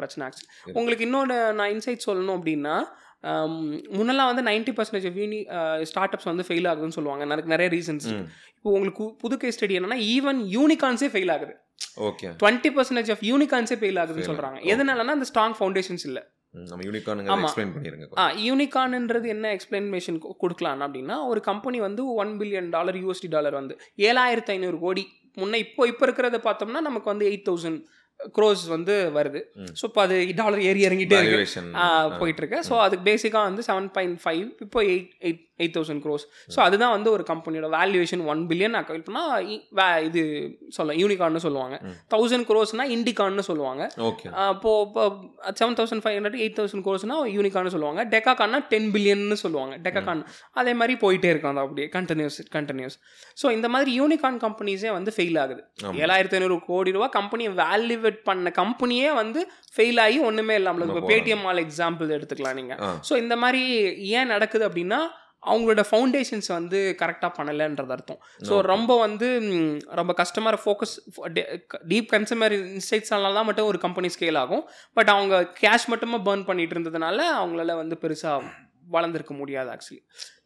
[0.00, 0.44] பிரச்சனை ஆச்சு.
[0.78, 2.76] உங்களுக்கு இன்னொன்று நான் இன்சைட் சொல்லணும் அப்படின்னா
[3.96, 5.40] முன்னெல்லாம் வந்து ninety percentage of uni
[6.16, 7.22] startups வந்து ஃபெயில் ஆகுதுன்னு சொல்லுவாங்க.
[7.36, 8.08] எனக்கு நிறைய ரீசன்ஸ்.
[8.56, 11.54] இப்போ உங்களுக்கு புது கேஸ் ஸ்டடி என்னன்னா ஈவன் யூனிகான்ஸே ஃபெயில் ஆகுது.
[12.08, 14.70] ஓகே டுவெண்ட்டி பர்சன்டேஜ் ஆஃப் யூனிகான்ஸே ஃபெயில் ஆகுதுன்னு சொல்கிறாங்க ஆகுது.
[14.74, 16.22] எதனாலனா அந்த ஸ்ட்ராங் ஃபவுண்டேஷன்ஸ் இல்லை.
[18.48, 23.76] யூனிகான்ன்றது என்ன எக்ஸ்பிளனேஷன் கொடுக்கலாம் அப்படின்னா ஒரு கம்பெனி வந்து one billion dollar USD dollar வந்து
[24.08, 25.04] ஏழாயிரத்து ஐநூறு கோடி.
[25.40, 27.80] முன்ன இப்போ இப்போ இருக்கிறத பார்த்தோம்னா நமக்கு வந்து எயிட் தௌசண்ட்
[28.36, 29.40] க்ரோஸ் வந்து வருது.
[29.80, 31.38] ஸோ இப்போ அது டாலர் ஏறி இறங்கிட்டே இருக்கு.
[32.20, 32.60] போயிட்டு இருக்கு.
[32.68, 36.24] ஸோ அதுக்கு பேசிக்காக வந்து செவன் பாயிண்ட் ஃபைவ் இப்போ eight eight eight thousand crores
[36.54, 39.22] so அதுதான் வந்து ஒரு கம்பெனியோட வேல்யூவேஷன் ஒன் பில்லியன் அக்கௌண்ட்னா
[40.08, 40.22] இது
[40.76, 41.76] சொல்லலாம் யூனிகான்னு சொல்லுவாங்க.
[42.14, 43.82] தௌசண்ட் க்ரோஸ்னா இண்டிகான்னு சொல்லுவாங்க.
[44.08, 45.04] ஓகே இப்போ இப்போ
[45.60, 48.02] seven thousand five hundred eight thousand கோர்ஸ்னா யூனிகான்னு சொல்லுவாங்க.
[48.14, 49.74] டெக்காகான்னா டென் பில்லியன்னு சொல்லுவாங்க.
[49.86, 50.24] டெக்காகான்
[50.62, 52.98] அதே மாதிரி போயிட்டே இருக்கும் அது அப்படியே கண்டினியூஸ் கண்டினியூஸ்
[53.42, 55.62] ஸோ இந்த மாதிரி யூனிகான் கம்பெனிஸே வந்து ஃபெயில் ஆகுது.
[56.04, 59.42] ஏழாயிரத்தி ஐநூறு கோடி ரூபா கம்பெனியை வேல்யூவேட் பண்ண கம்பெனியே வந்து
[59.76, 61.02] ஃபெயில் ஆகி ஒன்றுமே இல்லாமல் இப்போ.
[61.12, 62.80] பேடிஎம் மால் எக்ஸாம்பிள் எடுத்துக்கலாம் நீங்கள்.
[63.08, 63.62] ஸோ இந்த மாதிரி
[64.18, 65.00] ஏன் நடக்குது அப்படின்னா
[65.44, 68.54] அவங்களோட ஃபவுண்டேஷன்ஸ் வந்து கரெக்டாக பண்ணலைன்றது அர்த்தம் ஸோ.
[68.66, 69.28] ரொம்ப வந்து
[69.94, 70.94] ரொம்ப கஸ்டமர் ஃபோக்கஸ்
[71.88, 74.64] டீப் கன்சூமர் இன்சைட்ஸ்னால தான் மட்டும் ஒரு கம்பெனி ஸ்கேல் ஆகும்
[74.96, 78.38] பட் அவங்க கேஷ் மட்டுமா பர்ன் பண்ணிட்டு இருந்ததுனால அவங்களால வந்து பெருசாக
[78.94, 80.00] வளர்ந்துருக்க முடியாது ஆக்சுவலி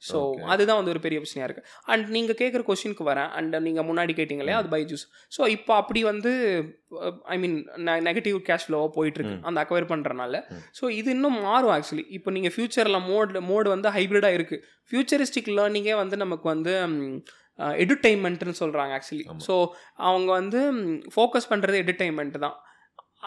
[0.09, 0.19] ஸோ.
[0.53, 3.31] அதுதான் வந்து ஒரு பெரிய பிரச்சனையாக இருக்குது அண்ட் நீங்கள் கேட்குற கொஷினுக்கு வரேன்.
[3.39, 5.05] அண்ட் நீங்கள் முன்னாடி கேட்டிங்களே அது பைஜூஸ்
[5.37, 6.33] ஸோ இப்போ அப்படி வந்து
[7.35, 7.57] ஐ மீன்
[8.09, 9.37] நெகட்டிவ் கேஷ் ஃப்ளோவாக போயிட்டுருக்கு.
[9.51, 10.43] அந்த அக்வயர் பண்ணுறனால.
[10.81, 15.97] ஸோ இது இன்னும் மாறும் ஆக்சுவலி இப்போ நீங்கள் ஃப்யூச்சரில் மோட் மோடு வந்து ஹைப்ரிடாக இருக்குது ஃப்யூச்சரிஸ்டிக் லேர்னிங்கே
[16.03, 16.75] வந்து நமக்கு வந்து
[17.85, 19.25] எடுடைன்மெண்ட்னு சொல்கிறாங்க ஆக்சுவலி.
[19.47, 19.55] ஸோ
[20.09, 20.61] அவங்க வந்து
[21.15, 22.57] ஃபோக்கஸ் பண்ணுறது எடுடைன்மெண்ட் தான்.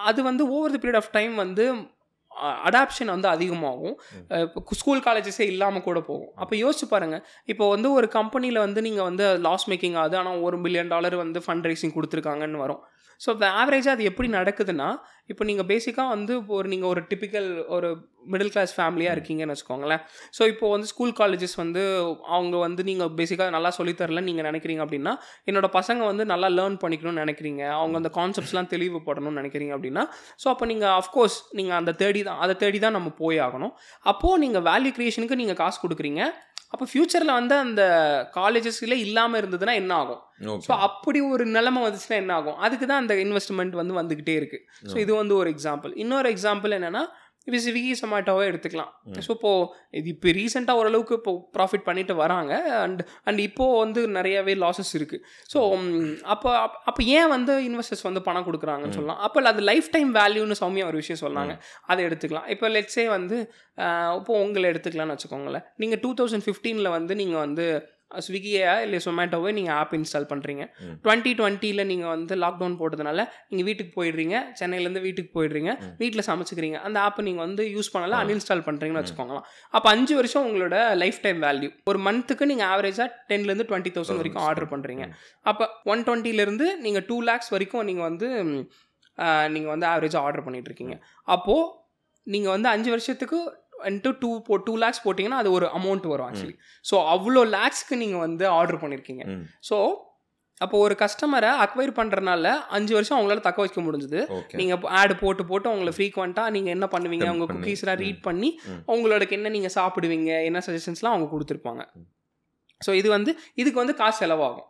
[0.09, 1.63] அது வந்து over the period of time வந்து
[2.67, 3.95] அடாப்ஷன் வந்து அதிகமாகும்.
[4.45, 6.31] இப்போ ஸ்கூல் காலேஜஸே இல்லாமல் கூட போகும்.
[6.43, 7.23] அப்போ யோசிச்சு பாருங்கள்
[7.53, 10.17] இப்போ வந்து ஒரு கம்பெனியில் வந்து நீங்கள் வந்து லாஸ் மேக்கிங் ஆகுது.
[10.21, 12.81] ஆனால் ஒரு பில்லியன் டாலர் வந்து ஃபண்ட் ரைசிங் கொடுத்துருக்காங்கன்னு வரும்.
[13.21, 14.87] ஸோ ஆவரேஜாக அது எப்படி நடக்குதுன்னா
[15.31, 17.89] இப்போ நீங்கள் பேசிக்காக வந்து ஒரு நீங்கள் ஒரு டிப்பிக்கல் ஒரு
[18.31, 20.01] மிடில் கிளாஸ் ஃபேமிலியாக இருக்கீங்கன்னு வச்சுக்கோங்களேன்.
[20.37, 21.83] ஸோ இப்போ வந்து ஸ்கூல் காலேஜஸ் வந்து
[22.35, 25.13] அவங்க வந்து நீங்கள் பேசிக்காக நல்லா சொல்லித்தரலன்னு நீங்கள் நினைக்கிறீங்க அப்படின்னா
[25.49, 27.63] என்னோட பசங்க வந்து நல்லா லேர்ன் பண்ணிக்கணும்னு நினைக்கிறீங்க.
[27.79, 30.05] அவங்க அந்த கான்செப்ட்ஸ்லாம் தெளிவுபடணும்னு நினைக்கிறீங்க அப்படின்னா
[30.43, 33.73] ஸோ அப்போ நீங்கள் அஃப்கோர்ஸ் நீங்கள் அந்த தேடி தான் அதை தேடி தான் நம்ம போய் ஆகணும்.
[34.13, 36.23] அப்போது நீங்கள் வேல்யூ க்ரியேஷனுக்கு நீங்கள் காசு கொடுக்குறீங்க.
[36.73, 37.81] அப்போ ஃப்யூச்சரில் வந்து அந்த
[38.35, 40.21] காலேஜஸ்ல இல்லாமல் இருந்ததுன்னா என்ன ஆகும்?
[40.67, 42.55] ஸோ அப்படி ஒரு நிலைமை வந்துச்சுன்னா என்ன ஆகும்?
[42.65, 47.03] அதுக்கு தான் அந்த இன்வெஸ்ட்மெண்ட் வந்து வந்துக்கிட்டே இருக்குது ஸோ இது வந்து ஒரு எக்ஸாம்பிள் இன்னொரு எக்ஸாம்பிள் என்னென்னா
[47.47, 48.89] இப்போ ஸ்விக்கி சொமேட்டோவே எடுத்துக்கலாம்.
[49.17, 49.61] ஸோ இப்போது
[49.97, 52.51] இது இப்போ ரீசெண்டாக ஓரளவுக்கு இப்போ ப்ராஃபிட் பண்ணிட்டு வராங்க.
[52.81, 55.59] அண்ட் அண்ட் இப்போது வந்து நிறையவே லாஸஸ் இருக்குது ஸோ
[56.33, 56.49] அப்போ
[56.89, 59.21] அப்போ ஏன் வந்து இன்வெஸ்டர்ஸ் வந்து பணம் கொடுக்குறாங்கன்னு சொல்லலாம்.
[59.25, 61.55] அப்போ அது லைஃப் டைம் வேல்யூன்னு சௌமியா ஒரு விஷயம் சொன்னாங்க
[61.87, 62.47] அதை எடுத்துக்கலாம்.
[62.47, 63.39] இப்போ லெட்ஸே வந்து
[63.77, 65.65] ஆஹ், இப்போ உங்களை எடுத்துக்கலாம்னு வச்சுக்கோங்களேன்.
[65.77, 67.65] நீங்கள் டூ தௌசண்ட் ஃபிஃப்டீனில் வந்து நீங்கள் வந்து
[68.25, 70.63] ஸ்விக்கியா இல்லை சொமேட்டோவை நீங்கள் ஆப் இன்ஸ்டால் பண்ணுறீங்க.
[71.05, 74.35] டுவெண்ட்டி டுவெண்ட்டியில் நீங்கள் வந்து லாக்டவுன் போட்டதுனால நீங்கள் வீட்டுக்கு போயிடுறீங்க.
[74.59, 75.73] சென்னையிலேருந்து வீட்டுக்கு போயிடுறீங்க.
[76.01, 76.79] வீட்டில் சமைச்சிக்கிறீங்க.
[76.89, 79.45] அந்த ஆப்பை நீங்கள் வந்து யூஸ் பண்ணல அன்இன்ஸ்டால் பண்ணுறீங்கன்னு வச்சுக்கோங்களேன்.
[79.77, 84.45] அப்போ அஞ்சு வருஷம் உங்களோட லைஃப் டைம் வேல்யூ ஒரு மந்த்துக்கு நீங்கள் ஆவரேஜாக டென்லேருந்து டுவெண்ட்டி தௌசண்ட் வரைக்கும்
[84.49, 85.05] ஆர்டர் பண்ணுறீங்க
[85.51, 88.29] அப்போ ஒன் டுவெண்ட்டிலேருந்து நீங்கள் டூ லேக்ஸ் வரைக்கும் நீங்கள் வந்து
[89.53, 90.95] நீங்கள் வந்து ஆவரேஜாக ஆர்டர் பண்ணிட்டு இருக்கீங்க.
[91.35, 91.67] அப்போது
[92.33, 93.37] நீங்கள் வந்து அஞ்சு வருஷத்துக்கு
[93.89, 96.55] இன்ட்டு டூ போ டூ லேக்ஸ் போட்டிங்கன்னா அது ஒரு அமௌண்ட் வரும் ஆக்சுவலி
[96.85, 99.25] ஸோ அவ்வளோ லேக்ஸ்க்கு நீங்கள் வந்து ஆர்டர் பண்ணியிருக்கீங்க
[99.69, 99.77] ஸோ
[100.63, 104.19] அப்போ ஒரு கஸ்டமரை அக்வைர் பண்ணுறனால அஞ்சு வருஷம் அவங்களால தக்க வைக்க முடிஞ்சுது.
[104.59, 107.27] நீங்கள் ஆடு போட்டு போட்டு உங்களை ஃப்ரீக்வெண்ட்டாக நீங்கள் என்ன பண்ணுவீங்க?
[107.51, 107.63] பண்ணி.
[107.63, 107.99] குக்கீஸ்லாம்.
[108.03, 108.49] ரீட் பண்ணி.
[108.87, 110.43] உங்களோட என்ன நீங்கள் சாப்பிடுவீங்க?
[110.49, 111.83] என்ன சஜஷன்ஸ்லாம் அவங்க கொடுத்துருப்பாங்க.
[112.85, 114.67] ஸோ இது வந்து இதுக்கு வந்து காசு செலவாகும்.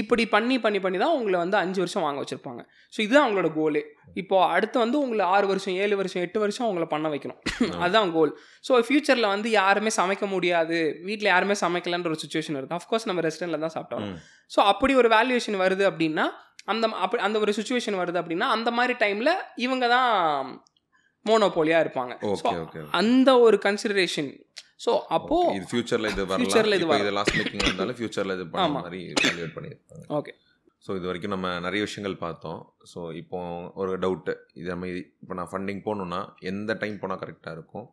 [0.00, 2.62] இப்படி பண்ணி பண்ணி பண்ணி தான் உங்களை வந்து அஞ்சு வருஷம் வாங்க வச்சுருப்பாங்க.
[2.94, 3.82] ஸோ இதுதான் அவங்களோட கோலே
[4.22, 7.40] இப்போ அடுத்து வந்து உங்களை ஆறு வருஷம் ஏழு வருஷம் எட்டு வருஷம் அவங்கள பண்ண வைக்கணும்.
[7.82, 8.32] அதுதான் கோல்
[8.68, 10.78] ஸோ ஃப்யூச்சரில் வந்து யாருமே சமைக்க முடியாது.
[11.08, 14.06] வீட்டில் யாருமே சமைக்கலன்ற ஒரு சுச்சுவேஷன் இருக்குது அஃப்கோர்ஸ் நம்ம ரெஸ்டாரண்ட்டில் தான் சாப்பிட்டோம்.
[14.56, 16.26] ஸோ அப்படி ஒரு வேல்யூவேஷன் வருது அப்படின்னா
[16.72, 19.32] அந்த அப்படி அந்த ஒரு சுச்சுவேஷன் வருது அப்படின்னா அந்த மாதிரி டைமில்
[19.66, 20.10] இவங்க தான்
[21.26, 22.12] மோனோபோலியாக இருப்பாங்க.
[22.42, 22.48] ஸோ
[23.00, 24.30] அந்த ஒரு கன்சிடரேஷன்
[24.84, 26.50] ஸோ அப்போது இது ஃபியூச்சர்ல இது வரலாம்.
[26.50, 26.86] Futureல இது.
[27.04, 28.66] இது லாஸ்ட் மேக்கிங் இருந்தாலும் ஃபியூச்சர்ல இது பண்ண.
[28.76, 30.04] மாதிரி evaluate பண்ணியிருப்பாங்க.
[30.18, 30.34] ஓகே
[30.86, 32.60] ஸோ இது வரைக்கும் நம்ம நிறைய விஷயங்கள் பார்த்தோம்.
[32.90, 33.38] ஸோ இப்போ
[33.80, 34.88] ஒரு டவுட்டு இது நம்ம
[35.22, 36.20] இப்போ நான் ஃபண்டிங் போகணுன்னா
[36.50, 37.86] எந்த டைம் போனால் கரெக்டாக இருக்கும்?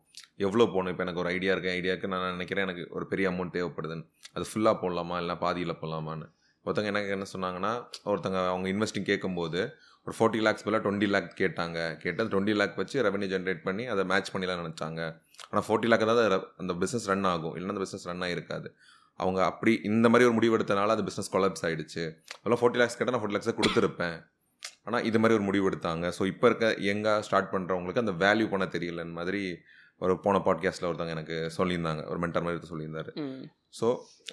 [0.46, 0.92] எவ்வளோ போகணும்?
[0.94, 4.06] இப்போ எனக்கு ஒரு ஐடியா இருக்கு ஐடியாவுக்கு நான் நினைக்கிறேன் எனக்கு ஒரு பெரிய அமௌண்ட் தேவைப்படுதுன்னு.
[4.36, 5.18] அது ஃபுல்லாக போடலாமா?
[5.24, 6.28] இல்லை பாதியில் போடலாமான்னு.
[6.66, 7.74] ஒருத்தங்க எனக்கு என்ன சொன்னாங்கன்னா
[8.12, 9.60] ஒருத்தங்க அவங்க இன்வெஸ்டிங் கேட்கும்போது
[10.08, 11.80] ஒரு ஃபார்ட்டி லேக்ஸ் பதிலாக டுவெண்ட்டி லேக் கேட்டாங்க.
[12.04, 15.02] கேட்டது டுவெண்ட்டி லேக் வச்சு ரெவன்யூ ஜென்ரேட் பண்ணி அதை மேட்ச் பண்ணிலாம் நினச்சாங்க.
[15.50, 17.56] ஆனால் ஃபோர்ட்டி லேக் தான் அந்த பிஸ்னஸ் ரன் ஆகும்.
[17.56, 18.70] இல்லைன்னா அந்த பிஸ்னஸ் ரன் ஆகிருக்காது
[19.24, 22.04] அவங்க அப்படி இந்த மாதிரி ஒரு முடிவு எடுத்தனால அந்த பிஸ்னஸ் கொலாப்ஸ் ஆயிடுச்சு.
[22.40, 24.18] அதெல்லாம் ஃபோர்ட்டி லேக்ஸ் கேட்டால் நான் ஃபோர்ட்டி லேக்ஸை கொடுத்துருப்பேன்.
[24.88, 26.06] ஆனால் இது மாதிரி ஒரு முடிவு எடுத்தாங்க.
[26.18, 29.44] ஸோ இப்போ இருக்க எங்கே ஸ்டார்ட் பண்ணுறவங்களுக்கு அந்த வேல்யூ பண்ண தெரியலன்னு மாதிரி
[30.06, 32.02] ஒரு போன பாட்காஸ்ட்டில் ஒருத்தவங்க எனக்கு சொல்லியிருந்தாங்க.
[32.12, 33.12] ஒரு மென்டர் மாதிரி சொல்லியிருந்தாரு.
[33.80, 33.88] ஸோ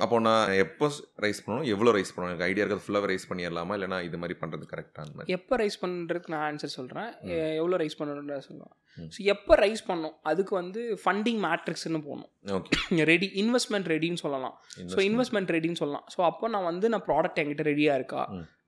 [0.04, 0.86] அப்போ நான் எப்போ
[1.24, 2.32] ரைஸ் பண்ணணும் எவ்வளோ ரைஸ் பண்ணணும்?
[2.32, 3.72] எனக்கு ஐடியா இருக்கிறது ஃபுல்லாக ரைஸ் பண்ணிடலாமா?
[3.78, 5.34] இல்லைனா இது மாதிரி பண்ணுறது கரெக்டான மாதிரி?
[5.36, 7.10] எப்போ ரைஸ் பண்ணுறதுக்கு நான் ஆன்சர் சொல்கிறேன்
[7.62, 8.74] எவ்வளோ ரைஸ் பண்ணணுன்ற சொல்லுவேன்.
[9.14, 10.16] ஸோ எப்போ ரைஸ் பண்ணணும்?
[10.30, 14.56] அதுக்கு வந்து ஃபண்டிங் மேட்ரிக்ஸ்னு போகணும் ஓகே ரெடி இன்வெஸ்ட்மெண்ட் ரெடின்னு சொல்லலாம்.
[14.94, 16.06] ஸோ இன்வெஸ்ட்மெண்ட் ரெடின்னு சொல்லலாம்.
[16.14, 18.24] ஸோ அப்போ நான் வந்து நான் ப்ராடக்ட் என்கிட்ட ரெடியாக இருக்கா.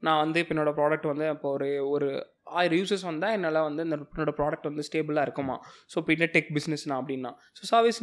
[0.06, 2.08] நான் வந்து இப்போ என்னோட ப்ராடக்ட் வந்து இப்போ ஒரு ஒரு
[2.46, 5.56] ஆயிரம் யூசர்ஸ் வந்தால் என்னால் வந்து இந்த என்னோட ப்ராடக்ட் வந்து ஸ்டேபிளாக இருக்குமா?
[5.92, 8.00] ஸோ இப்போ என்ன டெக் பிஸ்னஸ்னா அப்படின்னா ஸோ சர்வீஸ்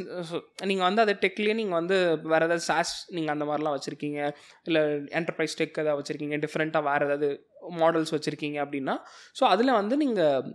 [0.72, 1.98] நீங்கள் வந்து அதை டெக்லேயே நீங்கள் வந்து
[2.34, 4.20] வேறு ஏதாவது சாஸ் நீங்கள் அந்த மாதிரிலாம் வச்சுருக்கீங்க
[4.70, 4.84] இல்லை
[5.22, 7.30] என்டர்பிரைஸ் டெக் ஏதாவது வச்சுருக்கீங்க டிஃப்ரெண்ட்டாக வேறு ஏதாவது
[7.82, 8.94] மாடல்ஸ் வச்சுருக்கீங்க அப்படின்னா
[9.40, 10.46] ஸோ அதில் வந்து நீங்கள்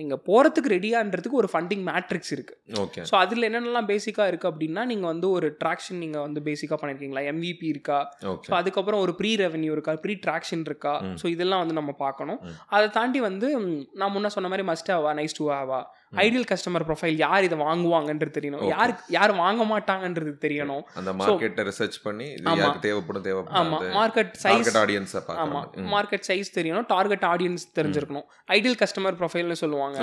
[0.00, 5.10] நீங்கள் போகிறதுக்கு ரெடியான்றதுக்கு ஒரு ஃபண்டிங் மேட்ரிக்ஸ் இருக்குது ஓகே ஸோ அதில் என்னென்னலாம் பேசிக்காக இருக்குது அப்படின்னா நீங்கள்
[5.12, 7.98] வந்து ஒரு ட்ராக்ஷன் நீங்கள் வந்து பேசிக்காக பண்ணியிருக்கீங்களா எம்விபி இருக்கா?
[8.46, 9.94] ஸோ அதுக்கப்புறம் ஒரு ப்ரீ ரெவென்யூ இருக்கா?
[10.04, 10.94] ப்ரீ ட்ராக்ஷன் இருக்கா.
[11.22, 12.40] ஸோ இதெல்லாம் வந்து நம்ம பார்க்கணும்.
[12.76, 13.48] அதை தாண்டி வந்து
[13.92, 15.80] நான் முன்ன சொன்ன மாதிரி must Aava nice to Aava?
[16.22, 18.62] Ideal customer profile யார் இதை வாங்குவாங்கன்றது தெரியணும்.
[18.74, 20.82] யார் யார் வாங்க மாட்டாங்கன்றது தெரியணும்.
[21.00, 22.56] அந்த மார்க்கெட்டை ரிசர்ச் பண்ணி ஆமா.
[22.60, 23.24] யாருக்கு தேவைப்படும்
[23.60, 26.88] ஆமாம் தேவைப்படாது மார்க்கெட் சைஸ் ஆடியன்ஸை பார்க்கலாம் மார்க்கெட் சைஸ் தெரியணும்.
[26.94, 28.26] டார்கெட் ஆடியன்ஸ் தெரிஞ்சிருக்கணும்.
[28.58, 29.98] ஐடியல் கஸ்டமர் ப்ரொஃபைல்னு சொல்லுவாங்க.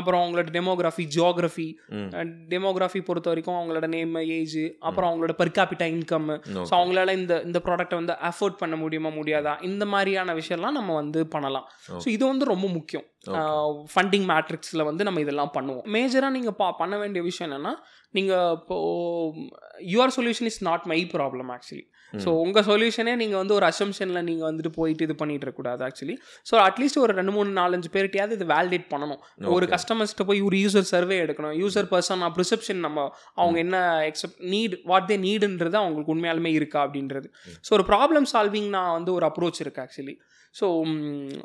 [0.00, 1.68] அப்புறம் அவங்களோட டெமோகிராஃபி ஜியோகிராஃபி
[2.54, 4.58] டெமோகிராஃபி பொறுத்த வரைக்கும் அவங்களோட நேம் ஏஜ்
[4.88, 6.28] அப்புறம் அவங்களோட per capita இன்கம்
[6.68, 9.52] ஸோ அவங்களால இந்த இந்த ப்ராடக்ட்டை வந்து அஃபோர்ட் பண்ண முடியுமா முடியாதா?
[9.68, 11.66] இந்த மாதிரியான விஷயம்லாம் நம்ம வந்து பண்ணலாம்.
[12.04, 13.06] ஸோ இது வந்து ரொம்ப முக்கியம்.
[13.92, 15.86] ஃபண்டிங் மேட்ரிக்ஸில் வந்து நம்ம இதெல்லாம் பண்ணுவோம்.
[15.86, 17.74] மேஜராக நீங்கள் பா பண்ண வேண்டிய விஷயம் என்னென்னா
[18.10, 19.48] நீங்கள் இப்போது
[19.94, 24.48] your solution is not my problem actually so உங்கள் சொல்யூஷனே நீங்கள் வந்து ஒரு அசம்ஷனில் நீங்கள்
[24.48, 26.16] வந்துட்டு போயிட்டு இது பண்ணிட்டு இருக்கக்கூடாது ஆக்சுவலி
[26.50, 29.20] ஸோ அட்லீஸ்ட் ஒரு ரெண்டு மூணு நாலஞ்சு பேர்கிட்டயாவது இது வேலிடேட் பண்ணணும்.
[29.56, 31.54] ஒரு கஸ்டமர்ஸ்கிட்ட போய் ஒரு யூசர் சர்வே எடுக்கணும்.
[31.62, 32.98] யூசர் பர்சன் ப்ரிசெப்ஷன் நம்ம
[33.40, 33.76] அவங்க என்ன
[34.10, 37.28] எக்ஸப்ட் நீட் வாட் தே நீடுன்றது அவங்களுக்கு உண்மையாலுமே இருக்கா அப்படின்றது.
[37.68, 40.16] ஸோ ஒரு ப்ராப்ளம் சால்விங் நான் வந்து ஒரு அப்ரோச் இருக்கு ஆக்சுவலி
[40.54, 40.66] ஸோ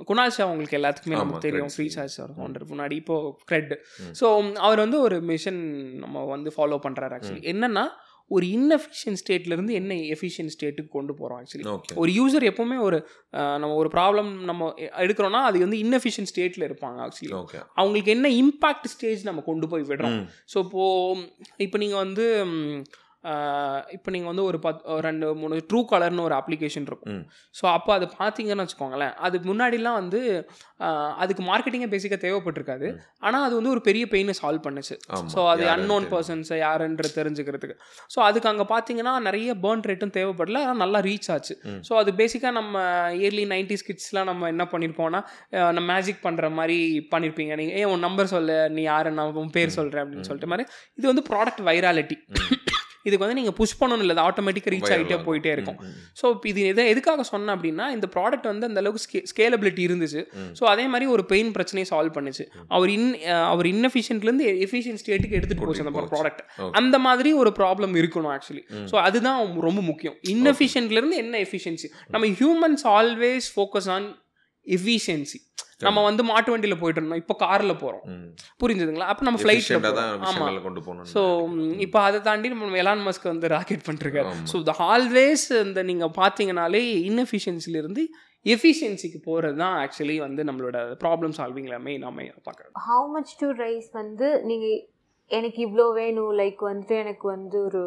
[0.10, 1.72] குணால் ஷா உங்களுக்கு எல்லாத்துக்குமே நமக்கு தெரியும்.
[1.74, 1.88] ஃப்ரீ.
[1.96, 3.16] சார்ஜ் சார் ஃபவுண்டர் முன்னாடி இப்போ
[3.50, 3.74] க்ரெட்
[4.20, 4.26] ஸோ
[4.68, 5.62] அவர் வந்து ஒரு மிஷன்
[6.04, 7.86] நம்ம வந்து ஃபாலோ பண்ணுறாரு ஆக்சுவலி என்னன்னா
[8.34, 11.66] ஒரு inefficient ஸ்டேட்ல இருந்து என்ன எஃபிஷியன்ட் ஸ்டேட்டுக்கு கொண்டு போகிறோம் ஆக்சுவலி
[12.02, 12.98] ஒரு யூசர் எப்பவுமே ஒரு
[13.62, 14.70] நம்ம ஒரு ப்ராப்ளம் நம்ம
[15.04, 17.32] எடுக்கிறோம்னா அது வந்து இன்னெஃபிஷியன்ட் ஸ்டேட்டில் இருப்பாங்க ஆக்சுவலி
[17.74, 20.20] அவங்களுக்கு என்ன இம்பாக்ட் ஸ்டேஜ் நம்ம கொண்டு போய் விடுறோம்.
[20.54, 21.24] ஸோ இப்போது
[21.58, 22.28] இப்போ நீங்கள் வந்து
[23.96, 27.20] இப்போ நீங்கள் வந்து ஒரு பத் ரெண்டு மூணு ட்ரூ கலர்னு ஒரு அப்ளிகேஷன் இருக்கும்.
[27.60, 30.22] ஸோ அப்போ அது பார்த்தீங்கன்னு வச்சுக்கோங்களேன் அது முன்னாடிலாம் வந்து
[31.24, 32.88] அதுக்கு மார்க்கெட்டிங்கே பேசிக்காக தேவைப்பட்டிருக்காது.
[33.28, 34.98] ஆனால் அது வந்து ஒரு பெரிய பெயினை சால்வ் பண்ணுச்சு.
[35.36, 36.08] ஸோ அது அன்னோன்.
[36.14, 37.78] பர்சன்ஸை யாருன்றது தெரிஞ்சுக்கிறதுக்கு.
[38.16, 41.56] ஸோ அதுக்கு அங்கே பார்த்தீங்கன்னா நிறைய பேர்ன் ரேட்டும் தேவைப்படல ஆனால் நல்லா ரீச் ஆச்சு.
[41.90, 42.84] ஸோ அது பேசிக்காக நம்ம
[43.22, 45.22] இயர்லி நைன்டி கிட்ஸ்லாம் நம்ம என்ன பண்ணியிருப்போம்னா
[45.78, 46.78] நம்ம மேஜிக் பண்ணுற மாதிரி
[47.14, 50.68] பண்ணியிருப்பீங்க நீங்கள் ஏன் உன் நம்பர் சொல்லு நீ யாரு நான் உன் பேர் சொல்கிறேன் அப்படின்னு சொல்லிட்டு மாதிரி.
[51.00, 52.18] இது வந்து ப்ராடக்ட் வைராலிட்டி
[53.08, 55.18] இதுக்கு வந்து நீங்கள் புஷ் பண்ணணும் இல்லை ஆட்டோமேட்டிக்காக ரீச் ஆகிட்டே.
[55.28, 55.78] போயிட்டே இருக்கும்.
[56.20, 60.22] ஸோ இது எதை எதுக்காக சொன்னேன் அப்படின்னா இந்த ப்ராடக்ட் வந்து அந்த அளவுக்கு ஸ்கே ஸ்கேலபிலிட்டி இருந்துச்சு.
[60.60, 62.46] ஸோ அதே மாதிரி ஒரு பெயின் பிரச்சனையை சால்வ் பண்ணுச்சு
[62.78, 63.08] அவர் இன்
[63.52, 66.06] அவர் இன்னெஃபிஷியன்ட்லேருந்து எஃபிஷியன்ட் ஸ்டேட்டுக்கு எடுத்துகிட்டு போச்சு அந்த.
[66.16, 66.44] ப்ராடக்ட்.
[66.82, 68.66] அந்த மாதிரி ஒரு ப்ராப்ளம் இருக்கணும் ஆக்சுவலி.
[68.92, 74.08] ஸோ அதுதான் ரொம்ப முக்கியம் இன்னெஃபிஷியன்ட்லேருந்து என்ன எஃபிஷியன்சி நம்ம humans always focus on
[74.68, 75.40] efficiency
[75.86, 78.04] நம்ம வந்து மாட்டு வண்டியில் போயிட்டு இருந்தோம் இப்போ காரில் போகிறோம்.
[78.62, 79.08] புரிஞ்சுதுங்களா?
[79.12, 81.22] அப்போ நம்ம ஃப்ளைட்டில் தான் ஆமாம் கொண்டு போகணும்னு ஸோ.
[81.86, 84.32] இப்போ அதை தாண்டி நம்ம எலான் மஸ்க் வந்து ராக்கெட் பண்ணிருக்காரு.
[84.52, 88.04] ஸோ த ஆல்வேஸ் இந்த நீங்கள் பார்த்தீங்கனாலே இன்எஃபிஷியன்சிலிருந்து
[88.46, 93.90] எஃபிஷியன்சிக்கு போகிறது தான் ஆக்சுவலி வந்து நம்மளோட ப்ராப்ளம் சால்விங்கில் மெயின் நம்ம பார்க்குறது ஹவு மச் டு ரைஸ்
[94.02, 94.80] வந்து நீங்கள்
[95.32, 97.84] எனக்கு இவ்வளோ வேணும் லைக் வந்துட்டு எனக்கு வந்து ஒரு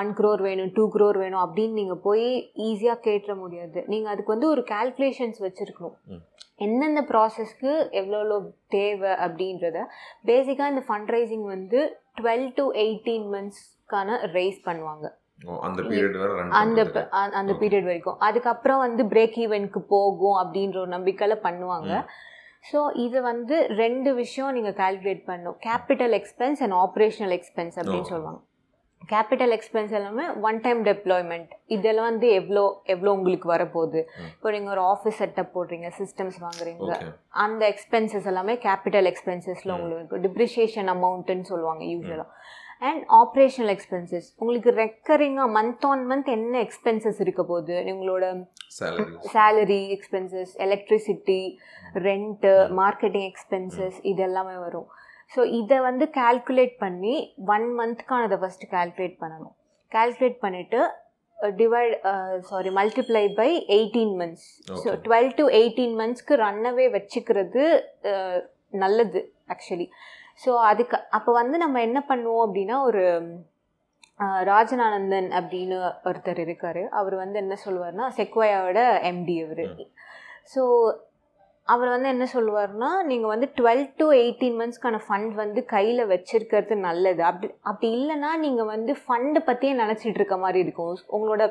[0.00, 2.26] ஒன் க்ரோர் வேணும் டூ க்ரோர் வேணும் அப்படின்னு நீங்கள் போய்
[2.68, 3.78] ஈஸியாக கேட்டுற முடியாது.
[3.92, 5.96] நீங்கள் அதுக்கு வந்து ஒரு கால்குலேஷன்ஸ் வச்சுருக்கணும்.
[6.66, 7.70] எந்தெந்த ப்ராசஸ்க்கு
[8.00, 8.36] எவ்வளோ எவ்வளோ
[8.76, 9.78] தேவை அப்படின்றத
[10.30, 11.80] பேசிக்காக இந்த ஃபண்ட் ரைசிங் வந்து
[12.18, 15.06] டுவெல் டு எயிட்டீன் மந்த்ஸ்க்கான ரைஸ் பண்ணுவாங்க.
[16.60, 17.00] அந்த
[17.40, 17.52] அந்த.
[17.62, 18.18] பீரியட் வரைக்கும்.
[18.28, 21.92] அதுக்கப்புறம் வந்து பிரேக் ஈவென்ட்க்கு போகும் அப்படின்ற ஒரு நம்பிக்கையில பண்ணுவாங்க.
[22.68, 25.56] ஸோ இது வந்து ரெண்டு விஷயம் நீங்கள் கால்குலேட் பண்ணணும்.
[25.68, 28.10] Capital expense and operational expense அப்படின்னு.
[28.14, 28.40] சொல்லுவாங்க.
[29.12, 34.00] கேபிட்டல் எக்ஸ்பென்ஸ் எல்லாமே ஒன் டைம் டெப்ளாய்மெண்ட் இதெல்லாம் வந்து எவ்வளோ எவ்வளோ உங்களுக்கு வரப்போகுது.
[34.34, 36.90] இப்போ நீங்கள் ஒரு ஆஃபீஸ் செட்டப் போடுறீங்க சிஸ்டம்ஸ் வாங்குறீங்க.
[37.44, 39.74] அந்த எக்ஸ்பென்சஸ் எல்லாமே கேபிட்டல் எக்ஸ்பென்சஸில்.
[39.78, 42.30] உங்களுக்கு டிப்ரிஷியேஷன் அமௌண்ட்டுன்னு சொல்லுவாங்க யூஸ்வலாக
[42.88, 47.76] அண்ட் ஆப்ரேஷனல் எக்ஸ்பென்சஸ் உங்களுக்கு ரெக்கரிங்காக மந்த் ஆன் மந்த் என்ன எக்ஸ்பென்சஸ் இருக்க போகுது?
[47.92, 48.24] உங்களோட
[49.34, 51.40] salary expenses electricity
[52.08, 54.88] rent marketing expenses இது எல்லாமே வரும்.
[55.30, 57.14] ஸோ இதை வந்து கால்குலேட் பண்ணி
[57.52, 59.54] ஒன் மந்த்க்கானதை ஃபஸ்ட்டு கால்குலேட் பண்ணணும்.
[59.92, 60.80] கால்குலேட் பண்ணிவிட்டு
[61.38, 61.94] divide
[62.46, 64.46] sorry multiply by eighteen months
[64.82, 64.90] so.
[65.04, 67.64] Twelve to eighteen மந்த்ஸ்க்கு ரன்னவே வச்சுக்கிறது
[68.76, 69.86] நல்லது ஆக்சுவலி
[70.42, 73.02] ஸோ அதுக்கு அப்போ வந்து நம்ம என்ன பண்ணுவோம் அப்படின்னா ஒரு
[74.20, 76.82] அஹ், ராஜனானந்தன் அப்படின்னு ஒருத்தர் இருக்காரு.
[76.92, 79.62] அவர் வந்து என்ன சொல்லுவார்னா செக்வாயோட எம்டி அவர்.
[80.52, 80.62] ஸோ
[81.72, 87.22] அவர் வந்து என்ன சொல்லுவார்னா நீங்கள் வந்து டுவெல் டு எயிட்டீன் மந்த்ஸ்க்கான ஃபண்ட் வந்து கையில் வச்சிருக்கிறது நல்லது.
[87.30, 90.98] அப்படி அப்படி இல்லைன்னா நீங்கள் வந்து ஃபண்டு பற்றியே நினச்சிட்டு இருக்க மாதிரி இருக்கும்.
[91.16, 91.44] உங்களோட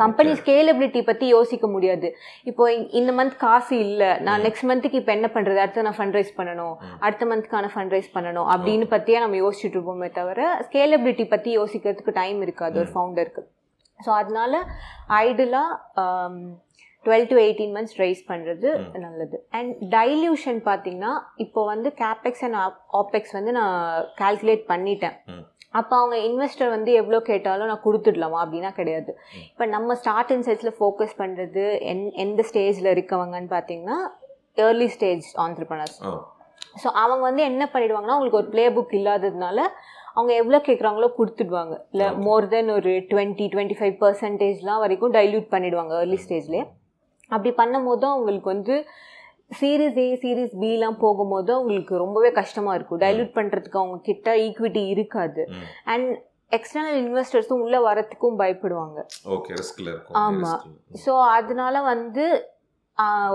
[0.00, 2.08] கம்பெனி ஸ்கேலபிலிட்டி பற்றி யோசிக்க முடியாது.
[2.50, 2.64] இப்போ
[2.98, 4.10] இந்த மந்த் காசு இல்லை.
[4.26, 6.76] நான் நெக்ஸ்ட் மந்த்துக்கு இப்போ என்ன பண்ணுறது அடுத்து நான் ஃபண்ட் ரைஸ் பண்ணணும்
[7.06, 8.48] அடுத்த மந்த்க்கான ஃபண்ட் ரைஸ் பண்ணணும்.
[8.54, 13.44] அப்படின்னு பற்றியே நம்ம யோசிச்சுட்டு இருப்போமே தவிர ஸ்கேலபிலிட்டி பற்றி யோசிக்கிறதுக்கு டைம் இருக்காது ஒரு ஃபவுண்டருக்கு
[14.00, 14.54] ஸோ அதனால
[15.22, 15.70] ஐடலாக
[17.06, 18.68] twelve to eighteen months raise பண்ணுறது
[19.04, 19.36] நல்லது.
[19.58, 21.12] அண்ட் டைல்யூஷன் பார்த்தீங்கன்னா
[21.44, 22.58] இப்போ வந்து கேபெக்ஸ் அண்ட்
[23.00, 23.76] ஆப்பெக்ஸ் வந்து நான்
[24.22, 25.16] கால்குலேட் பண்ணிட்டேன்.
[25.78, 29.10] அப்போ அவங்க இன்வெஸ்டர் வந்து எவ்வளோ கேட்டாலும் நான் கொடுத்துடலாமா அப்படின்னா கிடையாது.
[29.50, 33.98] இப்போ நம்ம ஸ்டார்ட் அண்ட் சைட்ஸில் ஃபோக்கஸ் பண்ணுறது என் எந்த ஸ்டேஜில் இருக்கவங்கன்னு பார்த்தீங்கன்னா
[34.66, 35.98] ஏர்லி ஸ்டேஜ் ஆண்டர்பனர்ஸ்
[36.82, 39.58] ஸோ அவங்க வந்து என்ன பண்ணிடுவாங்கன்னா அவங்களுக்கு ஒரு ப்ளே புக் இல்லாததுனால
[40.14, 41.74] அவங்க எவ்வளோ கேட்குறாங்களோ கொடுத்துடுவாங்க.
[41.92, 46.64] இல்லை மோர் தென் ஒரு டுவெண்ட்டி டுவெண்ட்டி ஃபைவ் பர்சன்டேஜ்லாம் வரைக்கும் டைல்யூட் பண்ணிடுவாங்க ஏர்லி ஸ்டேஜ்லேயே
[47.30, 48.76] அப்படி பண்ணும்போது தான் உங்களுக்கு வந்து
[49.50, 55.42] சீரீஸ் ஏ சீரீஸ் பிலாம் போகும்போது அவங்களுக்கு ரொம்பவே கஷ்டமாக இருக்கும் டைல்யூட் பண்ணுறதுக்கு அவங்க கிட்ட ஈக்விட்டி இருக்காது.
[55.92, 56.08] அண்ட்
[56.52, 58.98] எக்ஸ்டர்னல் இன்வெஸ்டர்ஸும் உள்ளே வரத்துக்கும் பயப்படுவாங்க
[59.36, 60.52] ஓகே ரிஸ்க்ல இருக்கும் ஆமா.
[60.54, 61.00] risk ல.
[61.04, 62.24] ஸோ அதனால வந்து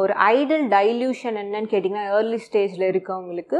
[0.01, 3.59] ஒரு ஐடல் டைல்யூஷன் என்னன்னு கேட்டிங்கன்னா ஏர்லி ஸ்டேஜில் இருக்கவங்களுக்கு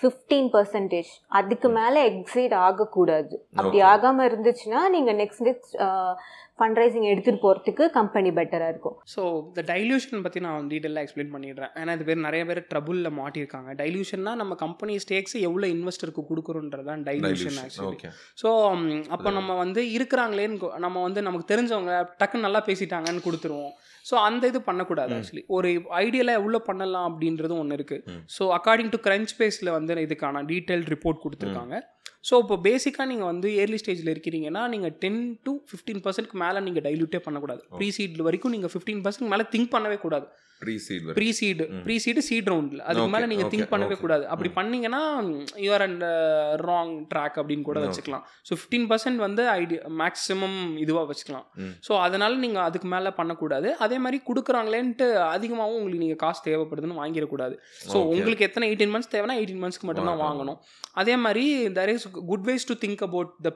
[0.00, 3.78] ஃபிஃப்டீன் பர்சன்டேஜ் அதுக்கு மேலே எக்ஸைட் ஆகக்கூடாது அப்படி.
[3.90, 5.76] ஆகாமல் இருந்துச்சுன்னா நீங்கள் நெக்ஸ்ட் நெக்ஸ்ட்
[6.58, 8.96] ஃபண்ட் ரைசிங் எடுத்துகிட்டு போகிறதுக்கு கம்பெனி பெட்டராக இருக்கும்.
[9.12, 11.72] ஸோ இந்த டைல்யூஷன் பற்றி நான் டீட்டெயிலாக எக்ஸ்பிளைன் பண்ணிடுறேன்.
[11.80, 13.70] ஏன்னா இது பேர் நிறைய பேர் ட்ரபுளில் மாட்டியிருக்காங்க.
[13.80, 18.10] டைல்யூஷன்னா நம்ம கம்பெனி ஸ்டேக்ஸ் எவ்வளோ இன்வெஸ்டருக்கு கொடுக்குறோன்றது தான் டைல்யூஷன் ஆக்சுவலி
[18.42, 18.50] ஸோ
[19.16, 23.72] அப்போ நம்ம வந்து இருக்கிறாங்களேன்னு நம்ம வந்து நமக்கு தெரிஞ்சவங்க டக்குன்னு நல்லா பேசிட்டாங்கன்னு கொடுத்துருவோம்.
[24.10, 25.68] ஸோ அந்த இது பண்ணக்கூடாது ஆக்சுவலி ஒரு
[26.04, 28.18] ஐடியாவில் எவ்வளோ பண்ணலாம் அப்படின்றதும் ஒன்று இருக்குது.
[28.36, 31.76] ஸோ அக்கார்டிங் டு கிரன்ச் பேஸில் வந்து இதுக்கான டீட்டெயில் ரிப்போர்ட் கொடுத்துருக்காங்க.
[32.24, 36.86] ஸோ இப்போ பேசிக்காக நீங்கள் வந்து ஏர்லி ஸ்டேஜில் இருக்கிறீங்கன்னா நீங்கள் டென் டு ஃபிஃப்டீன் பர்சன்ட்க்கு மேலே நீங்கள்
[36.86, 37.62] டைல்யூட்டே பண்ணக்கூடாது.
[37.80, 40.28] ப்ரீ சீட் வரைக்கும் நீங்கள் ஃபிஃப்டீன் பர்சன்ட் மேலே திங்க் பண்ணவே கூடாது.
[40.62, 43.96] Pre seed pre seed pre seed seed ரவுண்டில் அதுக்கு மேலே நீங்கள் திங்க் பண்ணவே.
[44.02, 44.24] கூடாது.
[44.32, 45.00] அப்படி பண்ணீங்கன்னா
[45.64, 46.04] யூஆர் அண்ட்
[46.68, 47.78] ராங் ட்ராக் அப்படின்னு கூட.
[47.84, 48.22] வச்சுக்கலாம்.
[48.48, 51.46] ஸோ ஃபிஃப்டீன் பர்சன்ட் வந்து ஐடி மேக்ஸிமம் இதுவாக வச்சுக்கலாம்.
[51.86, 53.70] ஸோ அதனால நீங்கள் அதுக்கு மேலே பண்ணக்கூடாது.
[53.86, 57.56] அதே மாதிரி கொடுக்குறாங்களேன்ட்டு அதிகமாகவும் உங்களுக்கு நீங்கள் காசு தேவைப்படுதுன்னு வாங்கிடக்கூடாது.
[57.92, 57.96] ஸோ.
[58.14, 60.22] உங்களுக்கு எத்தனை எயிட்டீன் மந்த்ஸ் தேவைன்னா எயிட்டீன் மந்த்ஸ்க்கு மட்டும்தான்.
[60.26, 60.60] வாங்கணும்.
[61.02, 61.44] அதே மாதிரி
[61.80, 63.50] there is good ways to think about the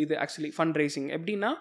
[0.00, 1.52] இது ஆக்சுவலி ஃபண்ட் ரைசிங் எப்படின்னா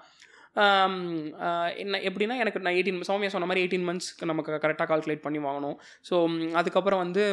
[0.56, 0.96] ஆம்,
[1.42, 5.40] ஆஹ் என்ன எப்படின்னா எனக்கு நான் எயிட்டீன் சௌமியா சொன்ன மாதிரி எயிட்டீன் மந்த்ஸ்க்கு நமக்கு கரெக்டாக கால்குலேட் பண்ணி
[5.40, 5.76] வாங்கணும்.
[6.06, 6.16] ஸோ
[6.56, 7.24] அதுக்கப்புறம் வந்து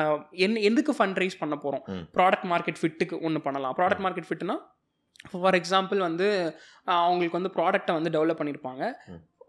[0.00, 1.82] ஆஹ், என்ன எதுக்கு ஃபண்ட் ரைஸ் பண்ண போகிறோம்.
[2.14, 3.74] ப்ராடக்ட் மார்க்கெட் ஃபிட்டுக்கு ஒன்று பண்ணலாம்.
[3.78, 4.56] ப்ராடக்ட் மார்க்கெட் ஃபிட்னா
[5.34, 6.28] ஃபார் எக்ஸாம்பிள் வந்து
[6.86, 8.84] ஆஹ், அவங்களுக்கு வந்து ப்ராடக்ட்டை வந்து டெவலப் பண்ணியிருப்பாங்க.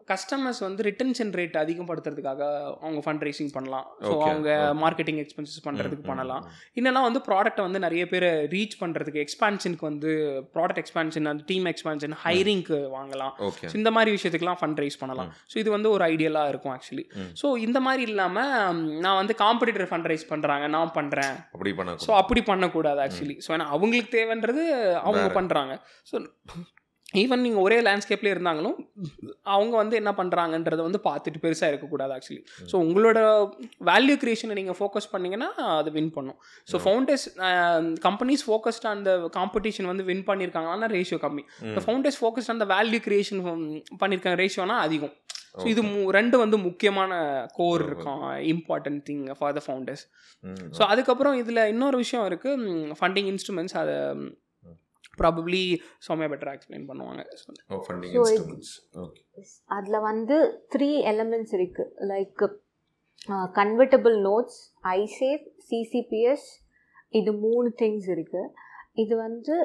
[0.07, 2.41] கஸ்டமர்ஸ் வந்து ரிட்டன்ஷன் ரேட் அதிகப்படுத்துறதுக்காக
[2.81, 4.49] அவங்க ஃபண்ட் ரைசிங் பண்ணலாம் ஸோ அவங்க.
[4.81, 6.43] மார்க்கெட்டிங் எக்ஸ்பென்சஸ் பண்ணுறதுக்கு பண்ணலாம்.
[6.43, 6.53] ம்.
[6.77, 10.11] இல்லைனா வந்து ப்ராடக்ட்டை வந்து நிறைய பேர் ரீச் பண்ணுறதுக்கு எக்ஸ்பான்ஷனுக்கு வந்து
[10.55, 13.33] ப்ராடக்ட் எக்ஸ்பான்ஷன் அந்த டீம் எக்ஸ்பான்ஷன் ஹைரிங்க்கு வாங்கலாம்.
[13.63, 17.05] ஸோ இந்த மாதிரி விஷயத்துக்குலாம் ஃபண்ட் ரைஸ் பண்ணலாம் ஸோ இது வந்து ஒரு ஐடியலாக இருக்கும் ஆக்சுவலி.
[17.41, 18.53] ஸோ இந்த மாதிரி இல்லாமல்
[18.99, 23.51] நான் வந்து காம்படிட்டர் ஃபண்ட் ரைஸ் பண்ணுறாங்க நான் பண்ணுறேன் அப்படி பண்ண ஸோ அப்படி பண்ணக்கூடாது ஆக்சுவலி ஸோ
[23.57, 24.63] ஏன்னா அவங்களுக்கு தேவைன்றது
[25.01, 25.29] அவங்க.
[25.35, 25.73] பண்ணுறாங்க
[26.09, 26.15] ஸோ
[27.21, 28.77] ஈவன் நீங்கள் ஒரே லேண்ட்ஸ்கேப்லேயே இருந்தாங்களும்
[29.55, 32.41] அவங்க வந்து என்ன பண்ணுறாங்கன்றதை வந்து பார்த்துட்டு பெருசாக இருக்கக்கூடாது ஆக்சுவலி
[32.71, 33.19] ஸோ உங்களோட
[33.89, 35.49] வேல்யூ கிரியேஷனை நீங்கள் ஃபோக்கஸ் பண்ணீங்கன்னா
[35.79, 36.39] அது வின் பண்ணும்.
[36.71, 37.25] ஸோ ஃபவுண்டர்ஸ்
[38.07, 41.45] கம்பெனிஸ் ஃபோக்கஸ்ட் அந்த காம்படிஷன் வந்து வின் பண்ணியிருக்காங்கன்னா ரேஷியோ கம்மி.
[41.69, 43.41] இந்த ஃபவுண்டர்ஸ் ஃபோக்கஸ்ட் அந்த வேல்யூ கிரியேஷன்
[44.01, 45.15] பண்ணியிருக்காங்க ரேஷியோனா அதிகம்.
[45.61, 45.81] ஸோ இது
[46.17, 47.11] ரெண்டு வந்து முக்கியமான
[47.57, 48.21] கோர் இருக்கும்
[48.53, 50.03] important thing for the founders
[50.77, 53.97] so அதுக்கப்புறம் இதில் இன்னொரு விஷயம் இருக்குது ஃபண்டிங் இன்ஸ்ட்ருமெண்ட்ஸ் அதை
[55.17, 55.61] ப்ராபப்ளி
[56.05, 57.23] சௌமியா பெட்டராக எக்ஸ்பிளைன் பண்ணுவாங்க.
[59.03, 59.21] ஓகே
[59.69, 60.37] அதில் வந்து
[60.73, 62.43] த்ரீ எலமெண்ட்ஸ் இருக்குது like
[63.55, 64.59] convertible notes
[64.93, 66.47] iSAFE CCPS
[67.13, 68.51] இது மூணு திங்ஸ் இருக்குது
[68.95, 69.55] இது வந்து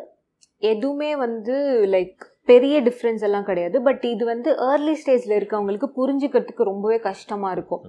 [0.62, 1.56] எதுவுமே வந்து
[1.92, 3.76] லைக் பெரிய டிஃப்ரென்ஸ் எல்லாம் கிடையாது.
[3.82, 7.82] பட் இது வந்து ஏர்லி ஸ்டேஜில் இருக்கவங்களுக்கு புரிஞ்சுக்கிறதுக்கு ரொம்பவே கஷ்டமாக இருக்கும்.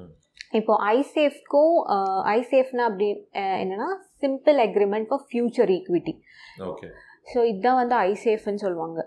[0.53, 1.73] இப்போ ஐசேஃப்க்கும்
[2.33, 3.07] ஐசேஃப்னா அப்படி
[3.41, 3.89] அஹ், என்னன்னா
[4.21, 6.13] simple agreement for future equity
[6.67, 6.87] okay
[7.31, 8.99] so இதுதான் வந்து ஐசேஃப்னு சொல்லுவாங்க.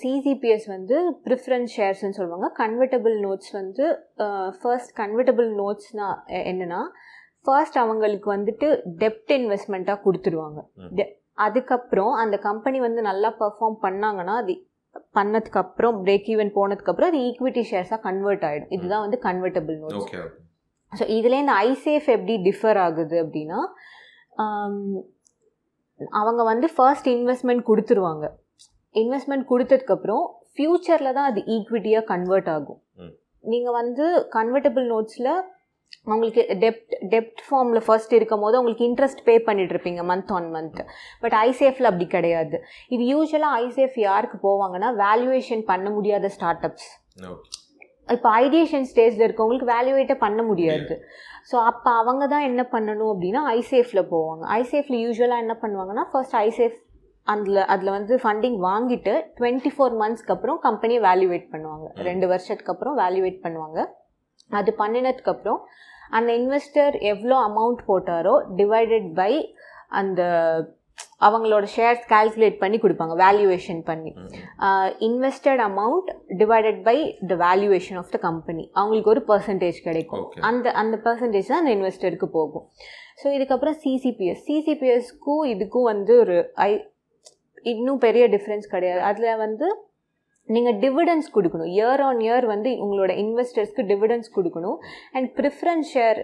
[0.00, 0.96] சிசிபிஎஸ் வந்து
[1.26, 2.48] ப்ரிஃபரன்ஸ் ஷேர்ஸ்னு சொல்லுவாங்க.
[2.62, 3.84] கன்வெர்ட்டபிள் நோட்ஸ் வந்து
[4.60, 6.08] ஃபர்ஸ்ட் கன்வெர்ட்டபிள் நோட்ஸ்னா
[6.50, 6.80] என்னன்னா
[7.46, 8.68] ஃபர்ஸ்ட் அவங்களுக்கு வந்துட்டு
[9.02, 10.60] டெப்ட் இன்வெஸ்ட்மெண்ட்டாக கொடுத்துருவாங்க.
[11.46, 14.54] அதுக்கப்புறம் அந்த கம்பெனி வந்து நல்லா பெர்ஃபார்ம் பண்ணாங்கன்னா அது
[15.16, 20.08] பண்ணதுக்கப்புறம் பிரேக் ஈவன் போனதுக்கப்புறம் அது ஈக்விட்டி ஷேர்ஸாக கன்வெர்ட் ஆகிடும் இதுதான் வந்து கன்வெர்ட்டபிள் நோட்ஸ்
[20.92, 23.60] ஸோ இதில் இந்த ஐசேஃப் எப்படி டிஃபர் ஆகுது அப்படின்னா
[26.18, 28.26] அவங்க வந்து ஃபர்ஸ்ட் இன்வெஸ்ட்மெண்ட் கொடுத்துருவாங்க.
[28.94, 30.24] இன்வெஸ்ட்மெண்ட் கொடுத்ததுக்கப்புறம்
[30.54, 32.80] ஃப்யூச்சரில் தான் அது ஈக்விட்டியாக கன்வெர்ட் ஆகும்.
[33.44, 34.04] நீங்கள் வந்து
[34.36, 35.30] கன்வெர்ட்டபிள் நோட்ஸில்
[36.12, 40.80] உங்களுக்கு டெப்ட் டெப்ட் ஃபார்மில் ஃபர்ஸ்ட் இருக்கும் போது உங்களுக்கு இன்ட்ரெஸ்ட் பே பண்ணிட்டு இருப்பீங்க மந்த் ஆன் மந்த்
[41.22, 42.56] பட் ஐசேஃபில் அப்படி கிடையாது.
[42.94, 46.90] இது யூஸ்வலாக ஐசேஃப் யாருக்கு போவாங்கன்னா வேல்யூவேஷன் பண்ண முடியாத ஸ்டார்ட் அப்ஸ்
[48.08, 50.94] இப்போ ஐடியேஷன் ஸ்டேஜில் இருக்கவங்களுக்கு வேல்யூவேட்டே பண்ண முடியாது.
[51.50, 54.42] ஸோ அப்போ அவங்க தான் என்ன பண்ணணும் அப்படின்னா ஐசேஃபில் போவாங்க.
[54.60, 56.76] ஐசேஃபில் யூஸ்வலாக என்ன பண்ணுவாங்கன்னா ஃபர்ஸ்ட் ஐசேஃப்
[57.26, 61.86] அதில் அதில் வந்து ஃபண்டிங் வாங்கிட்டு டுவெண்ட்டி ஃபோர் மந்த்ஸ்க்கு அப்புறம் கம்பெனியை வேல்யூவேட் பண்ணுவாங்க.
[62.08, 63.78] ரெண்டு வருஷத்துக்கு அப்புறம் வேல்யூவேட் பண்ணுவாங்க.
[64.50, 65.60] அது பண்ணினதுக்கப்புறம்
[66.18, 69.32] அந்த இன்வெஸ்டர் எவ்வளோ அமௌண்ட் போட்டாரோ டிவைடட் பை
[69.98, 70.20] அந்த
[71.26, 74.12] அவங்களோட ஷேர்ஸ் கால்குலேட் பண்ணி கொடுப்பாங்க வேல்யூவேஷன் பண்ணி.
[75.08, 76.10] Invested amount
[76.42, 76.96] divided by
[77.30, 80.26] the valuation of the company அவங்களுக்கு ஒரு பர்சன்டேஜ் கிடைக்கும்.
[80.50, 82.66] அந்த அந்த பர்சன்டேஜ் தான் அந்த இன்வெஸ்டருக்கு போகும்.
[83.22, 86.38] ஸோ இதுக்கப்புறம் சிசிபிஎஸ் சிசிபிஎஸ்க்கும் இதுக்கும் வந்து ஒரு
[86.68, 86.70] ஐ
[87.74, 89.00] இன்னும் பெரிய டிஃப்ரென்ஸ் கிடையாது.
[89.10, 89.68] அதில் வந்து
[90.54, 91.70] நீங்கள் டிவிடன்ஸ் கொடுக்கணும்.
[91.78, 94.78] இயர் ஆன் இயர் வந்து உங்களோட இன்வெஸ்டர்ஸ்க்கு டிவிடன்ஸ் கொடுக்கணும்.
[95.16, 96.20] அண்ட் ப்ரிஃபரன்ஸ் ஷேர்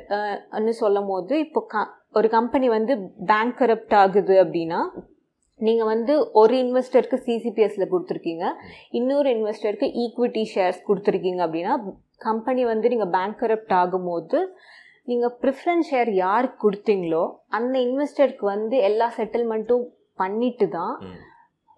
[0.82, 1.82] சொல்லும் போது இப்போ க
[2.18, 2.94] ஒரு கம்பெனி வந்து
[3.30, 4.80] பேங்க் கரப்ட் ஆகுது அப்படின்னா
[5.60, 8.44] நீங்கள் வந்து ஒரு இன்வெஸ்டருக்கு சிசிபிஎஸ்ல கொடுத்துருக்கீங்க
[8.98, 11.74] இன்னொரு இன்வெஸ்டருக்கு ஈக்விட்டி ஷேர்ஸ் கொடுத்துருக்கீங்க அப்படின்னா
[12.26, 14.38] கம்பெனி வந்து நீங்கள் பேங்க் கரப்ட் ஆகும்போது
[15.08, 17.24] நீங்கள் ப்ரிஃபரன்ஸ் ஷேர் யாருக்கு கொடுத்தீங்களோ
[17.58, 19.86] அந்த இன்வெஸ்டருக்கு வந்து எல்லா செட்டில்மெண்ட்டும்
[20.18, 20.94] பண்ணிட்டு தான்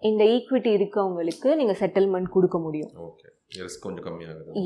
[0.01, 2.91] இந்த ஈக்விட்டி இருக்கவங்களுக்கு நீங்கள் செட்டில்மெண்ட் கொடுக்க முடியும்.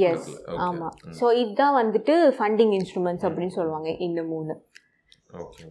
[0.10, 0.30] எஸ்
[0.66, 4.54] ஆமாம் ஸோ இதுதான் வந்துட்டு ஃபண்டிங் இன்ஸ்ட்ருமெண்ட்ஸ் அப்படின்னு சொல்லுவாங்க இந்த மூணு.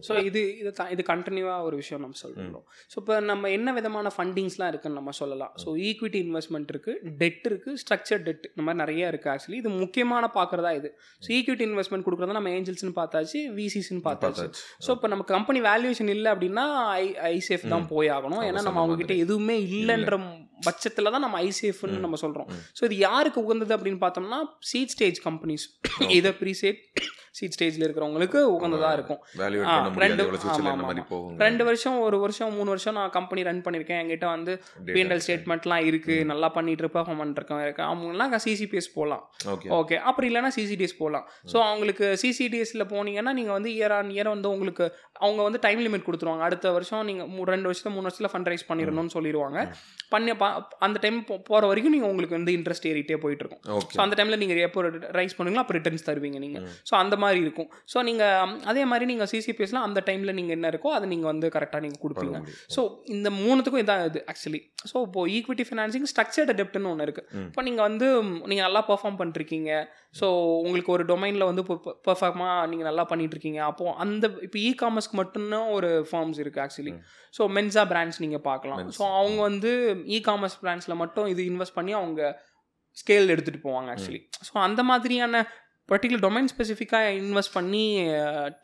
[0.05, 4.11] ஸோ இது இது த- இது கண்டினியூவாக ஒரு விஷயம் நம்ம சொல்கிறோம் ஸோ இப்போ நம்ம என்ன விதமான
[4.15, 5.53] ஃபண்டிங்ஸ்லாம் இருக்குன்னு நம்ம சொல்லலாம்.
[5.61, 6.87] ஸோ ஈக்விட்டி இன்வெஸ்ட்மெண்ட் இருக்குது
[7.19, 9.99] டெட் இருக்குது ஸ்ட்ரக்சர் டெட் இந்த மாதிரி நிறைய இருக்குது ஆக்சுவலி இது முக்கியமான
[10.35, 10.91] பார்க்குறதா இது.
[11.21, 14.45] ஸோ ஈக்விட்டி இன்வெஸ்ட்மெண்ட் கொடுக்குறதா நம்ம ஏஞ்சல்ஸ்னு பார்த்தாச்சு விசிஸ்னு பார்த்தாச்சு.
[14.79, 16.65] ஸோ இப்போ நம்ம கம்பெனி வேல்யூவேஷன் இல்லை அப்படின்னா
[16.97, 20.17] ஐ ஐசேஃப் தான் போய் ஆகணும் ஏன்னா நம்ம அவங்க கிட்ட எதுவுமே இல்லைன்ற
[20.65, 21.69] பட்சத்தில் தான் நம்ம ஐசேஃப்னு
[22.01, 24.39] நம்ம சொல்கிறோம் ஸோ இது யாருக்கு உகந்தது அப்படின்னு பார்த்தோம்னா
[24.69, 25.65] சீட் ஸ்டேஜ் கம்பெனிஸ்
[26.17, 26.81] இதை ப்ரீசேட்
[27.31, 29.19] சீட் ஸ்டேஜில் இருக்கிறவங்களுக்கு உகந்ததாக இருக்கும்.
[30.05, 30.25] ரெண்டு-
[31.65, 33.99] வருஷம் ஒரு வருஷம் மூணு வருஷம் நான் கம்பெனி ரன் பண்ணியிருக்கேன்.
[34.01, 34.53] என்கிட்ட வந்து
[34.87, 37.83] பிஎன்எல் ஸ்டேட்மெண்ட்லாம் இருக்குது நல்லா பண்ணிட்டு பெர்ஃபார்ம் பண்ணிருக்கேன் இருக்கு.
[37.83, 39.23] அவங்களாம் சிசிபிஎஸ் போகலாம்
[39.77, 44.49] ஓகே அப்படி இல்லைனா சிசிடிஎஸ் போகலாம் ஸோ அவங்களுக்கு சிசிடிஎஸ்ல போனீங்கன்னா நீங்கள் வந்து இயர் ஆன் இயர் வந்து
[44.49, 44.85] உங்களுக்கு
[45.19, 46.39] அவங்க வந்து டைம் லிமிட் கொடுத்துருவாங்க.
[46.39, 49.57] அடுத்த வருஷம் நீங்கள் ரெண்டு வருஷத்துல மூணு வருஷத்தில் ஃபண்ட் ரைஸ் பண்ணிடணும்னு சொல்லிடுவாங்க
[50.09, 50.31] பண்ணி
[50.79, 53.61] அந்த டைம் போகிற வரைக்கும் நீங்கள் உங்களுக்கு வந்து இன்ட்ரெஸ்ட் ஏறிட்டே போயிட்டு இருக்கும்.
[53.95, 54.81] ஸோ அந்த டைமில் நீங்கள் எப்போ
[55.19, 57.69] ரைஸ் பண்ணுவீங்களோ அப்போ ரிட்டர்ன்ஸ் தருவீங்க நீங்கள் ஸோ அந்த மாதிரி இருக்கும்.
[57.93, 61.81] ஸோ நீங்கள் அதே மாதிரி நீங்கள் சிசிபிஎஸ்லாம் அந்த டைமில் நீங்கள் என்ன இருக்கோ அதை நீங்கள் வந்து கரெக்டாக
[61.85, 62.39] நீங்கள் கொடுப்பீங்க.
[62.75, 62.83] ஸோ
[63.15, 64.61] இந்த மூணுத்துக்கும் இதான் இது ஆக்சுவலி
[64.91, 68.09] ஸோ இப்போ ஈக்விட்டி ஃபினான்சிங் ஸ்ட்ரக்சர்டு டெப்ட்னு ஒன்று இருக்குது இப்போ நீங்கள் வந்து
[68.51, 69.71] நீங்கள் நல்லா பெர்ஃபார்ம் பண்ணிருக்கீங்க.
[70.19, 70.27] ஸோ
[70.65, 71.63] உங்களுக்கு ஒரு டொமைனில் வந்து
[72.07, 76.93] பெர்ஃபார்மாக நீங்கள் நல்லா பண்ணிட்டு இருக்கீங்க அப்போது அந்த இப்போ இ காமர்ஸ்க்கு மட்டும்தான் ஒரு ஃபார்ம்ஸ் இருக்குது ஆக்சுவலி
[77.37, 78.81] ஸோ மென்ஸா பிராண்ட்ஸ் நீங்கள் பார்க்கலாம்.
[78.97, 79.71] ஸோ அவங்க வந்து
[80.15, 82.21] இ காமர்ஸ் பிராண்ட்ஸில் மட்டும் இது இன்வெஸ்ட் பண்ணி அவங்க
[82.97, 85.43] ஸ்கேல் எடுத்துகிட்டு போவாங்க ஆக்சுவலி ஸோ அந்த மாதிரியான
[85.91, 87.83] பர்டிகுலர் டொமைன் ஸ்பெசிஃபிக்காக இன்வெஸ்ட் பண்ணி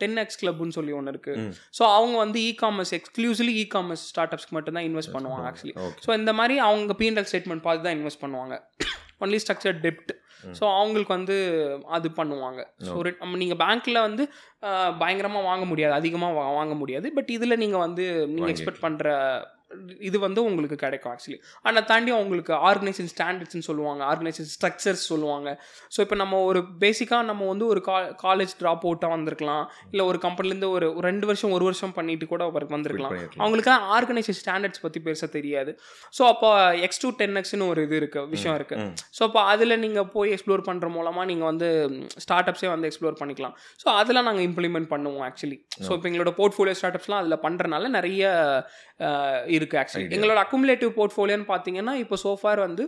[0.03, 1.47] டென் எக்ஸ் கிளப்னு சொல்லி ஒன்று இருக்குது.
[1.77, 5.75] ஸோ அவங்க வந்து e commerce exclusively e commerce start அப்ஸ்க்கு மட்டும் தான் இன்வெஸ்ட் பண்ணுவாங்க ஆக்சுவலி
[6.05, 8.55] ஸோ இந்த மாதிரி அவங்க பிஎன்எல் ஸ்டேட்மெண்ட் பார்த்து தான் இன்வெஸ்ட் பண்ணுவாங்க.
[9.25, 10.11] ஒன்லி ஸ்ட்ரக்சர் டெப்ட்
[10.57, 11.35] ஸோ அவங்களுக்கு வந்து
[11.95, 12.61] அது பண்ணுவாங்க.
[12.87, 12.95] ஸோ
[13.43, 14.23] நீங்கள் பேங்க்கில் வந்து
[15.01, 17.07] பயங்கரமாக வாங்க முடியாது அதிகமாக வாங்க முடியாது.
[17.17, 19.15] பட் இதில் நீங்கள் வந்து நீங்கள் எக்ஸ்பெக்ட் பண்ணுற
[20.07, 21.37] இது வந்து உங்களுக்கு கிடைக்கும் ஆக்சுவலி
[21.67, 25.49] ஆனால் தாண்டி அவங்களுக்கு ஆர்கனைசேஷன் ஸ்டாண்டர்ட்ஸ்னு சொல்லுவாங்க ஆர்கனைசேஷன் ஸ்ட்ரக்சர்ஸ் சொல்லுவாங்க.
[25.93, 29.65] ஸோ இப்போ நம்ம ஒரு பேசிக்காக நம்ம வந்து ஒரு கா காலேஜ் ட்ராப் அவுட்டாக வந்திருக்கலாம்.
[29.91, 33.15] இல்லை ஒரு கம்பெனிலேருந்து ஒரு ஒரு ரெண்டு வருஷம் ஒரு வருஷம் பண்ணிட்டு கூட அவர் வந்திருக்கலாம்.
[33.41, 35.73] அவங்களுக்கு ஆர்கனைசேஷன் ஸ்டாண்டர்ட்ஸ் பற்றி பெருசாக தெரியாது.
[36.19, 36.51] ஸோ அப்போ
[36.87, 38.87] எக்ஸ் டூ டென் எக்ஸ்னு ஒரு இது இருக்குது விஷயம் இருக்குது.
[39.17, 41.69] ஸோ அப்போ அதில் நீங்கள் போய் எக்ஸ்ப்ளோர் பண்ணுற மூலமாக நீங்கள் வந்து
[42.25, 43.55] ஸ்டார்ட் அப்ஸே வந்து எக்ஸ்ப்ளோர் பண்ணிக்கலாம்.
[43.83, 48.25] ஸோ அதெல்லாம் நாங்கள் இம்ப்ளிமெண்ட் பண்ணுவோம் ஆக்சுவலி ஸோ இப்போ எங்களோட போர்ட்ஃபோலியோ ஸ்டார்ட் அப்ஸ்லாம் அதில் பண்ணுறனால நிறைய
[48.99, 52.85] அஹ், இருக்கு ஆக்சுவலி எங்களோட அக்குமுலேட்டிவ் போர்ட்ஃபோலியோன்னு பார்த்தீங்கன்னா இப்போ சோஃபார் வந்து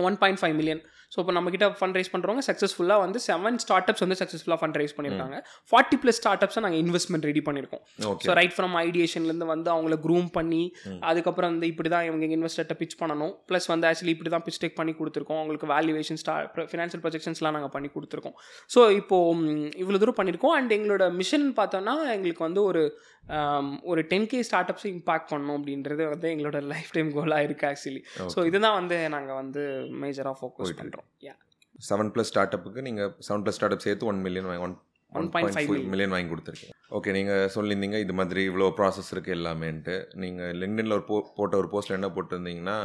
[0.00, 4.04] one point five million so இப்போ நம்மக்கிட்ட ஃபண்ட் ரைஸ் பண்ணுறவங்க சக்ஸஸ்ஃபுல்லாக வந்து செவன் ஸ்டார்ட் அப்ஸ்
[4.04, 5.36] வந்து சக்ஸஸ்ஃபுல்லாக ஃபண்ட் ரைஸ் பண்ணியிருக்காங்க.
[5.70, 7.82] ஃபார்ட்டி ப்ளஸ் ஸ்டார்ட் அப்ஸை நாங்கள் இன்வெஸ்ட்மெண்ட் ரெடி பண்ணியிருக்கோம்.
[8.26, 10.62] ஸோ ரைட் ஃப்ரம் ஐடியேஷன்லேருந்து வந்து அவங்கள க்ரூம் பண்ணி
[11.10, 13.34] அதுக்கப்புறம் வந்து இப்படி தான் இவங்க இன்வெஸ்டர்ட்ட பிச் பண்ணணும்.
[13.50, 15.40] ப்ளஸ் வந்து ஆக்சுவலி இப்படி தான் பிச் டேக் பண்ணி கொடுத்துருக்கோம்.
[15.42, 16.36] அவங்களுக்கு வேல்யூவேஷன் ஸ்டா
[16.72, 18.36] ஃபினான்ஷியல் ப்ரொஜெக்ஷன்ஸ்லாம் நாங்கள் பண்ணி கொடுத்துருக்கோம்.
[18.76, 20.56] ஸோ இப்போது இவ்வளோ தூரம் பண்ணியிருக்கோம்.
[20.60, 22.84] அண்ட் எங்களோட மிஷன் பார்த்தோன்னா எங்களுக்கு வந்து ஒரு
[23.90, 28.02] ஒரு டென் கே ஸ்டார்ட் அப்ஸை இம்பாக்ட் பண்ணணும் அப்படின்றது வந்து எங்களோட லைஃப் டைம் கோலாக இருக்குது ஆக்சுவலி
[28.34, 29.62] ஸோ இதுதான் வந்து நாங்கள் வந்து
[30.02, 31.34] மேஜராக ஃபோக்கஸ் பண்ணுறோம் யா
[31.88, 34.74] செவன் ப்ளஸ் ஸ்டார்ட் அப்புக்கு நீங்கள் செவன் ப்ளஸ் ஸ்டார்ட் அப் சேர்த்து one million one
[35.12, 36.74] one point five million வாங்கி கொடுத்துருக்கீங்க.
[36.96, 39.96] ஓகே நீங்கள் சொல்லியிருந்தீங்க இது மாதிரி இவ்வளோ ப்ராசஸ் இருக்குது எல்லாமேன்ட்டு.
[40.22, 42.78] நீங்கள் லிங்க்டின்ல ஒரு போ போட்ட ஒரு போஸ்ட்டில் என்ன போட்டிருந்தீங்கன்னா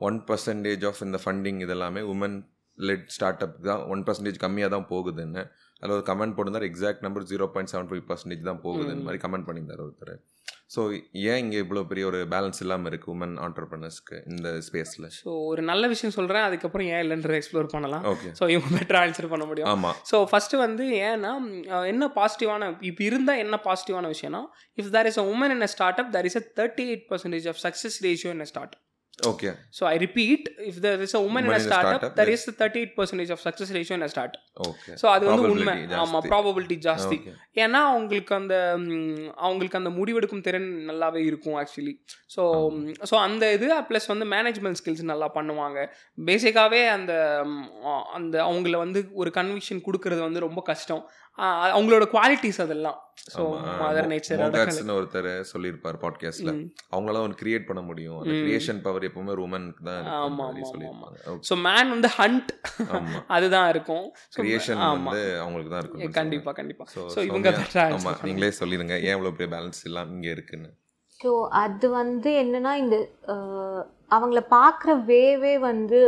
[0.00, 2.36] ஒன் பர்சன்டேஜ் ஆஃப் இந்த ஃபண்டிங் இதெல்லாமே உமன்
[2.78, 5.44] லெட் ஸ்டார்ட் அப் தான் ஒன் பர்சன்டேஜ் கம்மியாக தான் போகுதுன்னு.
[5.82, 9.48] அதில் ஒரு கமெண்ட் போட்டிருந்தார் exact number zero point seven five percentage தான் போகுதுன்னு மாதிரி கமெண்ட்
[9.48, 10.14] பண்ணியிருந்தார் ஒருத்தர்.
[10.74, 10.80] ஸோ
[11.30, 15.84] ஏன் இங்கே இவ்வளோ பெரிய ஒரு பேலன்ஸ் இல்லாமல் இருக்குது உமன் ஆண்டர்பிரினர்ஸ்க்கு இந்த ஸ்பேஸில் ஸோ ஒரு நல்ல
[15.92, 18.04] விஷயம் சொல்கிறேன் அதுக்கப்புறம் ஏன் இல்லைன்றதை எக்ஸ்ப்ளோர் பண்ணலாம்.
[18.12, 19.68] ஓகே ஸோ இவங்க பெட்டர் ஆன்சர் பண்ண முடியும்.
[19.74, 21.32] ஆமாம் ஸோ ஃபஸ்ட்டு வந்து ஏன்னா
[21.92, 24.42] என்ன பாசிட்டிவான இப்போ இருந்தால் என்ன பாசிட்டிவான விஷயம்னா
[24.82, 27.48] if there is a woman in a start up there is a thirty eight percentage
[27.52, 28.85] of success ratio in a start okay
[29.90, 32.30] I repeat if there is a woman in Woman a in a startup, up there
[32.32, 35.74] is thirty eight percentage of success ratio in a start okay so அது வந்து உண்மை.
[35.92, 36.28] ஜாஸ்தி.
[36.28, 37.16] Probability ஜாஸ்தி.
[37.20, 37.34] Okay.
[37.64, 38.54] ஏன்னா அவங்களுக்கு அந்த
[39.36, 41.94] அவங்களுக்கு அந்த முடிவெடுக்கும் திறன் நல்லாவே இருக்கும் ஆக்சுவலி
[42.36, 42.42] ஸோ
[43.10, 45.78] ஸோ அந்த இது ப்ளஸ் வந்து மேனேஜ்மெண்ட் ஸ்கில்ஸ் நல்லா பண்ணுவாங்க.
[46.28, 47.12] பேசிக்காகவே அந்த
[48.14, 51.02] அந்த அவங்கள வந்து ஒரு கன்விக்ஷன் கொடுக்கறது வந்து ரொம்ப கஷ்டம்.
[51.72, 52.98] அவங்களோட குவாலிட்டிஸ் அதெல்லாம்.
[53.34, 53.42] ஸோ
[53.80, 54.42] மதர் நேச்சர்
[54.96, 56.52] ஒருத்தர் சொல்லியிருப்பார் பாட்காஸ்ட்ல
[56.92, 58.18] அவங்களால ஒன்று கிரியேட் பண்ண முடியும்.
[58.20, 61.18] அந்த கிரியேஷன் பவர் எப்பவுமே உமனுக்கு தான் ஆமா, இருக்கும் மாதிரி ஆமா, சொல்லியிருப்பாங்க.
[61.48, 62.50] ஸோ மேன் வந்து ஹண்ட்
[63.36, 64.06] அதுதான் இருக்கும்.
[64.30, 66.86] So, கிரியேஷன் வந்து அவங்களுக்கு தான் இருக்கும் கண்டிப்பா கண்டிப்பா.
[67.14, 70.70] ஸோ இவங்க தான் ஆமா நீங்களே சொல்லிடுங்க ஏன் இவ்வளோ பெரிய பேலன்ஸ் இல்லாம இங்க இருக்குன்னு?
[71.20, 72.96] ஸோ அது வந்து என்னன்னா இந்த
[74.10, 75.98] அவங்கள பார்க்குற வேவே வந்து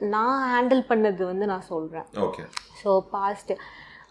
[0.00, 2.44] நான் ஹேண்டில் பண்ணது வந்து நான் சொல்கிறேன் ஓகே
[2.82, 3.52] ஸோ பாஸ்ட்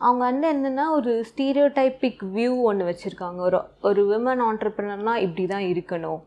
[0.06, 3.40] அவங்க வந்து என்னென்னா ஒரு ஸ்டீரியோடைபிக் வியூ ஒன்று வச்சுருக்காங்க.
[3.48, 6.22] ஒரு ஒரு விமன் ஆண்டர்பிரினர்னா இப்படி தான் இருக்கணும்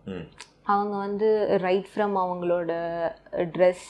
[0.73, 1.29] அவங்க வந்து
[1.67, 2.73] ரைட் ஃப்ரம் அவங்களோட
[3.55, 3.89] ட்ரெஸ்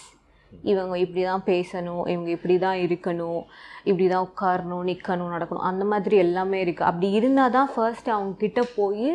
[0.70, 3.42] இவங்க இப்படி தான் பேசணும் இவங்க இப்படி தான் இருக்கணும்
[3.88, 8.62] இப்படி தான் உட்காரணும் நிற்கணும் நடக்கணும் அந்த மாதிரி எல்லாமே இருக்குது அப்படி இருந்தால் தான் ஃபர்ஸ்ட் அவங்க கிட்ட
[8.78, 9.10] போய்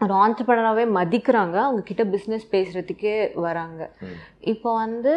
[0.00, 1.56] ஒரு ஆண்டர்பனராகவே மதிக்கிறாங்க.
[1.66, 3.14] அவங்க கிட்ட பிஸ்னஸ் பேசுகிறதுக்கே
[3.46, 3.80] வராங்க.
[4.52, 5.12] இப்போ வந்து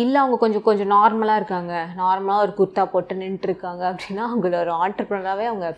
[0.00, 1.74] இல்லை அவங்க கொஞ்சம் கொஞ்சம் நார்மலாக இருக்காங்க.
[1.96, 5.68] நார்மலாக ஒரு குர்த்தா போட்டு நின்றுருக்காங்க அப்படின்னா அவங்கள ஒரு ஆண்டர்பனராகவே அவங்க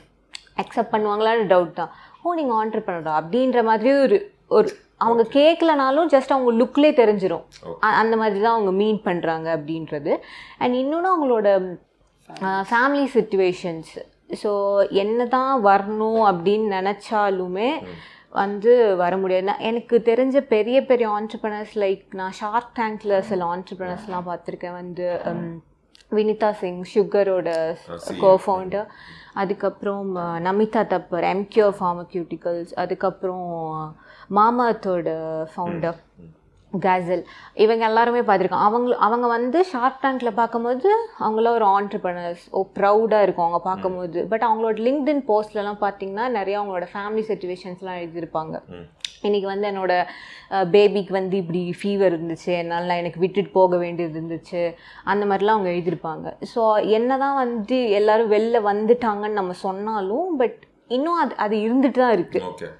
[0.56, 1.92] அக்செப்ட் பண்ணுவாங்களான்னு டவுட் தான்.
[2.22, 4.18] ஓ நீங்கள் ஆண்டர்பனரா அப்படின்ற மாதிரி ஒரு
[4.48, 7.44] ஒரு அவங்க கேட்கலனாலும் ஜஸ்ட் அவங்க லுக்லேயே தெரிஞ்சிரும்.
[7.84, 10.12] அ- அந்த மாதிரி தான் அவங்க மீன் பண்ணுறாங்க அப்படின்றது.
[10.58, 11.48] அண்ட் இன்னொன்று அவங்களோட
[12.70, 13.92] ஃபேமிலி சுச்சுவேஷன்ஸ்
[14.42, 14.50] ஸோ
[14.94, 17.70] என்ன தான் வரணும் அப்படின்னு நினச்சாலுமே
[18.33, 19.45] வந்து வர முடியாது.
[19.45, 24.78] நான் எனக்கு தெரிஞ்ச பெரிய பெரிய ஆண்டர்பனர்ஸ் லைக் நான் ஷார்க் டேங்க்ல சில ஆண்டர்பனர்ஸ்லாம் பார்த்துருக்கேன்.
[24.80, 25.45] வந்து um,
[26.12, 27.51] வினிதா சிங் சுகரோட
[28.22, 28.89] கோஃபவுண்டர்
[29.35, 33.47] அதுக்கப்புறம் அஹ், நமிதா தப்பர் எம்கியூர் ஃபார்மக்யூட்டிக்கல்ஸ் அதுக்கப்புறம்
[34.30, 35.09] மாமாத்தோட
[35.53, 35.99] ஃபவுண்டர்
[36.86, 37.22] கேசல்
[37.64, 38.64] இவங்க எல்லாருமே பார்த்துருக்கோம்.
[38.68, 40.88] அவங்க அவங்க வந்து ஷார்க் டேங்க்ல பார்க்கும்போது
[41.24, 44.18] அவங்களாம் ஒரு ஆண்டர்பனர்ஸ் ஓ ப்ரௌடாக இருக்கும் அவங்க பார்க்கும்போது.
[44.32, 48.56] பட் அவங்களோட லிங்க்டின் போஸ்ட்லலாம் பார்த்தீங்கன்னா நிறைய அவங்களோட ஃபேமிலி சுச்சுவேஷன்ஸ்லாம் எழுதியிருப்பாங்க.
[49.28, 49.94] இன்னைக்கு வந்து என்னோட
[50.74, 52.50] பேபிக்கு வந்து இப்படி ஃபீவர் இருந்துச்சு.
[52.60, 54.62] என்னால் நான் எனக்கு விட்டுட்டு போக வேண்டியது இருந்துச்சு.
[55.12, 56.28] அந்த மாதிரிலாம் அவங்க எழுதியிருப்பாங்க.
[56.52, 56.62] ஸோ
[56.98, 60.60] என்ன தான் வந்து எல்லாரும் வெளில வந்துட்டாங்கன்னு நம்ம சொன்னாலும் பட்
[60.96, 62.70] இன்னும் அது அது இருந்துட்டு தான் இருக்குது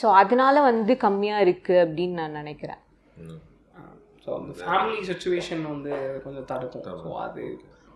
[0.00, 2.80] ஸோ அதனால வந்து கம்மியாக இருக்குது அப்படின்னு நான் நினைக்கிறேன்.
[4.24, 5.94] ஸோ அந்த ஃபேமிலி சுச்சுவேஷன் வந்து
[6.24, 6.84] கொஞ்சம் தடுக்கும்.
[7.04, 7.42] ஸோ அது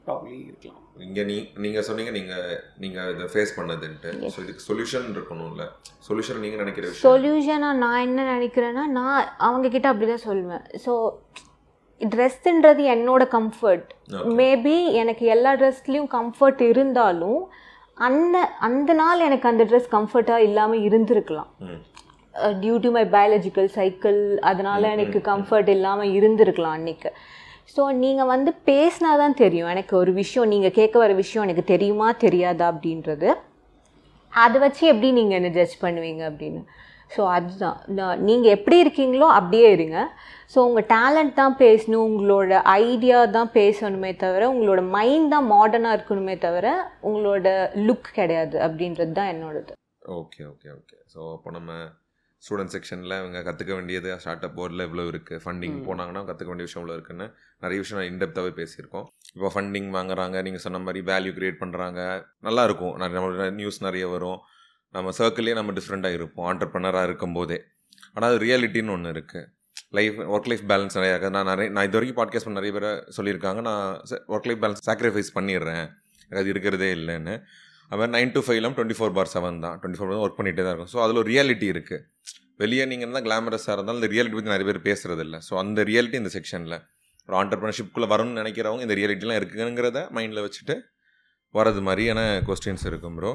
[0.06, 0.84] ப்ராப்ளி இருக்கலாம்.
[1.06, 4.10] இங்கே நீ நீங்கள் சொன்னீங்க நீங்கள் நீங்கள் இதை ஃபேஸ் பண்ணதுன்ட்டு.
[4.34, 5.64] ஸோ இதுக்கு சொல்யூஷன் இருக்கணும்ல.
[6.08, 7.06] சொல்யூஷன் நீங்கள் நினைக்கிற விஷயம்?
[7.08, 10.64] சொல்யூஷனாக நான் என்ன நினைக்கிறேன்னா நான் அவங்க கிட்ட அப்படி தான் சொல்லுவேன்.
[10.84, 10.94] ஸோ
[12.00, 13.88] ட்ரெஸ்ஸுன்றது என்னோட கம்ஃபர்ட்
[14.40, 17.40] மேபி எனக்கு எல்லா ட்ரெஸ்லேயும் கம்ஃபர்ட் இருந்தாலும்
[18.08, 21.50] அந்த அந்த நாள் எனக்கு அந்த ட்ரெஸ் கம்ஃபர்ட்டாக இல்லாமல் இருந்திருக்கலாம்.
[22.62, 24.20] Due to my biological cycle
[24.50, 27.10] அதனால எனக்கு கம்ஃபர்ட் இல்லாமல் இருந்திருக்கலாம் அன்னைக்கு.
[27.74, 29.70] ஸோ நீங்கள் வந்து பேசினா தான் தெரியும்.
[29.74, 33.30] எனக்கு ஒரு விஷயம் நீங்கள் கேட்க வர விஷயம் எனக்கு தெரியுமா தெரியாதா அப்படின்றது.
[34.32, 36.62] அதை வச்சு எப்படி நீங்கள் என்ன ஜட்ஜ் பண்ணுவீங்க அப்படின்னு.
[37.14, 37.78] ஸோ அதுதான்.
[38.28, 39.98] நீங்கள் எப்படி இருக்கீங்களோ அப்படியே இருங்க.
[40.52, 46.36] ஸோ உங்கள் டேலண்ட் தான் பேசணும் உங்களோட ஐடியா தான் பேசணுமே தவிர உங்களோட மைண்ட் தான் மாடர்னாக இருக்கணுமே
[46.46, 46.66] தவிர
[47.08, 47.46] உங்களோட
[47.86, 49.72] லுக் கிடையாது அப்படின்றது தான் என்னோடது.
[50.20, 51.72] ஓகே ஓகே ஓகே ஸோ அப்போ நம்ம
[52.46, 56.82] ஸ்டூடெண்ட் செக்ஷனில் இவங்க கற்றுக்க வேண்டியது ஸ்டார்ட் அப் போர்டில் இவ்வளோ இருக்குது ஃபண்டிங் போனாங்கன்னா கற்றுக்க வேண்டிய விஷயம்
[56.82, 57.26] இவ்வளோ இருக்குன்னு
[57.64, 59.06] நிறைய விஷயம் நான் இன்டெப்த்தாகவே பேசியிருக்கோம்.
[59.34, 62.00] இப்போ ஃபண்டிங் வாங்குறாங்க நீங்கள் சொன்ன மாதிரி வேல்யூ கிரியேட் பண்ணுறாங்க
[62.48, 62.94] நல்லா இருக்கும்.
[63.02, 64.40] நிறைய நம்ம நியூஸ் நிறைய வரும்.
[64.96, 66.46] நம்ம சர்க்கிள்லேயே நம்ம டிஃப்ரெண்ட்டாக இருப்போம்.
[66.50, 67.58] ஆண்டர்பனராக இருக்கும்போதே
[68.14, 69.46] ஆனால் அது ரியாலிட்டின்னு ஒன்று இருக்குது
[69.96, 72.88] லைஃப் ஒர்க் லைஃப் பேலன்ஸ் நிறையா இருக்குது நான் நிறைய நான் இது வரைக்கும் பாட்காஸ்ட் பண்ண நிறைய பேர்
[73.16, 73.60] சொல்லியிருக்காங்க.
[73.68, 74.00] நான்
[74.34, 75.86] ஒர்க் லைஃப் பேலன்ஸ் சாக்ரிஃபைஸ் பண்ணிடுறேன்.
[76.28, 77.34] எனக்கு அது இருக்கிறதே இல்லைன்னு.
[77.94, 79.76] அவன் நைன் டு ஃபைவ்லாம் டுவெண்ட்டி ஃபோர் பார் செவன் தான்.
[79.80, 80.92] டுவெண்ட்டி ஃபோர் ஒர்க் பண்ணிகிட்டே தான் இருக்கும்.
[80.94, 82.04] ஸோ அதில் ஒரு ரியாலிட்டி இருக்குது
[82.62, 85.38] வெளியே நீங்கள் இருந்தால் கிளாமரஸாக இருந்தாலும் இந்த ரியாலிட்டி பற்றி நிறைய பேர் பேசுகிறது இல்லை.
[85.48, 86.76] ஸோ அந்த ரியாலிட்டி இந்த செக்ஷனில்
[87.28, 90.76] ஒரு ஆண்டர்பிரினர்ஷிப்குள்ளே வரணும்னு நினைக்கிறவங்க இந்த ரியாலிட்டிலாம் இருக்குங்கிறத மைண்டில் வச்சுட்டு
[91.58, 93.32] வரது மாதிரியான கொஸ்டின்ஸ் இருக்கும் ப்ரோ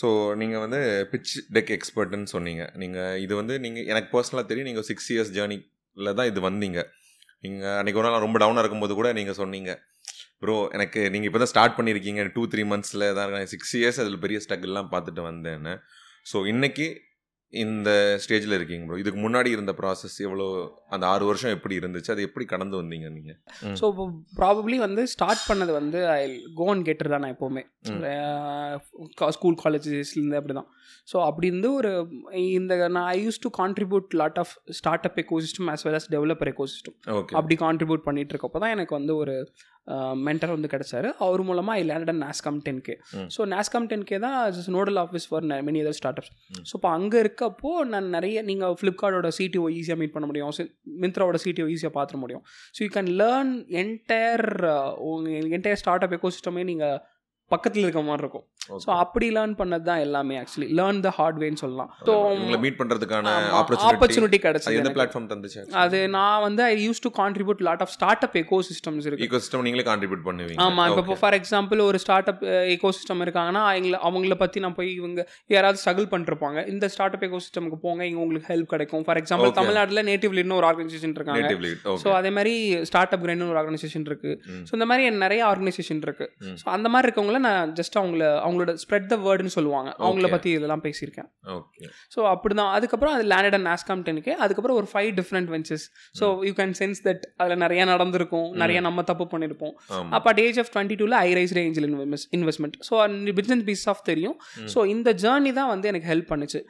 [0.00, 0.08] ஸோ
[0.40, 0.80] நீங்கள் வந்து
[1.12, 2.64] பிச் டெக் எக்ஸ்பர்ட்டுன்னு சொன்னீங்க.
[2.82, 4.68] நீங்கள் இது வந்து நீங்கள் எனக்கு பர்சனலாக தெரியும்.
[4.70, 6.80] நீங்கள் சிக்ஸ் இயர்ஸ் ஜேர்னியில் தான் இது வந்தீங்க.
[7.44, 9.70] நீங்கள் அன்றைக்கி ஒரு நாள் ரொம்ப டவுனாக இருக்கும்போது கூட நீங்கள் சொன்னீங்க.
[10.42, 14.40] ப்ரோ எனக்கு நீங்கள் இப்போ தான் ஸ்டார்ட் பண்ணியிருக்கீங்க டூ த்ரீ மந்த்ஸில் தான் சிக்ஸ் இயர்ஸ் அதில் பெரிய
[14.40, 15.74] ஸ்ட்ரகிள்லாம் பார்த்துட்டு வந்தேன்னு
[16.26, 16.88] ஸோ இன்னைக்கு
[17.52, 17.90] இந்த
[18.22, 20.44] ஸ்டேஜில் இருக்கீங்க ப்ரோ இதுக்கு முன்னாடி இருந்த ப்ராசஸ் எவ்வளோ
[20.90, 22.10] அந்த ஆறு வருஷம் எப்படி இருந்துச்சு?
[22.10, 23.38] அது எப்படி கடந்து வந்தீங்க நீங்கள்
[23.80, 23.86] ஸோ
[24.38, 26.20] ப்ராபப்ளி வந்து ஸ்டார்ட் பண்ணது வந்து ஐ
[26.54, 27.62] கோன் கெட்டர் தான் நான் எப்போவுமே.
[29.32, 30.68] ஸ்கூல் காலேஜஸ்லேருந்து அப்படி தான்
[31.08, 31.90] ஸோ அப்படி இருந்து ஒரு
[32.50, 36.52] இந்த நான் I use to contribute lot of start up ecosystem as well as developer
[36.52, 36.96] ecosystem
[37.32, 39.36] அப்படி கான்ட்ரிபியூட் பண்ணிட்டு இருக்கப்போ தான் எனக்கு வந்து ஒரு
[40.26, 41.08] மென்டர் வந்து கிடைச்சாரு.
[41.26, 42.94] அவர் மூலமாக I land NASSCOM ten K.
[43.36, 44.38] So NASSCOM ten K தான்
[44.76, 46.32] nodal office for many other start ups
[46.70, 50.52] so இப்போ அங்கே இருக்கப்போ நான் நிறைய நீங்கள் ஃப்ளிப்கார்ட்டோட சிடிஓ ஈஸியாக மீட் பண்ண முடியும்.
[51.04, 52.44] மிந்த்ராவோட சிடிஓ ஈஸியாக பார்த்துட முடியும்.
[52.76, 54.46] So you can learn entire
[55.58, 56.98] entire start up எக்கோசிஸ்டமே நீங்கள்
[57.54, 58.46] பக்கத்தில் இருக்க மாதிரி இருக்கும்.
[58.84, 61.90] ஸோ அப்படி லேர்ன் பண்ணது தான் எல்லாமே ஆக்சுவலி லேர்ன் த ஹார்ட்வேன்னு சொல்லலாம்.
[62.08, 62.14] ஸோ
[62.64, 64.92] மீட் பண்ணுறதுக்கான ஆப்பர்ச்சுனிட்டி கிடைச்சது எந்த.
[64.96, 68.36] பிளாட்ஃபார்ம் தந்துச்சு அது நான் வந்து I use to contribute lot of start up
[68.70, 69.26] ecosystems இருக்கு.
[69.26, 70.60] ஈகோ சிஸ்டம் நீங்களே கான்ட்ரிபியூட் பண்ணுவீங்க.
[70.66, 72.44] ஆமாம் இப்போ ஃபார் எக்ஸாம்பிள் ஒரு ஸ்டார்ட் அப்
[72.74, 75.20] எக்கோ சிஸ்டம் இருக்காங்கன்னா அவங்கள அவங்கள பற்றி நான் போய் இவங்க
[75.56, 76.58] யாராவது ஸ்ட்ரகிள் பண்ணிருப்பாங்க.
[76.74, 79.04] இந்த ஸ்டார்ட் அப் எக்கோ சிஸ்டம்க்கு போங்க இங்கே உங்களுக்கு ஹெல்ப் கிடைக்கும்.
[79.08, 79.54] For example.
[79.60, 81.50] தமிழ்நாட்டில் நேட்டிவ்ல இன்னும் ஒரு ஆர்கனைசேஷன் இருக்காங்க.
[82.04, 82.54] ஸோ அதே மாதிரி
[82.92, 84.32] ஸ்டார்ட் அப் கிரைண்ட் ஒரு ஆர்கனைசேஷன் இருக்கு.
[84.68, 86.28] ஸோ இந்த மாதிரி நிறைய ஆர்கனைசேஷன் இருக்கு.
[86.62, 89.90] ஸோ அந்த மாதிரி இருக்கவங்கள நான் ஜஸ்ட் அவங்கள அவங்களோட ஸ்ப்ரெட் த வேர்டுன்னு சொல்லுவாங்க.
[90.06, 90.28] அவங்கள.
[90.36, 91.28] பற்றி இதெல்லாம் பேசியிருக்கேன்.
[91.56, 95.86] ஓகே ஸோ அப்படி தான் அதுக்கப்புறம் அது லேண்டட் அண்ட் நாஸ்காம் டென்க்கு அதுக்கப்புறம் ஒரு five different ventures
[96.20, 98.48] so you can sense that அதில் நிறைய நடந்திருக்கும்.
[98.62, 99.74] நிறைய நம்ம தப்பு பண்ணியிருப்போம்
[100.16, 101.88] அப்போ அட் ஏஜ் ஆஃப் டுவெண்ட்டி டூவில் I raise angel
[102.38, 102.94] investment so
[103.40, 104.36] business piece of தெரியும்.
[104.74, 106.62] ஸோ இந்த ஜேர்னி தான் வந்து எனக்கு ஹெல்ப் பண்ணுச்சு.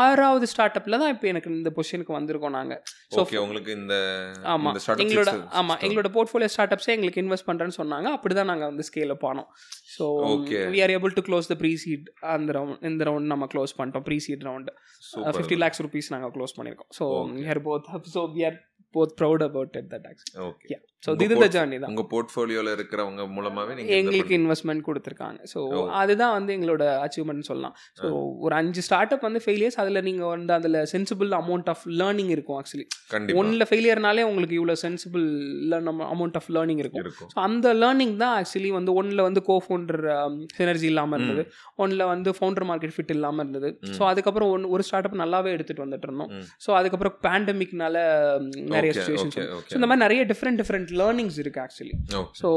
[0.00, 2.80] ஆறாவது ஸ்டார்ட் அப்பில் தான் இப்போ எனக்கு இந்த பொசிஷனுக்கு வந்திருக்கோம் நாங்கள்
[3.14, 3.94] ஸோ உங்களுக்கு இந்த
[4.54, 8.08] ஆமாம் எங்களோட ஆமாம் எங்களோட போர்ட்ஃபோலியோ ஸ்டார்ட் அப்ஸே எங்களுக்கு இன்வெஸ்ட் பண்ணுறேன்னு சொன்னாங்க.
[8.16, 9.48] அப்படி தான் நாங்கள் வந்து ஸ்கேல் அப் ஆனோம்
[9.94, 10.06] so.
[10.68, 14.06] We are able to close the pre seed அந்த ரவுண்ட் இந்த ரவுண்ட் நம்ம க்ளோஸ் பண்ணிட்டோம்
[14.06, 14.70] pre seed round.
[15.36, 17.06] Fifty lakhs rupees நாங்கள் க்ளோஸ் பண்ணியிருக்கோம் so.
[17.36, 18.58] We are both so we are
[18.94, 21.90] both proud about it that aux okay so இது the port- journey தான்.
[21.90, 25.38] உங்க போர்ட்ஃபோலியோல இருக்கிறவங்க மூலமாவே நீங்க இந்த எங்களுக்கு இன்வெஸ்ட்மெண்ட் கொடுத்துருக்காங்க.
[25.52, 25.58] ஸோ.
[25.98, 27.74] அதுதான் வந்து எங்களோட அச்சீவ்மெண்ட் சொல்லலாம்.
[27.98, 28.06] ஸோ
[28.44, 32.58] ஒரு அஞ்சு ஸ்டார்ட் அப் வந்து ஃபெயிலியர்ஸ் அதில் நீங்கள் வந்து அதில் சென்சிபிள் அமௌண்ட் ஆஃப் லேர்னிங் இருக்கும்
[32.60, 32.86] ஆக்சுவலி
[33.40, 35.26] ஒன்றில் ஃபெயிலியர்னாலே உங்களுக்கு இவ்வளோ சென்சிபிள்
[36.08, 37.02] அமௌண்ட் ஆஃப் லேர்னிங் இருக்கும்.
[37.28, 40.02] ஸோ அந்த லேர்னிங் தான் ஆக்சுவலி வந்து ஒன்றில் வந்து கோ ஃபவுண்டர்
[40.56, 41.44] சினர்ஜி இல்லாமல் இருந்தது.
[41.78, 43.68] ஒன்றில் வந்து ஃபவுண்டர் மார்க்கெட் ஃபிட் இல்லாமல் இருந்தது.
[43.90, 46.32] ஸோ அதுக்கப்புறம் ஒன் ஒரு ஸ்டார்ட் அப் நல்லாவே எடுத்துகிட்டு வந்துட்டு இருந்தோம்.
[46.64, 47.96] ஸோ அதுக்கப்புறம் பேண்டமிக்னால
[48.72, 49.38] நிறைய சுச்சுவேஷன்ஸ்.
[49.76, 51.94] இந்த மாதிரி நிறைய டிஃப்ரெண்ட் டிஃப்ரெண்ட் லேர்னிங்ஸ் இருக்குது ஆக்சுவலி.
[52.40, 52.48] ஸோ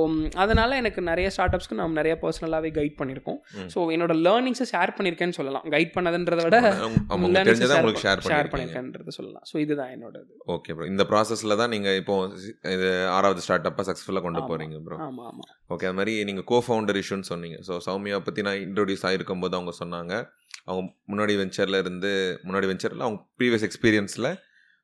[0.44, 3.40] அதனால எனக்கு நிறைய ஸ்டார்ட் அப்ஸ்க்கு நான் நிறைய பர்சனலாகவே கைட் பண்ணியிருக்கோம்.
[3.74, 5.66] ஸோ என்னோட லேர்னிங்ஸை ஷேர் பண்ணியிருக்கேன்னு சொல்லலாம்.
[5.76, 6.60] கைட் பண்ணதுன்றத விட
[8.04, 9.46] ஷேர் பண்ணியிருக்கேன்றத சொல்லலாம்.
[9.52, 10.24] ஸோ இதுதான் என்னோட
[10.58, 12.16] ஓகே ப்ரோ இந்த ப்ராசஸ்ல தான் நீங்க இப்போ
[12.76, 14.50] இது ஆறாவது ஸ்டார்ட் அப்பா சக்ஸஸ்ஃபுல்லா கொண்டு ஆமா.
[14.52, 17.60] போறீங்க ப்ரோ ஆமாம் ஆமாம் ஓகே அது மாதிரி நீங்க கோ ஃபவுண்டர் இஷ்யூன்னு சொன்னீங்க.
[17.70, 20.14] ஸோ சௌமியா பத்தி நான் இன்ட்ரோடியூஸ் ஆகிருக்கும் போது அவங்க சொன்னாங்க.
[20.68, 22.12] அவங்க முன்னாடி வெஞ்சர்ல இருந்து
[22.48, 24.30] முன்னாடி வெஞ்சர்ல அவங்க ப்ரீவியஸ் எக்ஸ்பீரியன்ஸ்ல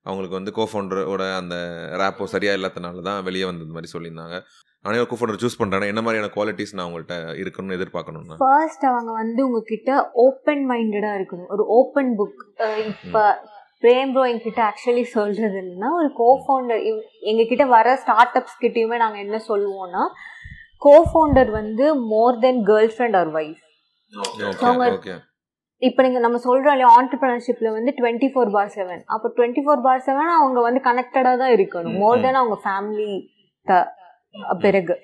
[0.05, 1.55] அவங்களுக்கு வந்து கோ ஃபவுண்டரோட அந்த
[1.99, 4.37] ரேப்போ சரியா இல்லாதனால தான் வெளியே வந்தது மாதிரி சொல்லியிருந்தாங்க.
[4.85, 8.37] நானே கோ ஃபவுண்டர் சூஸ் பண்றேன் என்ன மாதிரியான குவாலிட்டிஸ் நான் அவங்கள்ட்ட இருக்கணும்னு எதிர்பார்க்கணும்னா?
[8.41, 9.91] ஃபர்ஸ்ட் அவங்க வந்து உங்ககிட்ட
[10.23, 11.49] ஓப்பன் மைண்டடாக இருக்கணும்.
[11.49, 12.41] ஒரு ஓப்பன் புக்
[12.83, 13.23] இப்போ
[13.83, 16.83] பிரேம் ப்ரோ என்கிட்ட ஆக்சுவலி சொல்றது என்னன்னா ஒரு கோஃபவுண்டர்
[17.29, 20.03] எங்ககிட்ட வர ஸ்டார்ட் அப்ஸ் கிட்டயுமே நாங்கள் என்ன சொல்லுவோம்னா
[20.81, 22.61] கோஃபவுண்டர் வந்து more than
[22.93, 23.61] girlfriend or wife
[24.65, 24.91] அவங்க-
[25.81, 30.03] இப்போ நீங்கள் நம்ம சொல்கிறோம் இல்லையா ஆண்டர்பிரினர்ஷிப்பில் வந்து டுவெண்ட்டி ஃபோர் பார் செவன் அப்போ டுவெண்ட்டி ஃபோர் பார்
[30.05, 31.97] செவன் அவங்க வந்து கனெக்டடாக தான் இருக்கணும்.
[31.97, 33.11] மோர் தென் அவங்க ஃபேமிலி
[33.65, 33.73] த
[34.61, 34.95] பிறகு.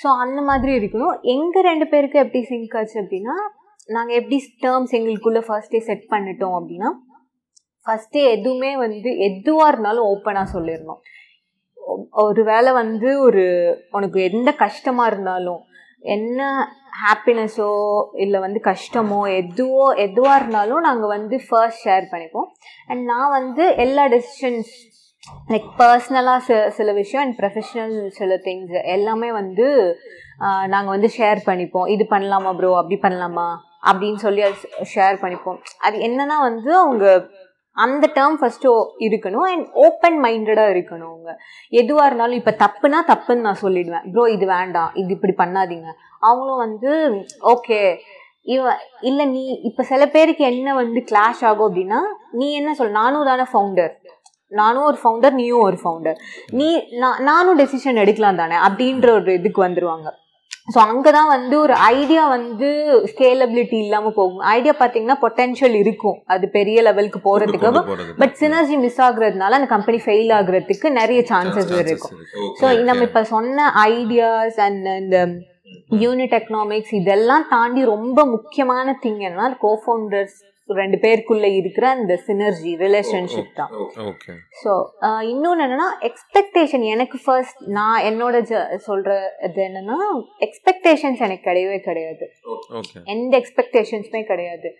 [0.00, 1.20] ஸோ அந்த மாதிரி இருக்கணும்.
[1.20, 3.34] எங்கள் ரெண்டு பேருக்கு எப்படி சிங்க் ஆச்சு அப்படின்னா
[3.86, 6.88] நாங்கள் எப்படி டேர்ம்ஸ் எங்களுக்குள்ளே ஃபர்ஸ்டே செட் பண்ணிட்டோம் அப்படின்னா
[7.86, 11.00] ஃபஸ்ட்டே எதுவுமே வந்து எதுவாக இருந்தாலும் ஓப்பனாக சொல்லிடணும்.
[11.76, 13.44] ஒ- ஒரு வேளை வந்து ஒரு
[13.90, 15.60] உனக்கு எந்த கஷ்டமாக இருந்தாலும்
[15.98, 16.40] என்ன
[17.02, 17.70] ஹாப்பினஸோ
[18.24, 22.48] இல்லை வந்து கஷ்டமோ எதுவோ எதுவாக இருந்தாலும் நாங்கள் வந்து ஃபர்ஸ்ட் ஷேர் பண்ணிப்போம்.
[22.90, 24.72] அண்ட் நான் வந்து எல்லா டெசிஷன்ஸ்
[25.52, 29.66] லைக் பர்சனலாக சில சில விஷயம் அண்ட் ப்ரொஃபஷனல் சில திங்ஸ் எல்லாமே வந்து
[30.74, 31.88] நாங்கள் வந்து ஷேர் பண்ணிப்போம்.
[31.94, 33.48] இது பண்ணலாமா ப்ரோ அப்படி பண்ணலாமா?
[33.88, 34.42] அப்படின்னு சொல்லி
[34.94, 35.58] ஷேர் பண்ணிப்போம்.
[35.86, 37.06] அது என்னன்னா வந்து அவங்க
[37.76, 38.70] அந்த டேர்ம் ஃபஸ்ட்டு
[39.06, 41.30] இருக்கணும் அண்ட் ஓப்பன் மைண்டடாக இருக்கணும் அவங்க.
[41.80, 44.06] எதுவாக இருந்தாலும் இப்போ தப்புனா தப்புன்னு நான் சொல்லிடுவேன்.
[44.12, 44.90] ப்ரோ இது வேண்டாம்.
[45.00, 45.90] இது இப்படி பண்ணாதீங்க.
[46.20, 46.92] அவங்களும் வந்து
[47.54, 47.80] ஓகே
[48.54, 52.00] இவ இல்லை நீ இப்போ சில பேருக்கு என்ன வந்து கிளாஷ் ஆகும் அப்படின்னா
[52.40, 53.94] நீ என்ன சொல் நானும் தானே ஃபவுண்டர்
[54.52, 56.18] நானும் ஒரு ஃபவுண்டர் நீயும் ஒரு ஃபவுண்டர்
[56.58, 56.68] நீ
[57.02, 60.08] நான் நானும் டெசிஷன் எடுக்கலாம் தானே அப்படின்ற ஒரு இதுக்கு வந்துருவாங்க.
[60.74, 62.68] ஸோ அங்கே தான் வந்து ஒரு ஐடியா வந்து
[63.10, 64.40] ஸ்கேலபிலிட்டி இல்லாமல் போகும்.
[64.54, 66.16] ஐடியா பார்த்தீங்கன்னா பொட்டென்ஷியல் இருக்கும்.
[66.34, 67.82] அது பெரிய லெவலுக்கு போகிறதுக்கு.
[68.22, 72.16] பட் சினர்ஜி மிஸ் ஆகுறதுனால அந்த கம்பெனி ஃபெயில் ஆகுறதுக்கு நிறைய சான்சஸ் இருக்கும்.
[72.60, 72.66] ஸோ.
[72.88, 75.18] நம்ம இப்போ சொன்ன ஐடியாஸ் அண்ட் இந்த
[75.90, 80.36] யூனிட் எக்கனாமிக்ஸ் இதெல்லாம் தாண்டி ரொம்ப முக்கியமான திங் என்னன்னா கோஃபவுண்டர்ஸ்
[80.68, 83.72] ரெண்டு பேருக்குள்ள இருக்கிற அந்த சினர்ஜி ரிலேஷன்ஷிப் தான்.
[84.62, 84.70] ஸோ
[85.32, 89.12] இன்னொன்று என்னன்னா எக்ஸ்பெக்டேஷன் எனக்கு ஃபர்ஸ்ட் நான் என்னோட ஜ சொல்ற
[89.48, 89.98] இது என்னன்னா
[90.46, 92.26] எக்ஸ்பெக்டேஷன்ஸ் எனக்கு கிடையவே கிடையாது.
[93.14, 94.70] எந்த எக்ஸ்பெக்டேஷன்ஸுமே கிடையாது.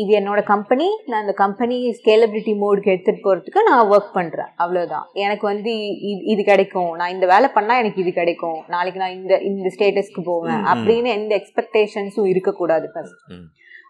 [0.00, 5.44] இது என்னோட கம்பெனி நான் அந்த கம்பெனி ஸ்கேலபிலிட்டி மோடுக்கு எடுத்துகிட்டு போகிறதுக்கு நான் ஒர்க் பண்ணுறேன் அவ்வளோதான் எனக்கு
[5.52, 5.72] வந்து
[6.10, 6.90] இது இது கிடைக்கும்.
[7.00, 8.58] நான் இந்த வேலை பண்ணால் எனக்கு இது கிடைக்கும்.
[8.74, 10.60] நாளைக்கு நான் இந்த இந்த ஸ்டேட்டஸ்க்கு போவேன்.
[10.72, 13.22] அப்படின்னு எந்த எக்ஸ்பெக்டேஷன்ஸும் இருக்கக்கூடாது ஃபர்ஸ்ட்.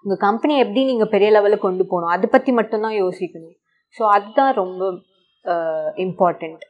[0.05, 2.13] உங்கள் கம்பெனி எப்படி நீங்கள் பெரிய லெவலில் கொண்டு போகணும்?
[2.17, 3.57] அதை பற்றி மட்டும்தான் யோசிக்கணும்.
[3.97, 4.93] ஸோ அதுதான் ரொம்ப
[6.07, 6.65] இம்பார்ட்டண்ட்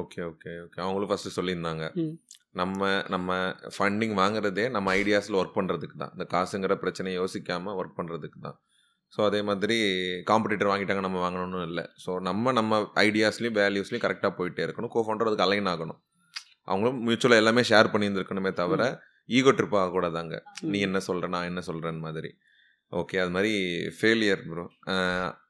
[0.00, 0.78] ஓகே ஓகே ஓகே.
[0.84, 1.84] அவங்களும் ஃபர்ஸ்ட் சொல்லியிருந்தாங்க.
[2.60, 3.36] நம்ம நம்ம
[3.74, 6.12] ஃபண்டிங் வாங்குறதே நம்ம ஐடியாஸில் ஒர்க் பண்ணுறதுக்கு தான்.
[6.16, 8.56] இந்த காசுங்கிற பிரச்சனையை யோசிக்காமல் ஒர்க் பண்ணுறதுக்கு தான்.
[9.14, 9.76] ஸோ அதே மாதிரி
[10.30, 11.84] காம்படிட்டர் வாங்கிட்டாங்க நம்ம வாங்கணும்னு இல்லை.
[12.04, 14.92] ஸோ நம்ம நம்ம ஐடியாஸ்லையும் வேல்யூஸ்லையும் கரெக்டாக போயிட்டே இருக்கணும்.
[14.94, 16.00] கோ ஃபவுண்டர் அதுக்கு அலைன் ஆகணும்.
[16.70, 18.82] அவங்களும் மியூச்சுவலாக எல்லாமே ஷேர் பண்ணியிருந்துருக்கணுமே தவிர
[19.38, 20.34] ஈகோ ட்ரிப் ஆகக்கூடாதாங்க.
[20.72, 22.30] நீ என்ன சொல்கிற நான் என்ன சொல்கிறேன்னு மாதிரி.
[23.00, 23.52] ஓகே அது மாதிரி
[23.98, 24.64] ஃபெயிலியர் ப்ரோ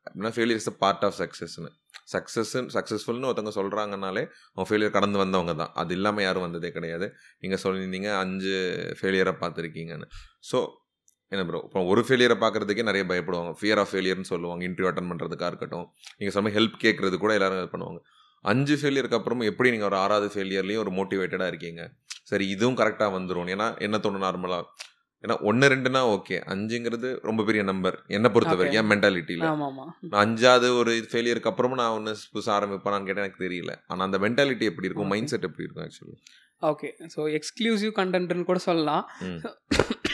[0.06, 1.70] அப்படின்னா failure is a part of சக்ஸஸ்னு
[2.14, 4.22] சக்ஸஸ்ன்னு சக்ஸஸ்ஃபுல்னு ஒருத்தவங்க சொல்கிறாங்கனாலே
[4.52, 5.72] அவங்க ஃபெயிலியர் கடந்து வந்தவங்க தான்.
[5.82, 7.08] அது இல்லாமல் யாரும் வந்ததே கிடையாது.
[7.44, 8.54] நீங்கள் சொல்லியிருந்தீங்க அஞ்சு
[9.00, 10.08] ஃபெயிலியரை பார்த்துருக்கீங்கன்னு.
[10.50, 10.60] ஸோ
[11.32, 13.52] என்ன ப்ரோ இப்போ ஒரு ஃபெயிலியரை பார்க்குறதுக்கே நிறைய பயப்படுவாங்க.
[13.60, 14.62] ஃபியர் ஆஃப் ஃபெயிலியர்னு சொல்லுவாங்க.
[14.68, 15.86] இன்டர்வியூ அட்டன் பண்ணுறதுக்காக இருக்கட்டும்.
[16.18, 18.00] நீங்கள் சொன்ன ஹெல்ப் கேட்குறது கூட எல்லாரும் இது பண்ணுவாங்க.
[18.52, 21.82] அஞ்சு ஃபெயிலியருக்கு அப்புறமும் எப்படி நீங்கள் ஒரு ஆறாவது ஃபெயிலியர்லேயும் ஒரு மோட்டிவேட்டடாக இருக்கீங்க?
[22.30, 24.64] சரி இதுவும் கரெக்டாக வந்துடும் ஏன்னா என்ன தோணும் நார்மலாக
[25.24, 28.54] ஏன்னா ஒன்று ரெண்டுனா ஓகே அஞ்சுங்கிறது ரொம்ப பெரிய நம்பர் என்னை பொறுத்த.
[28.54, 33.74] வரைக்கும் என் மென்டாலிட்டியில் நான் அஞ்சாவது ஒரு ஃபெயிலியருக்கு அப்புறமும் நான் ஒன்று புதுசாக ஆரம்பிப்பேனான்னு கேட்டால் எனக்கு தெரியல.
[33.86, 35.12] ஆனால் அந்த மென்டாலிட்டி எப்படி இருக்கும்.
[35.14, 36.16] மைண்ட் செட் எப்படி இருக்கும் ஆக்சுவலி
[36.62, 39.04] ஓகே ஸோ எக்ஸ்க்ளூசிவ் கண்டென்ட்னு கூட சொல்லலாம்.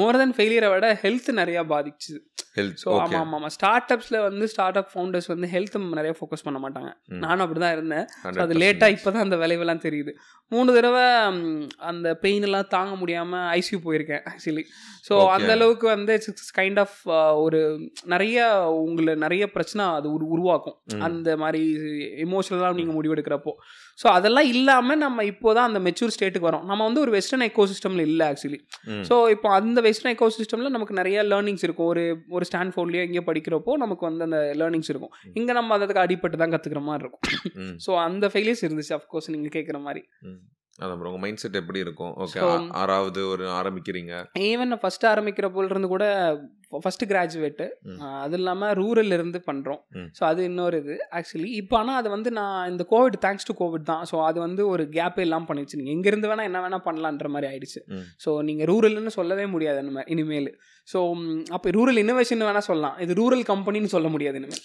[0.00, 2.20] மோர் தென் ஃபெயிலியரை விட ஹெல்த் நிறையா பாதிச்சுது
[2.56, 6.44] ஹெல்த் ஸோ ஆமாம் ஆமாம் ஆமாம் ஸ்டார்ட் அப்ஸில் வந்து ஸ்டார்ட் அப் ஃபவுண்டர்ஸ் வந்து ஹெல்த் நிறைய ஃபோக்கஸ்
[6.46, 6.90] பண்ண மாட்டாங்க.
[7.24, 8.06] நானும் அப்படி தான் இருந்தேன்.
[8.36, 10.12] ஸோ அது லேட்டாக இப்போ தான் அந்த விளைவெல்லாம் தெரியுது.
[10.52, 11.04] மூணு தடவை
[11.90, 14.64] அந்த பெயின் எல்லாம் தாங்க முடியாமல் ஐசியூ போயிருக்கேன் ஆக்சுவலி
[15.08, 15.14] ஸோ.
[15.34, 16.96] அந்த அளவுக்கு வந்து இட்ஸ் கைண்ட் ஆஃப்
[17.44, 17.60] ஒரு
[18.14, 18.38] நிறைய
[18.86, 20.78] உங்களை நிறைய பிரச்சனை அது உரு உருவாக்கும்.
[21.08, 21.62] அந்த மாதிரி
[22.26, 23.54] எமோஷனலாக நீங்கள் முடிவெடுக்கிறப்போ.
[24.00, 26.64] ஸோ அதெல்லாம் இல்லாமல் நம்ம இப்போ தான் அந்த மெச்சூர் ஸ்டேட்டுக்கு வரோம்.
[26.70, 28.60] நம்ம வந்து ஒரு வெஸ்டர்ன் எக்கோ சிஸ்டமில் இல்லை ஆக்சுவலி
[29.08, 31.88] ஸோ இப்போ அந்த வெஸ்டர்ன் எக்கோ சிஸ்டமில் நமக்கு நிறைய லேர்னிங்ஸ் இருக்கும்.
[31.94, 32.04] ஒரு
[32.36, 35.14] ஒரு ஸ்டான்ஃபோர்ட்லேயோ எங்கேயோ படிக்கிறப்போ நமக்கு வந்து அந்த லேர்னிங்ஸ் இருக்கும்.
[35.40, 37.24] இங்கே நம்ம அதுக்கு அடிப்பட்டு தான் கற்றுக்கிற மாதிரி இருக்கும்.
[37.86, 40.04] ஸோ அந்த ஃபெயிலியர்ஸ் இருந்துச்சு அஃப்கோர்ஸ் நீங்கள் கேட்குற மாதிரி.
[40.84, 42.12] அதான் bro, உங்க மைண்ட் செட் எப்படி இருக்கும்?
[42.24, 42.40] ஓகே
[42.80, 44.12] ஆறாவது ஒரு ஆரம்பிக்கிறீங்க.
[44.48, 46.04] ஈவன் ஃபஸ்ட்டு ஆரம்பிக்கிற போல இருந்து கூட
[46.84, 47.66] ஃபஸ்ட்டு கிராஜுவேட்டு.
[48.24, 49.80] அது இல்லாமல் ரூரல் இருந்து பண்ணுறோம்.
[50.18, 50.96] ஸோ அது இன்னொரு இது.
[51.18, 54.02] ஆக்சுவலி இப்போ ஆனால் அது வந்து நான் இந்த கோவிட் தேங்க்ஸ் டு கோவிட் தான்.
[54.10, 55.78] ஸோ அது வந்து ஒரு கேப்பே இல்லாமல் பண்ணிடுச்சு.
[55.82, 57.82] நீங்கள் எங்கேருந்து வேணால் என்ன வேணால் பண்ணலான்ற மாதிரி ஆயிடுச்சு.
[58.24, 60.50] ஸோ நீங்கள் ரூரல்னு சொல்லவே முடியாது இனிமே இனிமேல்.
[60.92, 60.98] ஸோ
[61.56, 62.94] அப்போ ரூரல் இன்னோவேஷன் வேணால் சொல்லலாம்.
[63.04, 64.62] இது ரூரல் கம்பெனின்னு சொல்ல முடியாது இனிமேல்.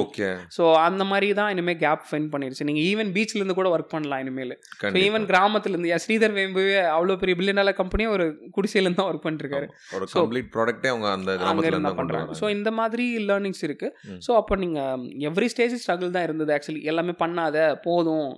[0.00, 0.26] ஓகே.
[0.56, 2.66] ஸோ அந்த மாதிரி தான் இனிமேல் கேப் ஃபைன் பண்ணிடுச்சு.
[2.68, 4.54] நீங்கள் ஈவன் பீச்லேருந்து கூட ஒர்க் பண்ணலாம் இனிமேல்.
[4.82, 6.64] ஸோ ஈவன் கிராமத்துலேருந்து ஸ்ரீதர் வேம்பு
[6.96, 8.26] அவ்வளோ பெரிய பில்லியன் டாலர் கம்பெனியும் ஒரு
[8.56, 9.68] குடிசையிலேருந்து தான் ஒர்க் பண்ணிருக்காரு.
[9.98, 13.62] ஒரு கம்ப்ளீட் ப்ராடக்ட்டே அவங்க அந்த அங்கே கிராமத்துல இருந்தால் இருந்து கொண்டு பண்ணுறாங்க ஸோ இந்த மாதிரி லேர்னிங்ஸ்
[13.68, 13.92] இருக்குது.
[14.26, 17.56] ஸோ அப்போ நீங்கள் எவ்ரி ஸ்டேஜ் ஸ்ட்ரகிள் தான் இருந்தது ஆக்சுவலி எல்லாமே பண்ணாத
[17.86, 18.30] போதும்.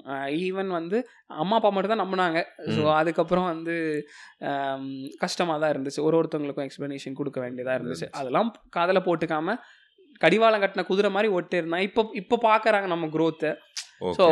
[0.46, 0.98] ஈவன் வந்து
[1.42, 2.40] அம்மா அப்பா மட்டும் தான் நம்பினாங்க.
[2.74, 2.82] ஸோ.
[3.00, 3.76] அதுக்கப்புறம் வந்து
[5.24, 6.02] கஷ்டமாக தான் இருந்துச்சு.
[6.08, 8.08] ஒரு ஒருத்தவங்களுக்கும் எக்ஸ்ப்ளனேஷன் கொடுக்க வேண்டியதாக இருந்துச்சு.
[8.20, 9.56] அதெல்லாம் காதில் போட்டுக்காம
[10.22, 13.46] கடிவாளம் கட்டின குதிரை மாதிரி ஒட்டு இருந்தான் இப்போ இப்போ பார்க்குறாங்க நம்ம growth
[14.18, 14.24] ஸோ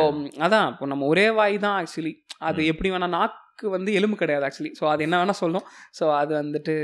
[0.45, 2.13] அதான் இப்போ நம்ம ஒரே வாய் தான் ஆக்சுவலி
[2.49, 2.61] அது.
[2.73, 3.09] எப்படி வேணா
[3.53, 5.65] நாக்கு வந்து எலும்பு கிடையாது ஆக்சுவலி ஸோ அது என்ன வேணா சொல்லும்
[5.99, 6.75] ஸோ அது வந்துட்டு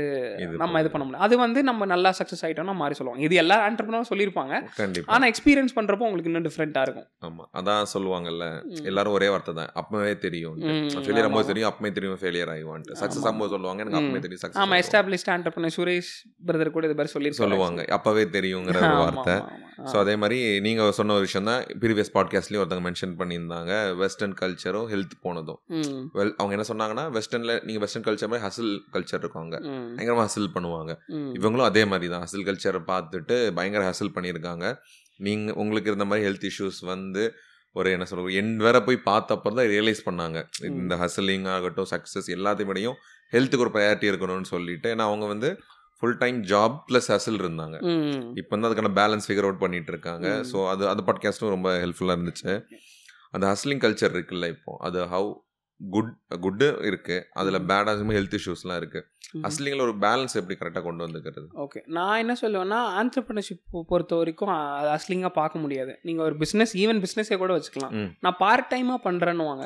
[0.61, 3.23] நம்ம இது பண்ண முடியும் அது வந்து நம்ம நல்லா சக்ஸஸ் ஆகிட்டோம்னா மாறி சொல்லுவாங்க.
[3.27, 4.53] இது எல்லா ஆண்டர்பனரும் சொல்லியிருப்பாங்க.
[5.13, 7.07] ஆனால் எக்ஸ்பீரியன்ஸ் பண்ணுறப்போ உங்களுக்கு இன்னும் டிஃப்ரெண்ட்டாக இருக்கும்.
[7.27, 7.45] ஆமா.
[7.61, 8.45] அதான் சொல்லுவாங்கல்ல.
[8.91, 9.71] எல்லாரும் ஒரே வார்த்தை தான்.
[9.81, 10.57] அப்பவே தெரியும்.
[11.05, 11.23] ஃபெயிலியர்.
[11.23, 13.25] ஆகும்போது தெரியும் அப்பவே தெரியும் ஃபெயிலியர் ஆகுவான்ட்டு சக்ஸஸ்.
[13.29, 13.83] ஆகும்போது சொல்லுவாங்க.
[13.85, 14.21] எனக்கு அப்பவே.
[14.27, 16.13] தெரியும் ஆமாம் success established entrepreneur Suresh
[16.49, 17.87] brother கூட இது மாதிரி சொல்லியிருக்காரு சொல்லுவாங்க.
[17.97, 19.37] அப்பவே தெரியுங்கிற ஒரு வார்த்தை.
[19.89, 21.61] ஸோ அதே மாதிரி நீங்கள் சொன்ன ஒரு விஷயம் தான்.
[21.83, 23.73] ப்ரீவியஸ் பாட்காஸ்ட்லேயும் ஒருத்தவங்க மென்ஷன் பண்ணியிருந்தாங்க.
[24.03, 25.61] வெஸ்டர்ன் கல்ச்சரும் ஹெல்த் போனதும்.
[26.17, 30.49] வெல் அவங்க என்ன சொன்னாங்கன்னா வெஸ்டர்னில் நீங்கள் வெஸ்டர்ன் கல்ச்சர் மாதிரி ஹசில் கல்ச்சர் இருக்காங்க ம், பயங்கரமாக ஹசில்
[30.55, 30.91] பண்ணுவாங்க.
[31.37, 32.23] இவங்களும் அதே மாதிரி தான்.
[32.25, 34.65] ஹசில் கல்ச்சரை பார்த்துட்டு பயங்கர ஹசில் பண்ணியிருக்காங்க.
[35.19, 37.23] நீங்கள் உங்களுக்கு இருந்த மாதிரி ஹெல்த் இஷ்யூஸ் வந்து
[37.75, 40.37] ஒரு என்ன சொல்ற என் வேற போய் பார்த்தப்போ தான் ரியலைஸ் பண்ணாங்க.
[40.71, 42.97] இந்த ஹசலிங் ஆகட்டும் சக்ஸஸ் எல்லாத்தையும் விடையும்
[43.33, 45.49] ஹெல்த்துக்கு ஒரு ப்ரையாரிட்டி இருக்கணும்னு சொல்லிட்டு ஏன்னா அவங்க வந்து
[46.03, 47.77] full time job plus hustle இருந்தாங்க.
[48.39, 50.27] இப்போ வந்து அதுக்கான பேலன்ஸ் ஃபிகர் அவுட் பண்ணிட்டு இருக்காங்க.
[50.51, 52.53] ஸோ அது அந்த பாட்காஸ்ட்டும் ரொம்ப ஹெல்ப்ஃபுல்லாக இருந்துச்சு.
[53.33, 54.71] அந்த ஹஸ்லிங் கல்ச்சர் இருக்குல்ல இப்போ.
[54.87, 55.29] அது ஹவு
[55.81, 57.67] குட் குட்டு இருக்கு அதில் ம்.
[57.67, 58.99] பேடாக ஹெல்த் இஷ்யூஸ்லாம் இருக்கு
[59.33, 59.43] ம்.
[59.43, 64.89] ஹஸ்லிங்கில் ஒரு பேலன்ஸ் எப்படி கரெக்டாக கொண்டு வந்துக்கிறது ஓகே நான் என்ன சொல்லுவேன்னா ஆண்டர்பிரினர்ஷிப் பொறுத்த வரைக்கும் அது
[64.89, 67.93] அஸ்லிங்காக பார்க்க முடியாது நீங்கள் ஒரு பிஸ்னஸ் ஈவன் பிஸ்னஸே கூட வச்சுக்கலாம்.
[68.19, 69.65] நான் பார்ட் டைமாக பண்ணுறேன்னுவாங்க.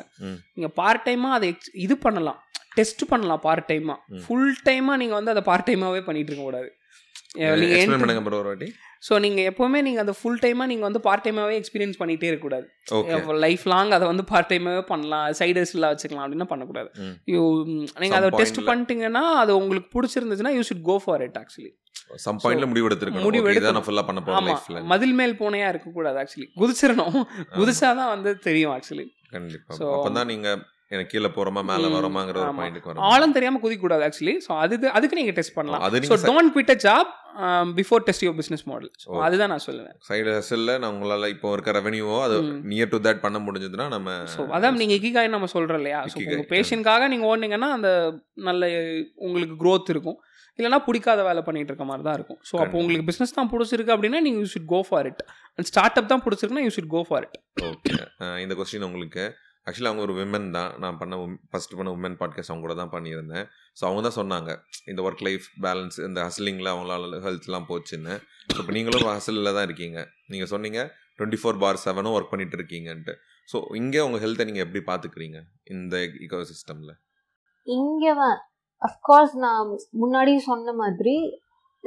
[0.54, 2.40] நீங்கள் பார்ட் டைமாக அதை இது பண்ணலாம்
[2.74, 3.98] டெஸ்ட் பண்ணலாம் பார்ட் டைமாக.
[4.22, 6.70] ஃபுல் டைமாக நீங்கள் வந்து அதை பார்ட் டைமாகவே பண்ணிட்டு இருக்கக்கூடாது
[7.60, 8.68] நீங்கள் பண்ணுங்க ப்ரோ ஒரு வாட்டி.
[9.06, 12.66] ஸோ நீங்கள் எப்போவுமே நீங்கள் அந்த ஃபுல் டைமாக நீங்கள் வந்து பார்ட் டைமாகவே எக்ஸ்பீரியன்ஸ் பண்ணிகிட்டே இருக்கக்கூடாது
[13.44, 16.90] லைஃப் லாங் அதை வந்து பார்ட் டைமாகவே பண்ணலாம் சைடர்ஸில் வச்சுக்கலாம் அப்படின்னு பண்ணக்கூடாது.
[17.34, 17.40] யூ
[18.02, 21.72] நீங்கள் அதை டெஸ்ட் பண்ணிட்டீங்கன்னா அது உங்களுக்கு பிடிச்சிருந்துச்சுன்னா you should go for it actually
[22.26, 23.26] some பாயிண்ட்ல முடிவு எடுத்திருக்கணும்.
[23.28, 23.76] முடிவு எடுக்கணும்.
[23.78, 24.54] நான் ஃபுல்லாக பண்ண போகிறேன் ஆமா.
[24.54, 27.18] லைஃப்ல மதில் மேல் பூனையா இருக்கக்கூடாது ஆக்சுவலி குதிச்சிடணும்.
[27.58, 29.06] குதிச்சாதான் வந்து தெரியும் ஆக்சுவலி
[29.36, 29.74] கண்டிப்பா.
[29.96, 30.48] அப்பதான் நீங்க
[30.90, 32.54] எனக்கு கீழே போறோமா மேல வரோமாங்கிற ஒரு.
[32.58, 35.82] பாயிண்ட்க்கு வரும் ஆழம் தெரியாம குதிக்க கூடாது ஆக்சுவலி ஸோ அது அதுக்கு நீங்க டெஸ்ட் பண்ணலாம்.
[35.84, 37.10] ஸோ நீங்க don't quit a job
[37.78, 39.08] before test your business model so.
[39.26, 39.96] அதுதான் நான் சொல்லுவேன்.
[40.08, 42.36] சைடு ஹசல்ல நான் உங்களால இப்போ இருக்க ரெவென்யூவோ அது.
[42.72, 46.00] நியர் டு தட் பண்ண முடிஞ்சதுன்னா நம்ம ஸோ அதான் நீங்கள் இக்கிகாய் நம்ம சொல்கிறோம் இல்லையா?
[46.12, 47.90] ஸோ Ikigai, உங்கள் பேஷனுக்காக நீங்கள் ஓடினீங்கன்னா அந்த
[48.50, 48.62] நல்ல
[49.26, 50.18] உங்களுக்கு growth இருக்கும்.
[50.58, 52.38] இல்லைனா பிடிக்காத வேலை பண்ணிட்டு இருக்க மாதிரி தான் இருக்கும்.
[52.48, 52.76] ஸோ அப்போ.
[52.82, 55.22] உங்களுக்கு பிஸ்னஸ் தான் பிடிச்சிருக்கு அப்படின்னா நீங்கள் you should go for it
[55.58, 57.38] and start up தான் பிடிச்சிருக்குன்னா you should go for it
[57.70, 57.94] okay
[58.44, 59.24] இந்த கொஸ்டின் உங்களுக்கு.
[59.66, 60.72] ஆக்சுவலி அவங்க ஒரு விமன் தான்.
[60.82, 61.14] நான் பண்ண
[61.50, 63.46] ஃபஸ்ட்டு பண்ண உமன் பாட்காஸ்ட் அவங்க கூட தான் பண்ணியிருந்தேன்.
[63.78, 64.50] ஸோ அவங்க தான் சொன்னாங்க
[64.90, 68.14] இந்த ஒர்க் லைஃப் பேலன்ஸ் இந்த ஹஸ்லிங்கில் அவங்களால ஹெல்த்லாம் போச்சுன்னு.
[68.54, 70.00] ஸோ இப்போ நீங்களும் ஹஸ்லில் தான் இருக்கீங்க.
[70.32, 70.82] நீங்கள் சொன்னீங்க
[71.18, 73.14] டுவெண்ட்டி ஃபோர் பார் செவனும் ஒர்க் பண்ணிட்டு இருக்கீங்கன்ட்டு.
[73.48, 75.40] ஸோ இங்கே உங்கள் ஹெல்த்தை நீங்கள் எப்படி பார்த்துக்கிறீங்க
[75.74, 76.94] இந்த இக்கோ சிஸ்டமில்
[77.66, 78.12] இங்கே
[78.82, 79.68] அஃப்கோர்ஸ் நான்
[80.02, 81.14] முன்னாடி சொன்ன மாதிரி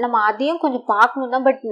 [0.03, 1.45] நம்ம அதையும் கொஞ்சம் பார்க்கணும் தான்.
[1.47, 1.63] பட்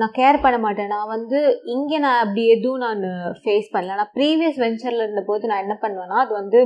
[0.00, 0.92] நான் கேர் பண்ண மாட்டேன்.
[0.94, 1.38] நான் வந்து
[1.74, 3.02] இங்கே நான் அப்படி எதுவும் நான்
[3.42, 3.96] ஃபேஸ் பண்ணல.
[4.00, 6.60] நான் ப்ரீவியஸ் வெஞ்சரில் இருந்தபோது நான் என்ன பண்ணுவேன்னா அது வந்து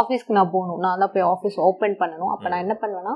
[0.00, 0.80] ஆஃபீஸ்க்கு நான் போகணும்.
[0.86, 2.32] நான் தான் போய் ஆஃபீஸ் ஓப்பன் பண்ணணும்.
[2.34, 3.14] அப்போ நான் என்ன பண்ணுவேன்னா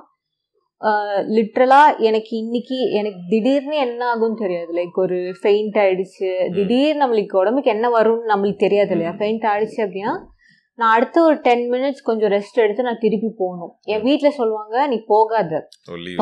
[1.37, 4.71] லிட்ரலாக எனக்கு இன்னைக்கு எனக்கு திடீர்னு என்ன ஆகும்னு தெரியாது.
[4.79, 6.31] லைக் ஒரு ஃபெயிண்ட் ஆயிடுச்சு.
[6.57, 9.13] திடீர்னு நம்மளுக்கு உடம்புக்கு என்ன வரும்னு நம்மளுக்கு தெரியாது இல்லையா?
[9.21, 10.13] ஃபெயிண்ட் ஆயிடுச்சு அப்படின்னா
[10.79, 13.73] நான் அடுத்து ஒரு டென் மினிட்ஸ் கொஞ்சம் ரெஸ்ட் எடுத்து நான் திருப்பி போகணும்.
[13.93, 15.61] என் வீட்டில் சொல்லுவாங்க நீ போகாத.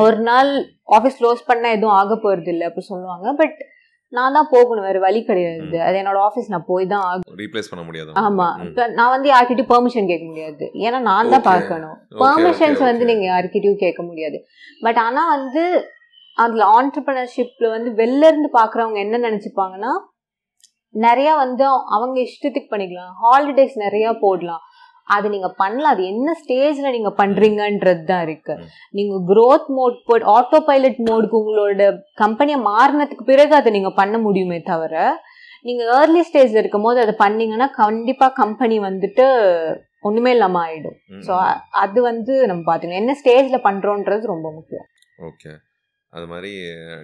[0.05, 0.51] ஒரு நாள்
[0.97, 3.33] ஆஃபீஸ் க்ளோஸ் பண்ண எதுவும் ஆக போறது இல்லை அப்படி சொல்லுவாங்க.
[3.41, 3.57] பட்
[4.13, 5.77] நான் தான் போகணும் வேற வழி கிடையாது.
[5.85, 7.37] அது என்னோட ஆஃபீஸ் நான் போய் தான் ஆகணும்.
[7.41, 8.11] ரீப்ளேஸ் பண்ண முடியாது?
[8.25, 8.47] ஆமா.
[8.99, 10.65] நான் வந்து யார்கிட்டயும் பெர்மிஷன் கேட்க முடியாது.
[10.85, 11.45] ஏன்னா நான் தான்.
[11.51, 11.97] பார்க்கணும்.
[12.23, 13.05] பெர்மிஷன்ஸ் வந்து.
[13.11, 14.39] நீங்க யார்கிட்டயும் கேட்க முடியாது.
[14.87, 15.63] பட் ஆனா வந்து
[16.37, 19.91] அதில் ஆண்டர்பிரினர்ஷிப்பில் வந்து வெளில இருந்து பார்க்குறவங்க என்ன நினச்சிப்பாங்கன்னா
[20.95, 21.63] நிறையா வந்து
[21.95, 23.13] அவங்க இஷ்டத்துக்கு பண்ணிக்கலாம்.
[23.23, 24.63] ஹாலிடேஸ் நிறையா போடலாம்.
[25.07, 25.93] அது நீங்க பண்ணலாம்.
[25.93, 28.53] அது என்ன ஸ்டேஜ்ல நீங்க பண்றீங்கன்றது தான் இருக்கு.
[28.97, 31.87] நீங்க growth மோட் போட் ஆட்டோ பைலட் மோடுக்கு உங்களோட
[32.23, 34.95] கம்பெனியை மாறினதுக்கு பிறகு அதை நீங்க பண்ண முடியுமே தவிர
[35.63, 39.25] நீங்க ஏர்லி ஸ்டேஜ்ல இருக்கும் போது அதை பண்ணீங்கன்னா கண்டிப்பா கம்பெனி வந்துட்டு
[40.07, 40.97] ஒண்ணுமே இல்லாம ஆயிடும்.
[41.13, 41.33] ம், ஸோ
[41.83, 44.87] அது வந்து நம்ம பாத்துக்கணும் என்ன ஸ்டேஜ்ல பண்றோன்றது ரொம்ப முக்கியம்.
[45.29, 45.51] ஓகே
[46.15, 46.51] அது மாதிரி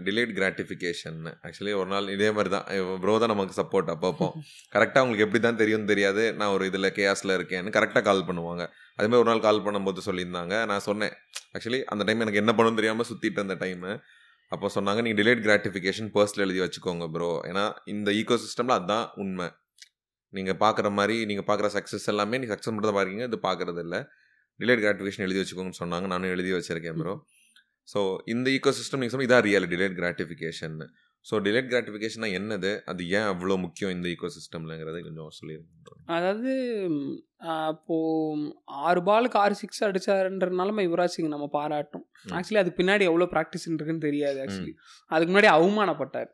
[0.07, 2.65] டிலேட் கிராட்டிஃபிகேஷன் ஆக்சுவலி ஒரு நாள் இதே மாதிரி தான்.
[3.03, 4.27] ப்ரோ தான் நமக்கு சப்போர்ட் அப்பப்போ.
[4.75, 6.23] கரெக்டாக உங்களுக்கு எப்படி தான் தெரியும்னு தெரியாது.
[6.39, 8.63] நான் ஒரு இதில் கேஸில் இருக்கேன்னு கரெக்டாக கால் பண்ணுவாங்க.
[8.97, 10.55] அதே மாதிரி ஒரு நாள் கால் பண்ணும்போது சொல்லியிருந்தாங்க.
[10.71, 11.15] நான் சொன்னேன்.
[11.55, 13.91] ஆக்சுவலி அந்த டைம் எனக்கு என்ன பண்ணணும்னு தெரியாமல் சுற்றிட்டு அந்த டைமு
[14.51, 19.47] அப்போ சொன்னாங்க நீங்கள் டிலேட் கிராட்டிஃபிகேஷன் பர்ஸ்ல எழுதி வச்சுக்கோங்க ப்ரோ ஏன்னா இந்த ஈகோ சிஸ்டமில் அதுதான் உண்மை.
[20.33, 23.99] நீங்கள் பார்க்குற மாதிரி நீங்கள் பார்க்குற சக்ஸஸ் எல்லாமே நீங்கள் சக்ஸஸ் மட்டும் தான் பார்க்குறீங்க இது பார்க்குறது இல்லை
[24.59, 26.07] டிலேட் கிராட்டிஃபிகேஷன் எழுதி வச்சுக்கோங்கன்னு சொன்னாங்க.
[26.13, 27.13] நானும் எழுதி வச்சிருக்கேன் ப்ரோ
[27.87, 27.99] ஸோ
[28.33, 30.75] இந்த ஈகோ சிஸ்டம் நீங்கள் சொன்ன இதான் real delayed gratification
[31.25, 32.69] so delayed கிராட்டிஃபிகேஷனா என்னது?
[32.91, 36.51] அது ஏன் அவ்வளோ முக்கியம் இந்த ஈகோ சிஸ்டம்லங்கிறத கொஞ்சம் சொல்லியிருக்கேன் அதாவது
[37.73, 37.97] இப்போ
[38.89, 42.05] ஆறு பாலுக்கு ஆறு சிக்ஸ் அடிச்சாருன்றனால நம்ம யுவராஜ் சிங் நம்ம பாராட்டும்.
[42.37, 44.73] ஆக்சுவலி அதுக்கு பின்னாடி எவ்வளோ ப்ராக்டிஸ் இருக்குன்னு தெரியாது ஆக்சுவலி
[45.11, 46.31] அதுக்கு முன்னாடி அவமானப்பட்டார்.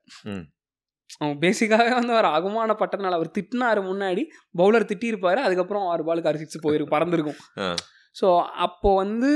[1.21, 4.23] அவன் பேசிக்காகவே வந்து அவர் அவமானப்பட்டதுனால அவர் திட்டினாரு முன்னாடி
[4.61, 7.39] பவுலர் திட்டியிருப்பாரு அதுக்கப்புறம் ஆறு பாலுக்கு ஆறு சிக்ஸ் போயிருக்கு பறந்துருக்கும்.
[8.15, 8.29] ஸோ
[8.65, 9.31] அப்போ வந்து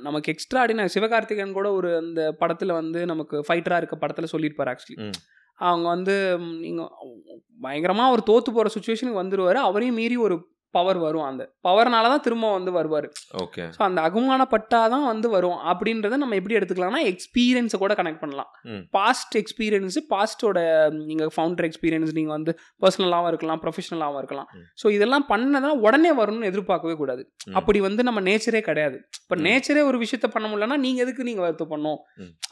[0.00, 5.10] நமக்கு எக்ஸ்ட்ரா ஆடின சிவகார்த்திகேயன் கூட ஒரு அந்த படத்தில் வந்து நமக்கு ஃபைட்டராக இருக்க படத்தில் சொல்லியிருப்பார் ஆக்சுவலி.
[5.58, 6.88] அவங்க வந்து நீங்கள்
[7.60, 10.36] பயங்கரமாக அவர் தோத்து போகிற சுச்சுவேஷனுக்கு வந்துருவார் அவரையும் மீறி ஒரு
[10.76, 13.08] பவர் வரும் அந்த பவர்னால தான் திரும்ப வந்து வருவார்
[13.42, 18.50] ஓகே ஸோ அந்த அகமானப்பட்டா தான் வந்து வரும் அப்படின்றத நம்ம எப்படி எடுத்துக்கலாம்னா எக்ஸ்பீரியன்ஸை கூட கனெக்ட் பண்ணலாம்.
[18.96, 20.58] பாஸ்ட் எக்ஸ்பீரியன்ஸு பாஸ்டோட
[21.10, 24.48] நீங்கள் ஃபவுண்டர் எக்ஸ்பீரியன்ஸ் நீங்கள் வந்து பர்சனலாகவும் இருக்கலாம் ப்ரொஃபஷனலாகவும் இருக்கலாம்.
[24.82, 27.22] ஸோ இதெல்லாம் பண்ணதான் உடனே வரணும்னு எதிர்பார்க்கவே கூடாது.
[27.60, 29.38] அப்படி வந்து நம்ம நேச்சரே கிடையாது இப்போ.
[29.48, 32.00] நேச்சரே ஒரு விஷயத்த பண்ண முடியலன்னா நீங்கள் எதுக்கு நீங்கள் வருத்தம் பண்ணும்.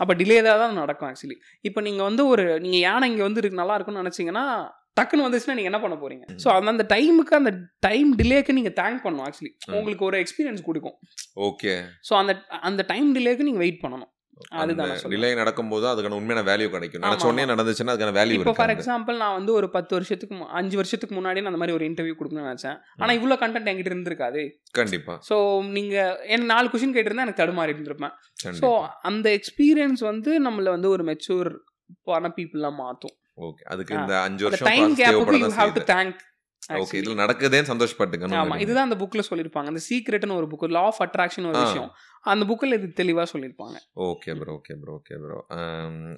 [0.02, 1.36] அப்போ டிலே தான் நடக்கும் ஆக்சுவலி
[1.68, 4.46] இப்போ நீங்கள் வந்து ஒரு நீங்கள் யானை இங்கே வந்து இருக்கு நல்லா இருக்கும்னு நினச்சிங்கன்னா
[4.98, 6.24] டக்குன்னு வந்துச்சுன்னா நீங்கள் என்ன பண்ண போறீங்க.
[6.42, 7.52] ஸோ அந்த டைமுக்கு அந்த
[7.86, 9.52] டைம் டிலேக்கு நீங்கள் தேங்க் பண்ணணும் ஆக்சுவலி.
[9.78, 10.96] உங்களுக்கு ஒரு எக்ஸ்பீரியன்ஸ் கொடுக்கும்.
[11.48, 11.74] ஓகே.
[12.10, 12.34] ஸோ அந்த
[12.70, 14.10] அந்த டைம் டிலேக்கு நீங்கள் வெயிட் பண்ணணும்.
[14.52, 15.10] நான்.
[15.12, 17.02] டிலே நடக்கும்போது அதுக்கான உண்மையான வேல்யூ கிடைக்கும்.
[17.04, 21.14] நினச்ச உடனே நடந்துச்சுன்னா அதுக்கான வேல்யூ இப்போ ஃபார் எக்ஸாம்பிள் நான் வந்து ஒரு பத்து வருஷத்துக்கு அஞ்சு வருஷத்துக்கு
[21.18, 22.78] முன்னாடி நான் அந்த மாதிரி ஒரு இன்டர்வியூ கொடுக்கணும்னு நினச்சேன்.
[23.02, 24.42] ஆனால் இவ்வளோ கண்டென்ட் என்கிட்ட இருந்திருக்காது.
[24.80, 25.14] கண்டிப்பா.
[25.28, 25.36] ஸோ
[25.76, 28.14] நீங்கள் எனக்கு நாலு கொஷின் கேட்டிருந்தா எனக்கு தடுமாறி இருந்திருப்பேன்.
[28.62, 28.70] ஸோ
[29.10, 31.50] அந்த எக்ஸ்பீரியன்ஸ் வந்து நம்மள வந்து ஒரு மெச்சூர்
[32.10, 33.94] பண்ண பீப்புளாக மாற்றும் ஓகே அதுக்கு.
[33.94, 35.82] இந்த அஞ்சு வருஷம் time கேப்புக்கு you have to.
[35.92, 36.14] Thank
[36.76, 41.00] okay இதுல நடக்குதேன்னு சந்தோஷப்பட்டுக்கணும் ஆமா இதுதான் அந்த புக்ல சொல்லியிருப்பாங்க அந்த சீக்ரெட்னு ஒரு புக் லா ஆஃப்
[41.02, 41.58] அட்ராக்ஷன் ஒரு.
[41.60, 41.90] விஷயம்
[42.24, 43.76] அந்த புக்கில் இது தெளிவா சொல்லியிருப்பாங்க.
[44.04, 45.38] Okay bro okay bro okay bro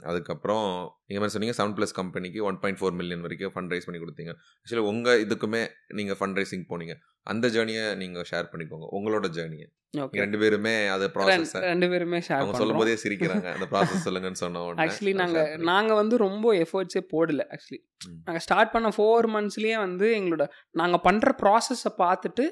[0.05, 0.67] அதுக்கப்புறம்
[1.03, 4.33] நீங்கள் மாதிரி சொன்னீங்க செவன் ப்ளஸ் கம்பெனிக்கு ஒன் பாயிண்ட் ஃபோர் மில்லியன் வரைக்கும் ஃபண்ட் ரைஸ் பண்ணி கொடுத்தீங்க.
[4.57, 5.63] ஆக்சுவலி உங்கள் இதுக்குமே
[5.95, 6.95] நீங்கள் ஃபண்ட் ரைசிங் போனீங்க.
[7.27, 8.89] அந்த ஜேர்னியை நீங்கள் ஷேர் பண்ணிக்கோங்க.
[8.93, 9.69] உங்களோட ஜேர்னியை
[10.17, 13.47] ரெண்டு பேருமே அது ப்ராசஸ் ரெண்டு பேருமே ஷேர் அவங்க சொல்லும் போதே சிரிக்கிறாங்க.
[13.55, 17.45] அந்த ப்ராசஸ் சொல்லுங்கன்னு சொன்ன உடனே ஆக்சுவலி அதை நாங்க share பண்ணி- நாங்க வந்து ரொம்ப எஃபர்ட்ஸே போடல
[17.55, 18.19] ஆக்சுவலி ம்.
[18.25, 22.47] நாங்க ஸ்டார்ட் பண்ண ஃபோர் மந்த்ஸ்லயே வந்து எங்களோட நாங்க பண்ற ப்ராசஸை பார்த்துட்டு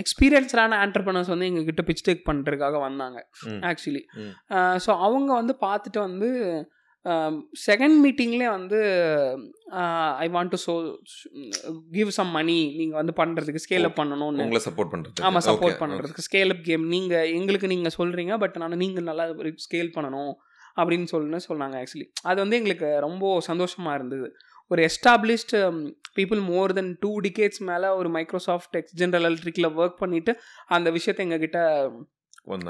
[0.00, 3.18] எக்ஸ்பீரியன்ஸ்டான ஆண்டர்பனர்ஸ் வந்து எங்ககிட்ட பிச் டேக் பண்ணுறதுக்காக வந்தாங்க.
[3.70, 4.04] ஆக்சுவலி.
[4.84, 6.30] ஸோ அவங்க வந்து பார்த்துட்டு வந்து
[7.66, 8.80] செகண்ட் மீட்டிங்லேயே வந்து
[10.24, 10.72] I want to so
[11.96, 14.44] give some money நீங்கள் வந்து பண்ணுறதுக்கு ஸ்கேல் அப் பண்ணணும்னு.
[14.44, 18.80] உங்களை சப்போர்ட் பண்ணுறது ஆமாம் சப்போர்ட் பண்ணுறதுக்கு ஸ்கேல் அப் கேம் நீங்கள் எங்களுக்கு நீங்கள் சொல்கிறீங்க பட் நான்
[18.84, 19.26] நீங்கள் நல்லா
[19.66, 20.32] ஸ்கேல் பண்ணணும்
[20.80, 24.28] அப்படின்னு சொல்லுன்னு சொன்னாங்க ஆக்சுவலி அது வந்து எங்களுக்கு ரொம்ப சந்தோஷமாக இருந்தது.
[24.72, 25.58] ஒரு established
[26.14, 30.32] people more than two decades மேலே ஒரு மைக்ரோசாஃப்ட் எக்ஸ் ஜென்ரல் எலக்ட்ரிக்கில் ஒர்க் பண்ணிவிட்டு
[30.68, 31.60] அந்த விஷயத்தை எங்ககிட்ட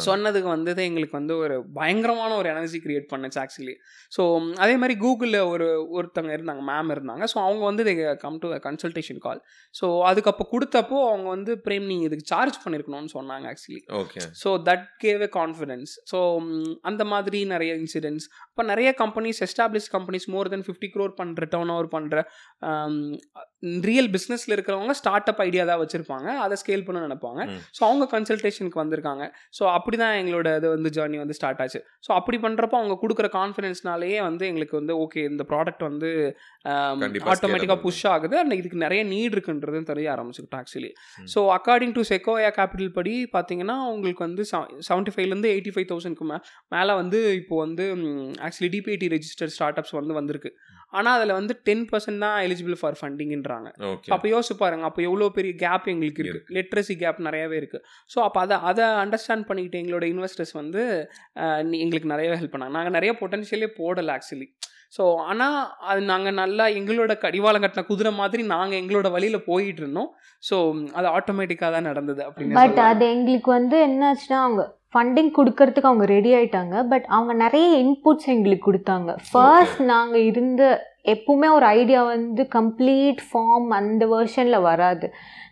[0.07, 3.75] சொன்னதுக்கு வந்தது எங்களுக்கு வந்து ஒரு பயங்கரமான ஒரு எனர்ஜி கிரியேட் பண்ணுச்சு ஆக்சுவலி
[4.17, 4.23] ஸோ
[4.65, 5.67] அதே மாதிரி கூகுளில் ஒரு
[5.97, 7.25] ஒருத்தங்க இருந்தாங்க மேம் இருந்தாங்க.
[7.33, 7.85] ஸோ அவங்க வந்து
[8.25, 9.41] come to consultation call
[9.75, 14.53] so அதுக்கு அப்போ கொடுத்தப்போ அவங்க வந்து பிரேம் நீங்கள் இதுக்கு சார்ஜ் பண்ணியிருக்கணும்னு சொன்னாங்க actually okay so
[14.69, 16.21] that gave a confidence so
[16.91, 21.75] அந்த மாதிரி நிறைய இன்சிடென்ட்ஸ் இப்போ நிறைய companies establish companies more than fifty crore பண்ணுற டேர்ன்
[21.77, 22.19] ஓவர் பண்ணுற
[23.89, 26.29] ரியல் பிஸ்னஸில் இருக்கிறவங்க ஸ்டார்ட் அப் ஐடியா தான் வச்சுருப்பாங்க.
[26.45, 27.41] அதை ஸ்கேல் பண்ண நினைப்பாங்க.
[27.77, 29.25] ஸோ அவங்க கன்சல்டேஷனுக்கு வந்திருக்காங்க.
[29.59, 31.81] ஸோ அப்படி தான் எங்களோட இது வந்து ஜேர்னி வந்து ஸ்டார்ட் ஆச்சு.
[32.07, 36.11] ஸோ அப்படி பண்ணுறப்போ அவங்க கொடுக்குற கான்ஃபிடென்ஸ்னாலேயே வந்து எங்களுக்கு வந்து ஓகே இந்த ப்ராடக்ட் வந்து
[36.67, 37.83] ஆட்டோமேட்டிக்காக scalable.
[37.87, 38.37] புஷ் ஆகுது.
[38.43, 40.91] அண்ட் இதுக்கு நிறைய நீட் இருக்குன்றதும் தெரிய ஆரம்பிச்சுக்கிட்டோம் actually.
[41.35, 44.45] So according to Sequoia Capital படி பார்த்தீங்கன்னா உங்களுக்கு வந்து
[44.91, 46.39] செவன்ட்டி ஃபைவ்லேருந்து எயிட்டி ஃபைவ் தௌசண்ட்க்கு மே
[46.77, 47.87] மேலே வந்து இப்போ வந்து
[48.49, 50.53] actually DPIIT registered start ups வந்து வந்திருக்கு.
[50.99, 53.69] ஆனால் அதில் வந்து டென் பர்சன்ட் தான் எலிஜிபிள் ஃபார் ஃபண்டிங்ன்றாங்க
[54.17, 56.55] அப்போ யோசிச்சு பாருங்க அப்போ எவ்வளோ பெரிய கேப் எங்களுக்கு இருக்கு.
[56.57, 57.79] லிட்ரஸி கேப் நிறையவே இருக்கு.
[58.15, 60.83] ஸோ அப்போ அதை அதை அண்டர்ஸ்டாண்ட் பண்ணிக்கிட்டு எங்களோட இன்வெஸ்டர்ஸ் வந்து
[61.85, 62.77] எங்களுக்கு நிறைய ஹெல்ப் பண்ணாங்க.
[62.79, 64.49] நாங்கள் நிறைய பொட்டன்ஷியலே போடலை ஆக்சுவலி
[64.97, 65.55] ஸோ ஆனால்
[65.91, 70.11] அது நாங்கள் நல்லா எங்களோட கடிவாளம் கட்டின குதிரை மாதிரி நாங்கள் எங்களோட வழியில் போயிட்டு இருந்தோம்.
[70.49, 70.57] ஸோ
[70.99, 72.81] அது ஆட்டோமேட்டிக்காக தான் நடந்தது அப்படின்னு பட்.
[72.91, 76.75] அது எங்களுக்கு வந்து என்னாச்சுன்னா அவங்க ஃபண்டிங் கொடுக்கறதுக்கு அவங்க ரெடி ஆயிட்டாங்க.
[76.93, 79.11] பட் அவங்க நிறைய இன்புட்ஸ் எங்களுக்கு கொடுத்தாங்க.
[79.31, 80.63] ஃபர்ஸ்ட் நாங்கள் இருந்த
[81.13, 85.07] எப்பவுமே ஒரு ஐடியா வந்து கம்ப்ளீட் ஃபார்ம் அந்த வேர்ஷனில் வராது.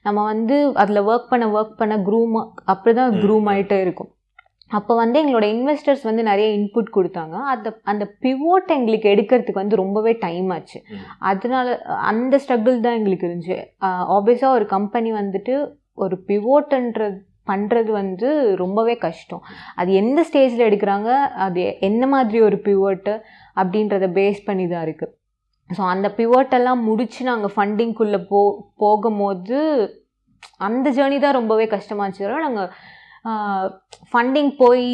[0.06, 2.36] நம்ம வந்து அதில் ஒர்க் பண்ண ஒர்க் பண்ண க்ரூம்
[2.72, 4.10] அப்படி தான் க்ரூம் ஆகிட்டே இருக்கும்.
[4.78, 7.36] அப்போ வந்து எங்களோட இன்வெஸ்டர்ஸ் வந்து நிறைய இன்புட் கொடுத்தாங்க.
[7.52, 10.78] அந்த அந்த பிவோட் எங்களுக்கு எடுக்கிறதுக்கு வந்து ரொம்பவே டைம் ஆச்சு.
[11.30, 11.74] அதனால
[12.10, 13.58] அந்த ஸ்ட்ரகிள் தான் எங்களுக்கு இருந்துச்சு.
[14.16, 15.56] ஆப்வியஸாக ஒரு கம்பெனி வந்துட்டு
[16.04, 17.18] ஒரு பிவோட்ன்றது
[17.50, 18.28] பண்ணுறது வந்து
[18.62, 19.42] ரொம்பவே கஷ்டம்.
[19.80, 21.10] அது எந்த ஸ்டேஜில் எடுக்கிறாங்க?
[21.46, 23.14] அது என்ன மாதிரி ஒரு பிவோட்டு
[23.60, 25.14] அப்படின்றத பேஸ் பண்ணி தான் இருக்குது
[25.70, 28.40] ஸோ அந்த பிவோட்டெல்லாம் முடித்து நாங்கள் ஃபண்டிங்குள்ளே போ
[28.82, 29.58] போகும்போது
[30.66, 32.70] அந்த ஜேர்னி தான் ரொம்பவே கஷ்டமாச்சு தவிர நாங்கள்
[34.10, 34.86] ஃபண்டிங் போய்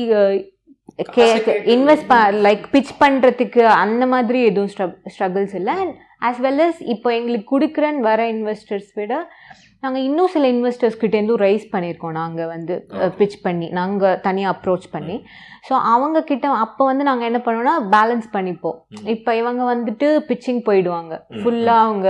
[1.15, 1.27] கே
[1.75, 2.17] இன்வெஸ்ட் ப
[2.47, 4.73] லைக் பிச் பண்ணுறதுக்கு அந்த மாதிரி எதுவும்
[5.15, 5.75] ஸ்ட்ரகிள்ஸ் இல்லை.
[5.83, 9.15] அண்ட் ஆஸ் வெல் அஸ் இப்போ எங்களுக்கு கொடுக்குறன்னு வர இன்வெஸ்டர்ஸ் விட
[9.85, 12.75] நாங்கள் இன்னும் சில இன்வெஸ்டர்ஸ் கிட்டேருந்தும் ரைஸ் பண்ணியிருக்கோம் நாங்கள் வந்து
[13.19, 15.17] பிச் பண்ணி நாங்கள் தனியாக அப்ரோச் பண்ணி.
[15.67, 18.79] ஸோ அவங்க கிட்ட அப்போ வந்து நாங்கள் என்ன பண்ணுவோம்னா பேலன்ஸ் பண்ணிப்போம்.
[19.15, 21.15] இப்போ இவங்க வந்துட்டு பிச்சிங் போயிடுவாங்க.
[21.41, 22.09] ஃபுல்லாக அவங்க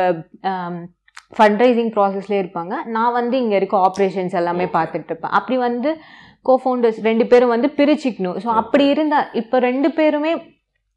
[1.39, 2.75] ஃபண்ட்ரைசிங் ப்ராசஸ்லேயே இருப்பாங்க.
[2.97, 4.67] நான் வந்து இங்கே இருக்க ஆப்ரேஷன்ஸ் எல்லாமே.
[4.79, 5.35] பார்த்துட்டு இருப்பேன்.
[5.39, 5.93] அப்படி வந்து
[6.49, 8.37] கோஃபவுண்டர்ஸ் ரெண்டு பேரும் வந்து பிரிச்சுக்கணும்.
[8.43, 10.33] ஸோ அப்படி இருந்தால் இப்போ ரெண்டு பேருமே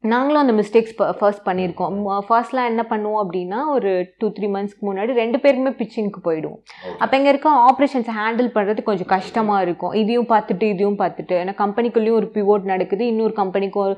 [0.04, 1.96] நாங்களும் அந்த மிஸ்டேக்ஸ் ஃபர்ஸ்ட் பண்ணியிருக்கோம்.
[2.28, 3.90] ஃபர்ஸ்ட்லாம் என்ன பண்ணுவோம் அப்படின்னா ஒரு
[4.20, 6.60] டூ த்ரீ மந்த்ஸ்க்கு முன்னாடி ரெண்டு பேருமே பிச்சிங்க்கு போயிடுவோம்.
[7.02, 9.94] அப்போ இங்கே இருக்க ஆப்ரேஷன்ஸை ஹேண்டில் பண்ணுறது கொஞ்சம் கஷ்டமாக இருக்கும்.
[10.02, 11.36] இதையும் பார்த்துட்டு இதையும் பார்த்துட்டு.
[11.42, 13.04] ஏன்னா கம்பெனிக்குள்ளேயும் ஒரு பிவோட் நடக்குது.
[13.12, 13.94] இன்னொரு கம்பெனிக்கும்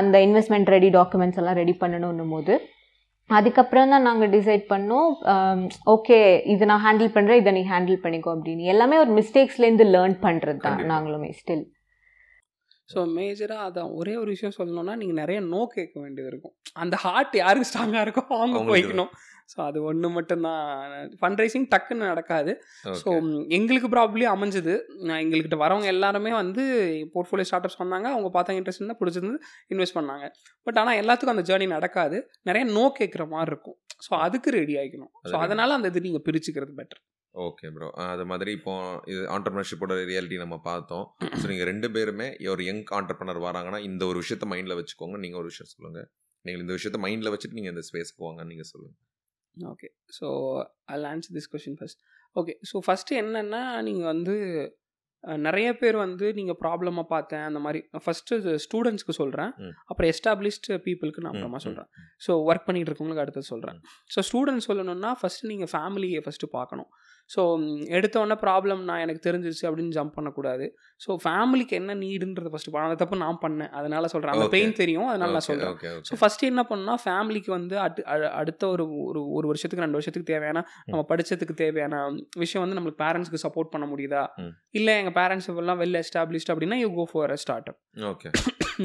[0.00, 2.56] அந்த இன்வெஸ்ட்மெண்ட் ரெடி டாக்குமெண்ட்ஸ் எல்லாம் ரெடி பண்ணணும் போது
[3.38, 5.08] அதுக்கப்புறம் தான் நாங்கள் டிசைட் பண்ணோம்
[5.94, 6.18] ஓகே
[6.52, 8.70] இதை நான் ஹேண்டில் பண்ணுறேன் இதை நீ ஹேண்டில் பண்ணிக்கோ அப்படின்னு.
[8.74, 10.80] எல்லாமே ஒரு மிஸ்டேக்ஸ்லேருந்து லேர்ன் பண்ணுறது தான்.
[10.92, 11.66] நாங்களுமே ஸ்டில்
[12.92, 16.54] ஸோ மேஜராக அதான் ஒரே ஒரு விஷயம் சொல்லணும்னா நீங்கள் நிறைய நோ கேட்க வேண்டியது இருக்கும்.
[16.82, 19.10] அந்த ஹார்ட் யாருக்கு ஸ்ட்ராங்காக இருக்கோ அவங்க போய்க்கணும்.
[19.52, 20.62] ஸோ அது ஒன்று மட்டும்தான்.
[21.18, 22.52] ஃபண்ட் ரைசிங் டக்குன்னு நடக்காது.
[23.00, 23.10] ஸோ
[23.58, 24.74] எங்களுக்கு ப்ராப்ளி அமைஞ்சது.
[25.24, 26.64] எங்கள்கிட்ட வரவங்க எல்லாருமே வந்து
[27.14, 28.08] போர்ட்ஃபோலியோ ஸ்டார்ட் அப்ஸ் வந்தாங்க.
[28.14, 29.38] அவங்க பார்த்தாங்க இன்ட்ரெஸ்ட் இருந்தால் பிடிச்சிருந்து
[29.74, 30.26] இன்வெஸ்ட் பண்ணாங்க.
[30.66, 32.18] பட் ஆனால் எல்லாத்துக்கும் அந்த ஜேர்னி நடக்காது.
[32.50, 33.78] நிறைய நோ கேட்குற மாதிரி இருக்கும்.
[34.06, 37.00] ஸோ அதுக்கு ரெடி ஆகிக்கணும் ஸோ அது அதனால் அந்த இது நீங்கள் பிரிச்சுக்கிறது பெட்டர்
[37.46, 38.74] ஓகே ப்ரோ அது மாதிரி இப்போ
[39.12, 41.04] இது ஆண்டர்பிரினர்ஷிப்போட ரியாலிட்டி நம்ம பார்த்தோம்.
[41.40, 45.18] ஸோ நீங்கள் ரெண்டு பேருமே ஒரு யங் ஆண்டர்பனர் வராங்கன்னா இந்த ஒரு விஷயத்த மைண்டில் வச்சுக்கோங்க.
[45.24, 46.08] நீங்கள் ஒரு விஷயம் சொல்லுங்கள்
[46.44, 49.88] நீங்கள் இந்த விஷயத்த மைண்டில் வச்சுட்டு நீங்கள் இந்த ஸ்பேஸ்க்கு வாங்கன்னு நீங்கள் சொல்லுங்கள் okay
[50.18, 50.26] so
[50.94, 52.02] I answer this question first
[52.40, 54.36] okay so first என்னென்னா நீங்கள் வந்து
[55.46, 57.80] நிறைய பேர் வந்து நீங்கள் ப்ராப்ளமாக பார்த்தேன் அந்த மாதிரி.
[58.04, 59.52] ஃபஸ்ட்டு ஸ்டூடெண்ட்ஸ்க்கு சொல்கிறேன்.
[59.90, 61.88] அப்புறம் எஸ்டாப்ளிஷ்டு பீப்புளுக்கு நான் அப்புறமா சொல்கிறேன்
[62.26, 63.78] ஸோ ஒர்க் பண்ணிட்டு இருக்கவங்களுக்கு அடுத்து சொல்கிறேன்
[64.14, 66.90] ஸோ ஸ்டூடெண்ட்ஸ் சொல்லணும்னா ஃபஸ்ட்டு நீங்கள் ஃபேமிலியை ஃபஸ்ட்டு பார்க்கணும்.
[67.30, 67.40] ஸோ
[67.96, 70.66] எடுத்தோடனே ப்ராப்ளம் நான் எனக்கு தெரிஞ்சிருச்சு அப்படின்னு ஜம்ப் பண்ணக்கூடாது.
[71.00, 73.72] ஸோ ஃபேமிலிக்கு என்ன நீடுன்றது ஃபஸ்ட்டு பண்ண அந்த தப்பு நான் பண்ணேன்.
[73.78, 74.46] அதனால சொல்கிறேன் அந்த.
[74.54, 75.08] பெயின் தெரியும்.
[75.10, 75.74] அதனால நான் சொல்கிறேன்
[76.08, 78.04] ஸோ ஃபஸ்ட்டு என்ன பண்ணணும்னா ஃபேமிலிக்கு வந்து அடு
[78.40, 81.94] அடுத்த ஒரு ஒரு ஒரு வருஷத்துக்கு ரெண்டு வருஷத்துக்கு தேவையான நம்ம படிச்சதுக்கு தேவையான
[82.44, 84.24] விஷயம் வந்து நம்மளுக்கு பேரண்ட்ஸ்க்கு சப்போர்ட் பண்ண முடியுதா.
[84.78, 87.80] இல்லை எங்கள் பேரண்ட்ஸ் எல்லாம் வெல் எஸ்டாப்ளிஷ்ட் அப்படின்னா you go for a start up
[88.12, 88.30] okay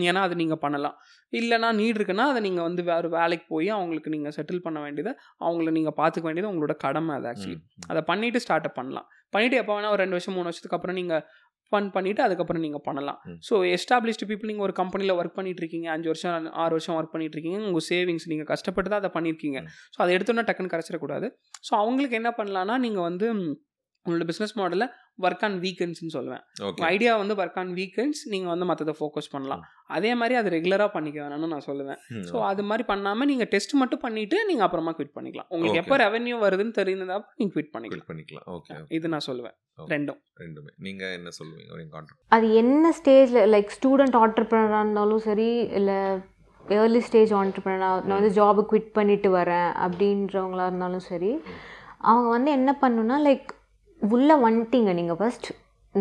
[0.09, 0.95] ஏன்னா அது நீங்கள் பண்ணலாம்.
[1.33, 5.11] இல்லைனா நீட் இருக்குன்னா அதை நீங்கள் வந்து வேறு வேலைக்கு போய் அவங்களுக்கு நீங்கள் செட்டில் பண்ண வேண்டியதை
[5.45, 7.57] அவங்கள நீங்கள் பார்த்துக்க வேண்டியது உங்களோட கடமை அது ஆக்சுவலி
[7.91, 9.07] அதை பண்ணிவிட்டு ஸ்டார்ட் அப் பண்ணலாம்.
[9.35, 11.23] பண்ணிவிட்டு எப்போ வேணால் ஒரு ரெண்டு வருஷம் மூணு வருஷத்துக்கு அப்புறம் நீங்கள்
[11.71, 13.19] ஃபன் பண்ணிவிட்டு அதுக்கப்புறம் நீங்கள் பண்ணலாம்.
[13.47, 17.35] ஸோ எஸ்டாப்ளிஷ்டு பீப்புள் நீங்கள் ஒரு கம்பெனியில் ஒர்க் பண்ணிட்டு இருக்கீங்க அஞ்சு வருஷம் ஆறு வருஷம் ஒர்க் பண்ணிட்டு
[17.37, 19.61] இருக்கீங்க உங்கள் சேவிங்ஸ் நீங்கள் கஷ்டப்பட்டு தான் அதை பண்ணியிருக்கீங்க.
[19.93, 21.29] ஸோ அதை எடுத்தோன்னே டக்குன்னு கரைச்சிடக்கூடாது.
[21.67, 23.27] ஸோ அவங்களுக்கு என்ன பண்ணலான்னா நீங்கள் வந்து
[24.05, 26.43] உங்களோட பிஸ்னஸ் மாடலில் ஒர்க் ஆன் வீக்கெண்ட்ஸ்னு சொல்லுவேன்.
[26.93, 29.63] ஐடியா வந்து ஒர்க் ஆன் வீக்கெண்ட்ஸ் நீங்கள் வந்து மற்றதை ஃபோக்கஸ் பண்ணலாம்.
[29.97, 31.99] அதே மாதிரி அது ரெகுலராக பண்ணிக்க வேணும்னு நான் சொல்லுவேன்.
[32.29, 35.49] ஸோ அது மாதிரி பண்ணாமல் நீங்கள் டெஸ்ட் மட்டும் பண்ணிவிட்டு நீங்கள் அப்புறமா குவிட் பண்ணிக்கலாம்.
[35.53, 35.85] உங்களுக்கு Okay.
[35.85, 38.09] எப்போ ரெவன்யூ வருதுன்னு தெரிந்ததா நீங்கள் குவிட் பண்ணிக்கலாம்.
[38.11, 38.47] பண்ணிக்கலாம்.
[38.55, 39.55] ஓகே இது நான் சொல்லுவேன்.
[39.93, 40.19] ரெண்டும்.
[40.43, 40.71] ரெண்டுமே.
[40.87, 42.03] நீங்கள் என்ன சொல்லுவீங்க?
[42.35, 45.49] அது என்ன ஸ்டேஜில் லைக் ஸ்டூடெண்ட் ஆண்டர்பிரினராக இருந்தாலும் சரி
[45.79, 45.97] இல்லை
[46.63, 51.31] ஏர்லி ஸ்டேஜ் ஆண்டர்பிரினராக நான் வந்து ஜாபை குவிட் பண்ணிட்டு வரேன் அப்படின்றவங்களா இருந்தாலும் சரி
[52.11, 53.49] அவங்க வந்து என்ன பண்ணுன்னா லைக்
[54.11, 55.49] உள்ளே வந்துட்டீங்க நீங்கள் ஃபஸ்ட்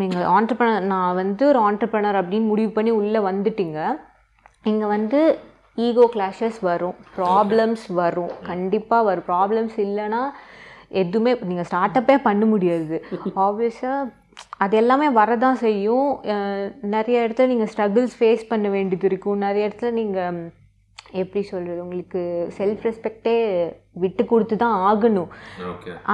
[0.01, 3.79] நீங்கள் ஆண்டர்பிரினர் நான் வந்து ஒரு ஆண்டர்பிரினர் அப்படின்னு முடிவு பண்ணி உள்ளே வந்துட்டீங்க.
[4.71, 5.21] இங்கே வந்து
[5.87, 8.33] ஈகோ கிளாஷஸ் வரும் ப்ராப்ளம்ஸ் வரும்.
[8.49, 9.27] கண்டிப்பாக வரும்.
[9.31, 10.23] ப்ராப்ளம்ஸ் இல்லைன்னா
[11.03, 12.97] எதுவுமே நீங்கள் ஸ்டார்ட் அப்பே பண்ண முடியாது.
[13.45, 14.11] ஆப்வியஸாக
[14.65, 16.11] அது எல்லாமே வரதான் செய்யும்.
[16.97, 19.43] நிறைய இடத்துல நீங்கள் ஸ்ட்ரகிள்ஸ் ஃபேஸ் பண்ண வேண்டியது இருக்கும்.
[19.47, 20.39] நிறைய இடத்துல நீங்கள்
[21.21, 22.21] எப்படி சொல்கிறது உங்களுக்கு
[22.59, 23.37] செல்ஃப் ரெஸ்பெக்டே
[24.03, 25.31] விட்டு கொடுத்து தான் ஆகணும்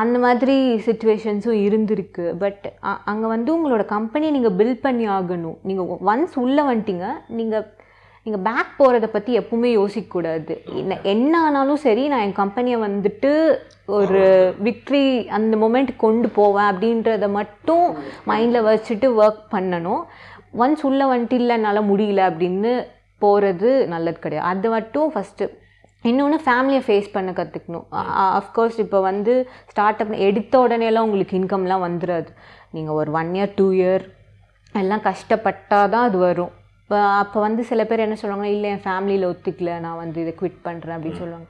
[0.01, 0.57] அந்த மாதிரி
[0.87, 2.27] சுச்சுவேஷன்ஸும் இருந்திருக்கு.
[2.43, 2.65] பட்
[3.11, 5.59] அங்கே வந்து உங்களோட கம்பெனி நீங்கள் பில்ட் பண்ணி ஆகணும்.
[5.71, 7.09] நீங்கள் ஒன்ஸ் உள்ளே வந்துட்டீங்க
[7.41, 7.67] நீங்கள்
[8.27, 10.55] நீங்கள் பேக் போகிறத பற்றி எப்பவுமே யோசிக்கக்கூடாது.
[10.81, 13.31] என்ன என்ன ஆனாலும் சரி நான் என் கம்பெனியை வந்துட்டு
[13.99, 14.23] ஒரு
[14.67, 15.05] விக்ட்ரி
[15.37, 17.87] அந்த மொமெண்ட் கொண்டு போவேன் அப்படின்றத மட்டும்
[18.31, 20.03] மைண்டில் வச்சுட்டு ஒர்க் பண்ணணும்.
[20.63, 22.73] ஒன்ஸ் உள்ளே வந்துட்டு இல்லை என்னால் முடியல அப்படின்னு
[23.25, 24.47] போகிறது நல்லது கிடையாது.
[24.53, 25.47] அது மட்டும் ஃபஸ்ட்டு
[26.09, 27.87] இன்னொன்று ஃபேமிலியை ஃபேஸ் பண்ண கற்றுக்கணும்
[28.41, 29.33] அஃப்கோர்ஸ் இப்போ வந்து
[29.73, 32.31] ஸ்டார்ட் அப் எடுத்த உடனேலாம் உங்களுக்கு இன்கம்லாம் வந்துடாது
[32.77, 34.05] நீங்கள் ஒரு ஒன் இயர் டூ இயர்
[34.83, 36.53] எல்லாம் கஷ்டப்பட்டால் தான் அது வரும்.
[36.83, 40.61] இப்போ அப்போ வந்து சில பேர் என்ன சொல்லுவாங்க இல்லை என் ஃபேமிலியில் ஒத்துக்கல நான் வந்து இதை குவிட்
[40.67, 41.49] பண்ணுறேன் அப்படின்னு சொல்லுவாங்க.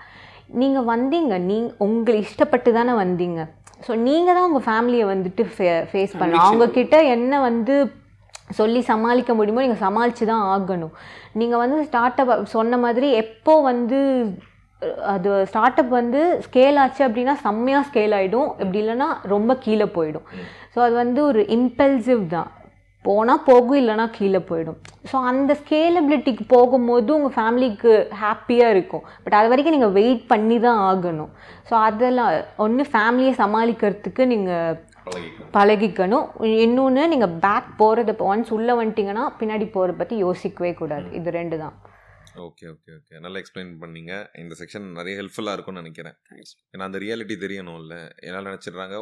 [0.61, 3.41] நீங்கள் வந்தீங்க நீங்க உங்களை இஷ்டப்பட்டு தானே வந்தீங்க.
[3.87, 6.45] ஸோ நீங்கள் தான் உங்கள் ஃபேமிலியை வந்துட்டு ஃபே ஃபேஸ் பண்ணணும்.
[6.47, 7.75] அவங்கக்கிட்ட என்ன வந்து
[8.59, 10.95] சொல்லி சமாளிக்க முடியுமோ நீங்கள் சமாளித்து தான் ஆகணும்.
[11.41, 13.99] நீங்கள் வந்து ஸ்டார்ட் அப் சொன்ன மாதிரி எப்போ வந்து
[15.13, 20.27] அது ஸ்டார்ட் அப் வந்து ஸ்கேல் ஆச்சு அப்படின்னா செம்மையாக ஸ்கேல் ஆகிடும் இப்படி இல்லைன்னா ரொம்ப கீழே போயிடும்.
[20.75, 22.51] ஸோ அது வந்து ஒரு இம்பல்சிவ் தான்.
[23.07, 24.79] போனால் போகும் இல்லைன்னா கீழே போயிடும்.
[25.11, 27.93] ஸோ அந்த ஸ்கேலபிலிட்டிக்கு போகும்போது உங்கள் ஃபேமிலிக்கு
[28.23, 29.05] ஹாப்பியாக இருக்கும்.
[29.25, 31.31] பட் அது வரைக்கும் நீங்கள் வெயிட் பண்ணி தான் ஆகணும்.
[31.69, 32.33] ஸோ அதெல்லாம்
[32.65, 34.79] ஒன்று ஃபேமிலியை சமாளிக்கிறதுக்கு நீங்கள்
[35.57, 36.27] பழகிக்கணும்.
[36.65, 41.07] இன்னொன்று நீங்கள் பேக் போகிறத ஒன்ஸ் உள்ளே வந்துட்டீங்கன்னா பின்னாடி போகிறத பற்றி யோசிக்கவே கூடாது.
[41.19, 41.77] இது ரெண்டு தான்.
[42.47, 43.15] Okay okay okay.
[43.25, 44.13] நல்லா எக்ஸ்பிளைன் பண்ணீங்க.
[44.43, 46.17] இந்த செக்ஷன் நிறைய ஹெல்ப்ஃபுல்லாக இருக்கும்னு நினைக்கிறேன்.
[46.73, 47.97] ஏன்னா அந்த ரியாலிட்டி தெரியணும்ல.
[48.27, 48.97] என்னால் நினச்சிடுறாங்க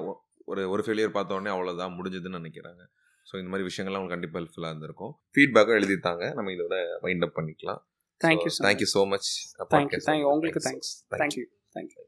[0.52, 2.82] ஒரு ஒரு ஃபெயிலியர் பார்த்த உடனே அவ்வளோதான் முடிஞ்சதுன்னு நினைக்கிறாங்க.
[3.26, 5.12] ஸோ இந்த மாதிரி விஷயங்கள்லாம் உங்களுக்கு கண்டிப்பாக ஹெல்ப்ஃபுல்லாக இருந்திருக்கும்.
[5.34, 6.24] ஃபீட்பேக்கும் எழுதித்தாங்க.
[6.38, 6.76] நம்ம இதோட
[7.06, 7.80] வைண்ட் அப் பண்ணிக்கலாம்.
[8.20, 9.30] Thank you thank you so much
[9.74, 10.92] thank you thank you உங்களுக்கு thanks
[11.22, 11.46] thank you
[11.76, 12.02] thank you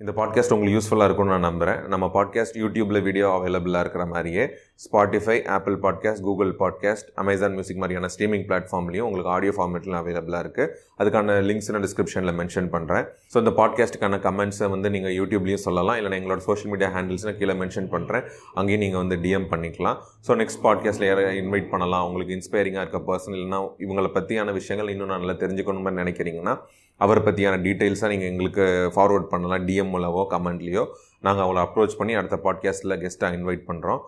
[0.00, 4.42] இந்த பாட்காஸ்ட் உங்களுக்கு யூஸ்ஃபுல்லாக இருக்கும்னு நான் நம்புகிறேன் நம்ம பாட்காஸ்ட் யூடியூப்பில் வீடியோ அவைலபிளாக இருக்கிற மாதிரியே
[4.82, 10.68] Spotify Apple podcast Google podcast Amazon music streaming streaming பிளாட்ஃபார்ம்லையும் உங்களுக்கு ஆடியோ ஃபார்மேட்டில் அவைலபிளாக இருக்குது
[11.00, 15.96] அதுக்கான லிங்க்ஸ் நான் டிஸ்கிரிப்ஷனில் மென்ஷன் பண்ணுறேன் ஸோ இந்த பாட்காஸ்ட்டுக்கான கமெண்ட்ஸை வந்து நீங்கள் யூடியூப்லேயும் சொல்லலாம்.
[16.00, 18.26] இல்லைனா எங்களோட சோஷியல் மீடியா ஹேண்டில்ஸ் நான் கீழே மென்ஷன் பண்ணுறேன்
[18.60, 19.98] அங்கேயும் நீங்கள் வந்து டிஎம் பண்ணிக்கலாம்.
[20.28, 22.06] ஸோ நெக்ஸ்ட் பாட்காஸ்ட்டில் யாரை இன்வைட் பண்ணலாம்?
[22.10, 26.56] உங்களுக்கு இன்ஸ்பைரிங்காக இருக்க பர்சன் இல்லைனா இவங்களை பற்றியான விஷயங்கள் இன்னும் நான் நல்லா தெரிஞ்சுக்கணும்னு நினைக்கிறீங்கன்னா
[27.00, 28.64] அவரை பற்றியான டீட்டெயில்ஸாக நீங்கள் எங்களுக்கு
[28.94, 30.84] ஃபார்வர்ட் பண்ணலாம் டிஎம் மூலவோ கமெண்ட்லேயோ
[31.20, 34.00] நாங்கள் அவளை அப்ரோச் பண்ணி அடுத்த பாட்காஸ்ட்டில் கெஸ்ட்டாக இன்வைட் பண்ணுறோம்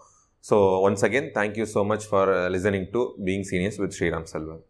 [0.44, 0.56] so
[0.86, 4.62] once again thank you so much for listening to being seniors with Sriram Selvan